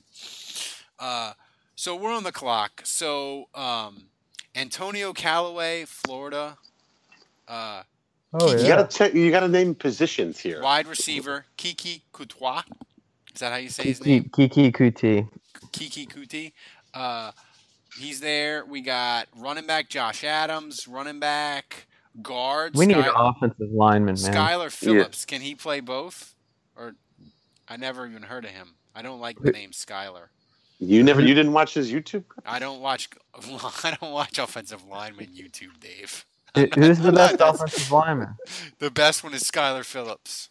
Uh, 0.98 1.32
so 1.76 1.96
we're 1.96 2.12
on 2.12 2.24
the 2.24 2.32
clock. 2.32 2.82
So 2.84 3.48
um, 3.54 4.08
Antonio 4.54 5.12
Callaway, 5.12 5.84
Florida, 5.86 6.58
uh, 7.48 7.82
Oh 8.32 8.50
You 8.52 8.66
gotta 8.68 8.88
check. 8.88 9.14
You 9.14 9.30
gotta 9.30 9.48
name 9.48 9.74
positions 9.76 10.38
here. 10.40 10.60
wide 10.62 10.86
receiver 10.88 11.46
Kiki 11.56 12.02
Coutois. 12.12 12.62
Is 13.34 13.40
that 13.40 13.52
how 13.52 13.58
you 13.58 13.68
say 13.68 13.84
his 13.84 14.00
Kiki 14.00 14.10
name? 14.20 14.30
Keke 14.30 14.72
Coutee. 14.72 15.28
Keke 15.72 16.08
Coutee. 16.08 16.52
Uh, 16.94 17.32
he's 17.98 18.20
there. 18.20 18.64
We 18.64 18.80
got 18.80 19.28
running 19.36 19.66
back 19.66 19.88
Josh 19.88 20.24
Adams, 20.24 20.86
running 20.88 21.20
back 21.20 21.86
guards. 22.22 22.78
We 22.78 22.86
need 22.86 22.96
Sky- 22.98 23.08
an 23.08 23.14
offensive 23.16 23.70
lineman, 23.72 24.16
man. 24.22 24.32
Skylar 24.34 24.70
Phillips. 24.70 25.24
Can 25.24 25.40
he 25.40 25.54
play 25.54 25.80
both? 25.80 26.34
Or 26.76 26.94
I 27.68 27.76
never 27.76 28.06
even 28.06 28.22
heard 28.24 28.44
of 28.44 28.50
him. 28.52 28.74
I 28.94 29.02
don't 29.02 29.20
like 29.20 29.38
the 29.40 29.50
name 29.50 29.70
Skylar. 29.70 30.26
You 30.78 31.02
never. 31.02 31.20
You 31.20 31.34
didn't 31.34 31.52
watch 31.52 31.74
his 31.74 31.90
YouTube. 31.92 32.24
I 32.46 32.58
don't 32.58 32.80
watch. 32.80 33.08
I 33.84 33.96
don't 34.00 34.12
watch 34.12 34.38
offensive 34.38 34.84
lineman 34.86 35.26
YouTube, 35.34 35.80
Dave. 35.80 36.24
Who- 36.54 36.68
Who's 36.74 36.98
the 37.00 37.10
best 37.12 37.36
offensive 37.40 37.90
lineman? 37.90 38.34
The 38.78 38.90
best 38.90 39.24
one 39.24 39.34
is 39.34 39.42
Skylar 39.42 39.84
Phillips 39.84 40.50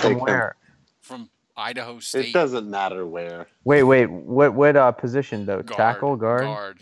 From 0.00 0.18
where? 0.18 0.56
from 1.00 1.30
Idaho 1.60 1.98
State. 1.98 2.28
It 2.28 2.32
doesn't 2.32 2.68
matter 2.68 3.06
where. 3.06 3.46
Wait, 3.64 3.82
wait. 3.82 4.10
What 4.10 4.54
what 4.54 4.76
uh, 4.76 4.92
position 4.92 5.46
though? 5.46 5.62
Guard, 5.62 5.76
Tackle, 5.76 6.16
guard. 6.16 6.42
Guard. 6.42 6.80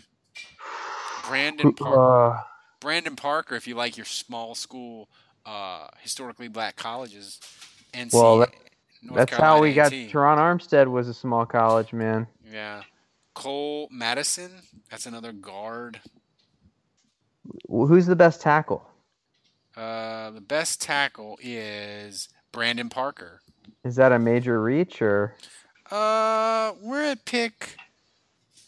Brandon 1.27 1.73
Parker. 1.73 2.33
uh, 2.37 2.41
Brandon 2.79 3.15
Parker, 3.15 3.55
if 3.55 3.67
you 3.67 3.75
like 3.75 3.97
your 3.97 4.05
small 4.05 4.55
school, 4.55 5.09
uh, 5.45 5.87
historically 5.99 6.47
black 6.47 6.75
colleges. 6.75 7.39
NC, 7.93 8.13
well, 8.13 8.39
that, 8.39 8.49
North 9.03 9.17
that's 9.17 9.31
how 9.31 9.59
Carolina 9.59 9.61
we 9.61 9.73
got. 9.73 9.91
Terron 9.91 10.37
Armstead 10.37 10.87
was 10.87 11.07
a 11.07 11.13
small 11.13 11.45
college 11.45 11.93
man. 11.93 12.27
Yeah. 12.49 12.83
Cole 13.33 13.87
Madison, 13.91 14.51
that's 14.89 15.05
another 15.05 15.31
guard. 15.31 16.01
Who's 17.67 18.05
the 18.05 18.15
best 18.15 18.41
tackle? 18.41 18.87
Uh, 19.77 20.31
the 20.31 20.41
best 20.41 20.81
tackle 20.81 21.37
is 21.41 22.27
Brandon 22.51 22.89
Parker. 22.89 23.41
Is 23.83 23.95
that 23.95 24.11
a 24.11 24.19
major 24.19 24.61
reach 24.61 25.01
or? 25.01 25.35
Uh, 25.89 26.73
we're 26.81 27.03
at 27.03 27.25
pick. 27.25 27.75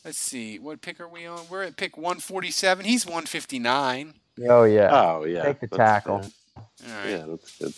Let's 0.03 0.17
see, 0.17 0.57
what 0.57 0.81
pick 0.81 0.99
are 0.99 1.07
we 1.07 1.25
on? 1.27 1.41
We're 1.49 1.63
at 1.63 1.77
pick 1.77 1.95
147. 1.97 2.85
He's 2.85 3.05
159. 3.05 4.13
Oh 4.49 4.63
yeah. 4.63 4.89
Oh 4.91 5.25
yeah. 5.25 5.43
Take 5.43 5.59
the 5.59 5.67
that's 5.67 5.77
tackle. 5.77 6.21
fair. 6.21 6.31
All 6.57 7.03
right. 7.03 7.09
Yeah, 7.09 7.25
that's 7.27 7.57
good. 7.57 7.73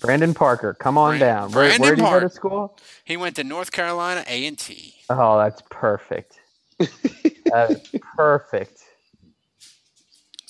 Brandon 0.00 0.34
Parker, 0.34 0.74
come 0.74 0.98
on 0.98 1.18
Bran- 1.18 1.20
down. 1.20 1.52
Where, 1.52 1.66
Brandon 1.68 1.80
where 1.80 1.94
did 1.94 2.02
you 2.02 2.10
go 2.10 2.20
to 2.20 2.30
school? 2.30 2.78
He 3.04 3.16
went 3.16 3.36
to 3.36 3.44
North 3.44 3.70
Carolina 3.70 4.24
A 4.26 4.46
and 4.46 4.58
T. 4.58 4.94
Oh, 5.10 5.38
that's 5.38 5.62
perfect. 5.70 6.40
that 6.78 7.70
is 7.70 8.00
perfect. 8.16 8.82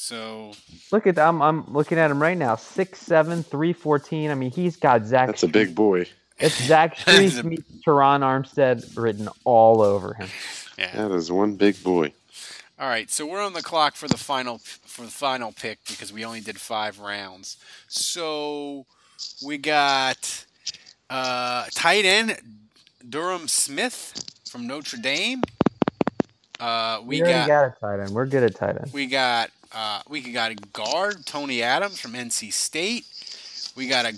So 0.02 0.50
Look 0.90 1.06
at 1.06 1.16
I'm 1.16 1.40
I'm 1.40 1.72
looking 1.72 1.96
at 1.96 2.10
him 2.10 2.20
right 2.20 2.36
now. 2.36 2.56
Six 2.56 2.98
seven, 2.98 3.44
three 3.44 3.72
fourteen. 3.72 4.32
I 4.32 4.34
mean, 4.34 4.50
he's 4.50 4.74
got 4.76 5.06
Zach. 5.06 5.28
That's 5.28 5.44
a 5.44 5.48
big 5.48 5.76
boy. 5.76 6.06
It's 6.40 6.60
Zach 6.66 6.96
That's 7.06 7.12
Street 7.32 7.38
a- 7.38 7.46
meets 7.46 7.70
Terron 7.86 8.20
Armstead 8.22 8.96
written 9.00 9.28
all 9.44 9.80
over 9.80 10.14
him. 10.14 10.28
yeah. 10.76 10.96
That 10.96 11.14
is 11.14 11.30
one 11.30 11.54
big 11.54 11.80
boy. 11.84 12.12
All 12.80 12.88
right, 12.88 13.08
so 13.12 13.24
we're 13.24 13.40
on 13.40 13.52
the 13.52 13.62
clock 13.62 13.94
for 13.94 14.08
the 14.08 14.16
final 14.18 14.58
for 14.58 15.02
the 15.02 15.08
final 15.10 15.52
pick 15.52 15.78
because 15.86 16.12
we 16.12 16.24
only 16.24 16.40
did 16.40 16.58
five 16.58 16.98
rounds. 16.98 17.56
So 17.86 18.86
we 19.46 19.56
got 19.56 20.44
uh, 21.10 21.66
tight 21.72 22.04
end 22.04 22.38
Durham 23.08 23.46
Smythe 23.46 23.92
from 24.50 24.66
Notre 24.66 24.96
Dame. 24.96 25.42
Uh, 26.58 27.00
we 27.04 27.22
We, 27.22 27.28
got, 27.28 27.46
got 27.46 27.64
a 27.66 27.74
tight 27.80 28.00
end. 28.00 28.10
We're 28.10 28.26
good 28.26 28.42
at 28.42 28.56
tight 28.56 28.76
end. 28.80 28.90
we 28.92 29.06
got 29.06 29.50
uh, 29.74 30.00
we 30.08 30.20
got 30.32 30.50
a 30.50 30.54
guard 30.54 31.24
Tony 31.26 31.62
Adams 31.62 32.00
from 32.00 32.12
NC 32.12 32.52
State. 32.52 33.04
We 33.76 33.88
got 33.88 34.06
a 34.06 34.14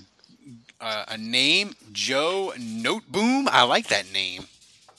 uh, 0.81 1.05
a 1.09 1.19
name 1.19 1.75
Joe 1.93 2.53
Noteboom. 2.59 3.49
I 3.49 3.63
like 3.65 3.89
that 3.89 4.13
name, 4.13 4.45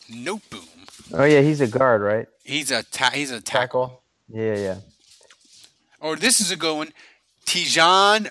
Noteboom. 0.10 0.68
Oh 1.14 1.26
yeah, 1.26 1.42
he's 1.42 1.62
a 1.62 1.68
guard, 1.68 2.02
right? 2.02 2.28
He's 2.44 2.72
a 2.72 2.84
ta- 2.84 3.12
he's 3.14 3.32
a 3.32 3.42
tackle. 3.42 4.02
Yeah, 4.30 4.56
yeah. 4.56 4.76
Or 6.00 6.16
this 6.16 6.40
is 6.40 6.52
a 6.52 6.56
good 6.56 6.76
one. 6.76 6.94
Tejan 7.46 8.30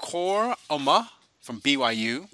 Koroma 0.00 1.08
from 1.40 1.60
BYU. 1.60 2.28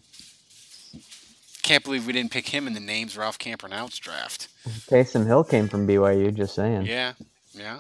Can't 1.63 1.85
believe 1.85 2.07
we 2.07 2.13
didn't 2.13 2.33
pick 2.33 2.49
him 2.49 2.67
in 2.67 2.75
the 2.75 2.81
names 2.81 3.17
Ralph 3.17 3.39
can't 3.39 3.59
pronounce 3.59 3.99
draft. 3.99 4.49
Taysom 4.89 5.27
Hill 5.27 5.45
came 5.45 5.69
from 5.69 5.87
BYU. 5.87 6.35
Just 6.35 6.55
saying. 6.55 6.87
Yeah, 6.87 7.13
yeah. 7.55 7.79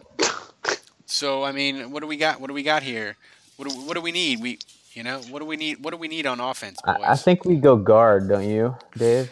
So 1.13 1.45
I 1.45 1.53
mean, 1.53 1.91
what 1.91 2.01
do 2.01 2.07
we 2.07 2.17
got? 2.17 2.41
What 2.41 2.49
do 2.49 2.55
we 2.55 2.63
got 2.63 2.83
here? 2.83 3.17
What 3.57 3.69
do, 3.69 3.75
what 3.83 3.95
do 3.95 4.01
we 4.01 4.13
need? 4.13 4.41
We, 4.41 4.59
you 4.95 5.03
know, 5.03 5.21
what 5.31 5.41
do 5.41 5.45
we 5.45 5.57
need? 5.57 5.85
What 5.85 5.91
do 5.91 5.99
we 5.99 6.09
need 6.09 6.25
on 6.27 6.41
offense, 6.41 6.81
boys? 6.85 6.97
I, 7.03 7.13
I 7.13 7.17
think 7.17 7.45
we 7.45 7.57
go 7.57 7.77
guard, 7.77 8.29
don't 8.31 8.49
you, 8.49 8.75
Dave? 8.97 9.31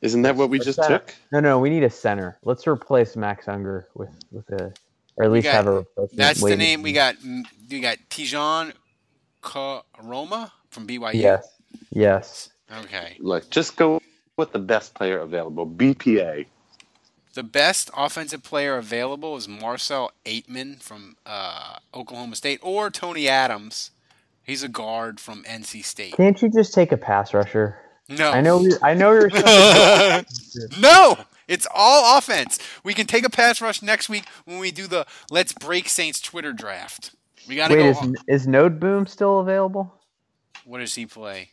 Isn't 0.00 0.22
that 0.22 0.36
what 0.36 0.48
we 0.48 0.58
Let's 0.58 0.66
just 0.66 0.78
have- 0.80 1.04
took? 1.06 1.14
No, 1.32 1.40
no, 1.40 1.58
we 1.58 1.68
need 1.68 1.84
a 1.84 1.90
center. 1.90 2.38
Let's 2.44 2.66
replace 2.66 3.14
Max 3.14 3.46
Unger 3.46 3.88
with 3.94 4.08
with 4.32 4.48
a, 4.52 4.72
or 5.16 5.24
at 5.24 5.30
least 5.30 5.44
got- 5.44 5.52
have 5.52 5.66
a 5.66 5.72
replacement. 5.72 6.16
That's 6.16 6.42
the 6.42 6.56
name 6.56 6.80
we 6.80 6.92
got. 6.92 7.16
We 7.70 7.80
got 7.80 7.98
Tejan 8.08 8.72
Koroma 9.42 10.50
from 10.70 10.86
BYU. 10.86 11.14
Yes. 11.14 11.60
Yes. 11.90 12.48
Okay. 12.84 13.16
Look, 13.18 13.50
just 13.50 13.76
go 13.76 14.00
with 14.38 14.52
the 14.52 14.58
best 14.58 14.94
player 14.94 15.18
available. 15.18 15.66
BPA. 15.66 16.46
The 17.34 17.42
best 17.42 17.90
offensive 17.96 18.42
player 18.42 18.76
available 18.76 19.36
is 19.36 19.46
Marcell 19.46 20.10
Ateman 20.26 20.82
from 20.82 21.16
uh, 21.24 21.78
Oklahoma 21.94 22.36
State 22.36 22.58
or 22.62 22.90
Tony 22.90 23.28
Adams. 23.28 23.92
He's 24.42 24.62
a 24.62 24.68
guard 24.68 25.20
from 25.20 25.44
NC 25.44 25.84
State. 25.84 26.14
Can't 26.14 26.40
you 26.42 26.50
just 26.50 26.74
take 26.74 26.90
a 26.90 26.96
pass 26.96 27.32
rusher? 27.32 27.78
No. 28.08 28.30
I 28.30 28.40
know. 28.40 28.66
I 28.82 28.94
know 28.94 29.12
you're. 29.12 29.30
no, 30.80 31.18
it's 31.46 31.68
all 31.72 32.18
offense. 32.18 32.58
We 32.82 32.94
can 32.94 33.06
take 33.06 33.24
a 33.24 33.30
pass 33.30 33.60
rush 33.60 33.80
next 33.80 34.08
week 34.08 34.24
when 34.44 34.58
we 34.58 34.72
do 34.72 34.88
the 34.88 35.06
Let's 35.30 35.52
Break 35.52 35.88
Saints 35.88 36.20
Twitter 36.20 36.52
draft. 36.52 37.14
We 37.46 37.54
got 37.54 37.68
to 37.68 37.76
Wait, 37.76 37.94
go. 37.94 38.12
is 38.26 38.42
is 38.42 38.46
Noteboom 38.48 39.08
still 39.08 39.38
available? 39.38 39.94
what 40.64 40.78
does 40.78 40.94
he 40.94 41.06
play? 41.06 41.50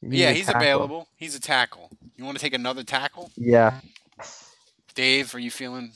He's 0.00 0.12
yeah, 0.12 0.32
he's 0.32 0.46
tackle. 0.46 0.60
available. 0.60 1.08
He's 1.16 1.34
a 1.34 1.40
tackle. 1.40 1.90
You 2.16 2.24
want 2.24 2.36
to 2.36 2.42
take 2.42 2.54
another 2.54 2.82
tackle? 2.82 3.30
Yeah. 3.36 3.80
Dave, 4.94 5.34
are 5.34 5.38
you 5.38 5.50
feeling 5.50 5.92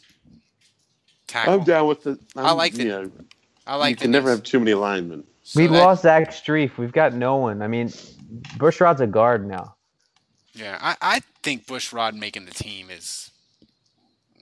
tackle? 1.26 1.54
I'm 1.54 1.64
down 1.64 1.86
with 1.88 2.02
the. 2.04 2.18
I'm, 2.36 2.46
I 2.46 2.50
like 2.52 2.74
the- 2.74 2.82
You, 2.84 2.88
know, 2.88 3.10
I 3.66 3.76
like 3.76 3.90
you 3.90 3.96
the 3.96 4.02
can 4.02 4.10
never 4.10 4.28
news. 4.28 4.38
have 4.38 4.44
too 4.44 4.58
many 4.60 4.74
linemen. 4.74 5.24
So 5.42 5.60
we 5.60 5.66
that- 5.66 5.72
lost 5.78 6.02
Zach 6.02 6.30
Strief. 6.30 6.76
We've 6.78 6.92
got 6.92 7.12
no 7.14 7.36
one. 7.36 7.62
I 7.62 7.66
mean, 7.66 7.88
Bushrod's 8.56 9.00
a 9.00 9.06
guard 9.06 9.46
now. 9.46 9.74
Yeah, 10.54 10.78
I, 10.80 10.96
I 11.02 11.20
think 11.42 11.66
Bushrod 11.66 12.14
making 12.14 12.44
the 12.44 12.52
team 12.52 12.88
is 12.88 13.30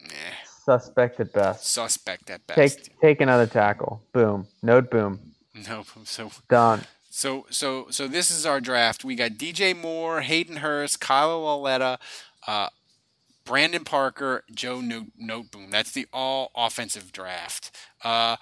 eh, 0.05 0.11
Suspect 0.65 1.19
at 1.21 1.33
best. 1.33 1.67
suspect 1.73 2.29
at 2.31 2.47
best. 2.47 2.57
Take 2.85 3.01
take 3.01 3.21
another 3.23 3.47
tackle. 3.47 4.03
Boom. 4.13 4.47
Noteboom. 4.63 5.19
No, 5.69 5.85
so 6.05 6.31
Done. 6.49 6.83
so 7.11 7.47
so 7.51 7.87
so 7.91 8.07
this 8.09 8.31
is 8.31 8.45
our 8.45 8.61
draft. 8.61 9.05
We 9.05 9.15
got 9.15 9.33
DJ 9.33 9.75
Moore, 9.75 10.21
Hayden 10.21 10.57
Hurst, 10.59 11.01
Kyle 11.01 11.41
Lauletta, 11.41 11.99
uh, 12.47 12.69
Brandon 13.45 13.85
Parker, 13.85 14.45
Joe 14.55 14.81
no- 14.81 15.07
Noteboom. 15.21 15.71
That's 15.71 15.93
the 15.93 16.07
all 16.13 16.51
offensive 16.55 17.13
draft. 17.13 17.75
Uh, 18.03 18.37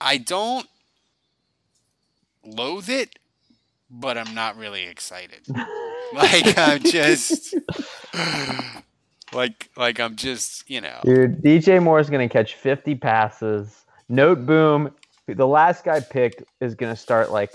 I 0.00 0.18
don't 0.18 0.66
loathe 2.44 2.88
it, 2.88 3.18
but 3.90 4.18
I'm 4.18 4.34
not 4.34 4.56
really 4.56 4.84
excited. 4.84 5.46
like 6.12 6.58
I'm 6.58 6.82
just 6.82 7.54
like 9.32 9.70
like 9.76 9.98
I'm 10.00 10.16
just 10.16 10.68
you 10.68 10.80
know 10.80 11.00
Dude, 11.04 11.42
DJ 11.42 11.82
Moore's 11.82 12.10
gonna 12.10 12.28
catch 12.28 12.54
50 12.54 12.94
passes. 12.96 13.84
Noteboom. 14.10 14.92
The 15.26 15.46
last 15.46 15.84
guy 15.84 16.00
picked 16.00 16.44
is 16.60 16.74
gonna 16.74 16.96
start 16.96 17.30
like 17.30 17.54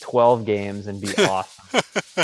12 0.00 0.44
games 0.44 0.86
and 0.86 1.00
be 1.00 1.14
awesome. 1.18 1.80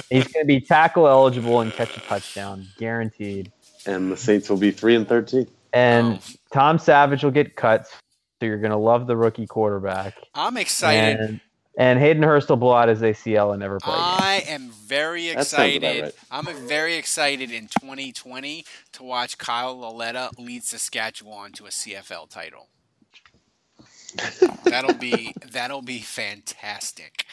He's 0.09 0.26
gonna 0.28 0.46
be 0.46 0.61
tackle 0.61 1.07
eligible 1.07 1.61
and 1.61 1.72
catch 1.72 1.96
a 1.96 2.01
touchdown, 2.01 2.66
guaranteed. 2.78 3.53
And 3.87 4.11
the 4.12 4.16
Saints 4.16 4.49
will 4.51 4.57
be 4.59 4.70
three 4.70 4.95
and 4.97 5.09
thirteen. 5.09 5.49
And 5.72 6.14
Oh. 6.22 6.35
Tom 6.53 6.78
Savage 6.78 7.22
will 7.24 7.31
get 7.31 7.57
cuts, 7.57 7.91
so 7.91 8.47
you're 8.47 8.59
gonna 8.59 8.78
love 8.78 9.07
the 9.07 9.16
rookie 9.16 9.47
quarterback. 9.47 10.14
I'm 10.35 10.57
excited. 10.57 11.20
And, 11.20 11.41
and 11.78 11.99
Hayden 11.99 12.22
Hurst 12.22 12.49
will 12.49 12.57
blow 12.57 12.74
out 12.74 12.89
his 12.89 13.01
ACL 13.01 13.53
and 13.53 13.61
never 13.61 13.78
play 13.78 13.95
again. 13.95 14.05
I 14.05 14.45
am 14.49 14.70
very 14.70 15.28
That 15.33 15.47
sounds 15.47 15.76
about 15.76 15.97
excited. 15.97 16.03
right. 16.03 16.14
I'm 16.31 16.68
very 16.68 16.97
excited 16.97 17.51
in 17.53 17.68
2020 17.68 18.64
to 18.93 19.03
watch 19.03 19.39
Kyle 19.39 19.78
Lauletta 19.78 20.31
lead 20.37 20.64
Saskatchewan 20.64 21.53
to 21.53 21.66
a 21.66 21.70
CFL 21.70 22.28
title. 22.28 22.68
that'll 24.64 24.95
be 24.95 25.33
that'll 25.53 25.83
be 25.83 26.01
fantastic. 26.01 27.24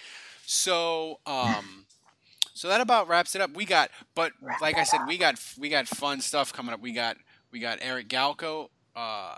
So, 0.45 1.19
um, 1.25 1.85
so 2.57 2.67
that 2.69 2.81
about 2.81 3.07
wraps 3.07 3.35
it 3.35 3.41
up. 3.41 3.53
We 3.55 3.65
got, 3.65 3.91
but 4.15 4.31
like 4.61 4.77
I 4.77 4.83
said, 4.83 5.01
we 5.07 5.17
got 5.17 5.39
we 5.59 5.69
got 5.69 5.87
fun 5.87 6.21
stuff 6.21 6.51
coming 6.51 6.73
up. 6.73 6.81
We 6.81 6.91
got 6.91 7.17
we 7.51 7.59
got 7.59 7.79
Eric 7.81 8.09
Galko. 8.09 8.69
Uh, 8.95 9.35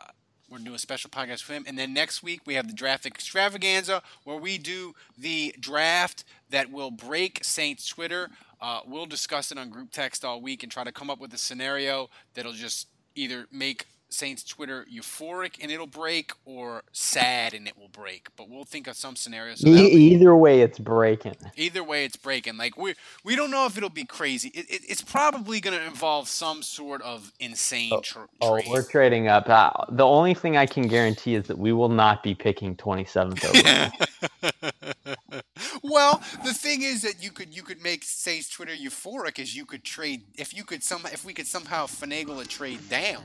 we're 0.50 0.60
doing 0.60 0.76
a 0.76 0.80
special 0.80 1.10
podcast 1.10 1.48
with 1.48 1.58
him, 1.58 1.66
and 1.68 1.78
then 1.78 1.94
next 1.94 2.24
week 2.24 2.42
we 2.46 2.56
have 2.56 2.68
the 2.68 2.74
draft 2.74 3.06
extravaganza 3.06 4.02
where 4.24 4.38
we 4.38 4.58
do 4.58 4.94
the 5.18 5.54
draft 5.60 6.24
that 6.50 6.72
will 6.72 6.92
break 6.92 7.44
Saints 7.44 7.88
Twitter. 7.88 8.30
Uh, 8.62 8.80
we'll 8.88 9.06
discuss 9.06 9.52
it 9.52 9.58
on 9.58 9.70
group 9.70 9.92
text 9.92 10.26
all 10.26 10.42
week 10.42 10.64
and 10.64 10.72
try 10.72 10.84
to 10.84 10.92
come 10.92 11.10
up 11.10 11.20
with 11.20 11.34
a 11.34 11.38
scenario 11.38 12.10
that'll 12.34 12.54
just 12.54 12.88
either 13.16 13.48
make 13.52 13.86
Saints 14.10 14.44
Twitter 14.44 14.86
euphoric 14.94 15.54
and 15.62 15.72
it'll 15.72 15.88
break, 15.88 16.32
or 16.46 16.84
sad 16.92 17.54
and 17.54 17.68
it 17.68 17.78
will 17.78 17.88
break. 17.90 18.28
But 18.36 18.50
we'll 18.50 18.64
think 18.66 18.88
of 18.88 18.96
some 18.96 19.16
scenarios. 19.16 19.62
So 19.62 19.70
E- 19.70 20.14
either 20.14 20.36
way, 20.36 20.62
it's 20.62 20.80
breaking. 20.80 21.36
Either 21.56 21.84
way, 21.84 22.06
it's 22.06 22.16
breaking. 22.18 22.58
Like 22.58 22.78
we 22.78 22.96
we 23.24 23.36
don't 23.36 23.52
know 23.52 23.66
if 23.66 23.78
it'll 23.78 23.90
be 23.90 24.06
crazy. 24.06 24.50
It, 24.50 24.70
it, 24.70 24.82
it's 24.88 25.02
probably 25.02 25.60
going 25.60 25.78
to 25.78 25.86
involve 25.86 26.28
some 26.28 26.64
sort 26.64 27.02
of 27.04 27.32
insane 27.40 28.02
tr- 28.02 28.20
Oh, 28.42 28.60
trade. 28.60 28.70
we're 28.70 28.84
trading 28.84 29.28
up. 29.28 29.50
Uh, 29.50 29.72
the 29.90 30.06
only 30.06 30.34
thing 30.34 30.58
I 30.58 30.66
can 30.66 30.88
guarantee 30.88 31.36
is 31.36 31.48
that 31.48 31.58
we 31.58 31.72
will 31.74 31.90
not 31.90 32.24
be 32.24 32.36
picking 32.36 32.76
27th 32.76 33.46
over. 33.46 35.42
well, 35.84 36.22
the 36.46 36.54
thing 36.54 36.82
is 36.82 37.02
that 37.04 37.22
you 37.24 37.32
could 37.32 37.56
you 37.56 37.64
could 37.64 37.82
make 37.84 38.04
Saints 38.04 38.50
Twitter 38.50 38.74
euphoric 38.74 39.40
as 39.40 39.56
you 39.56 39.66
could 39.66 39.84
trade 39.84 40.24
if 40.38 40.56
you 40.56 40.64
could 40.64 40.84
some 40.84 41.02
if 41.12 41.26
we 41.26 41.34
could 41.34 41.48
somehow 41.48 41.86
finagle 41.86 42.42
a 42.42 42.46
trade 42.48 42.90
down. 42.90 43.24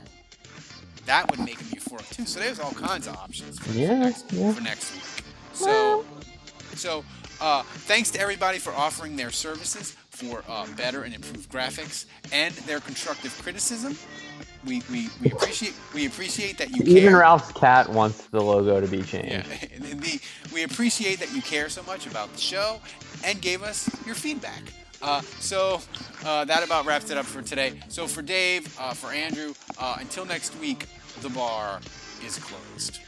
That 1.05 1.29
would 1.29 1.39
make 1.39 1.59
him 1.59 1.67
euphoric 1.67 2.09
too. 2.15 2.25
So 2.25 2.39
there's 2.39 2.59
all 2.59 2.71
kinds 2.71 3.07
of 3.07 3.15
options 3.15 3.59
for, 3.59 3.71
Yeah, 3.77 3.89
for, 3.89 3.95
next, 3.95 4.33
yeah. 4.33 4.51
for 4.51 4.61
next 4.61 4.93
week. 4.93 5.25
So 5.53 6.05
so 6.75 7.05
uh, 7.41 7.63
thanks 7.63 8.11
to 8.11 8.19
everybody 8.19 8.59
for 8.59 8.73
offering 8.73 9.15
their 9.15 9.31
services 9.31 9.95
for 10.09 10.43
uh, 10.47 10.65
better 10.77 11.03
and 11.03 11.13
improved 11.13 11.49
graphics 11.51 12.05
and 12.31 12.53
their 12.65 12.79
constructive 12.79 13.37
criticism. 13.41 13.97
We, 14.65 14.81
we, 14.89 15.09
we 15.21 15.31
appreciate 15.31 15.73
we 15.93 16.07
appreciate 16.07 16.57
that 16.57 16.71
you 16.71 16.83
care. 16.83 16.97
Even 16.97 17.15
Ralph's 17.15 17.51
cat 17.51 17.87
wants 17.87 18.25
the 18.27 18.41
logo 18.41 18.81
to 18.81 18.87
be 18.87 19.03
changed. 19.03 19.29
Yeah, 19.29 19.43
the, 19.79 20.19
we 20.53 20.63
appreciate 20.63 21.19
that 21.19 21.33
you 21.33 21.41
care 21.41 21.69
so 21.69 21.83
much 21.83 22.07
about 22.07 22.31
the 22.33 22.39
show 22.39 22.81
and 23.23 23.41
gave 23.41 23.61
us 23.61 23.87
your 24.05 24.15
feedback. 24.15 24.63
Uh, 25.05 25.21
so 25.39 25.79
uh, 26.25 26.43
that 26.45 26.63
about 26.63 26.87
wraps 26.87 27.11
it 27.11 27.17
up 27.17 27.25
for 27.25 27.43
today. 27.43 27.79
So 27.89 28.07
for 28.07 28.23
Dave, 28.23 28.75
uh, 28.79 28.93
for 28.95 29.11
Andrew, 29.11 29.53
uh, 29.77 29.97
until 29.99 30.25
next 30.25 30.59
week, 30.59 30.87
the 31.21 31.29
bar 31.29 31.79
is 32.25 32.39
closed. 32.39 32.99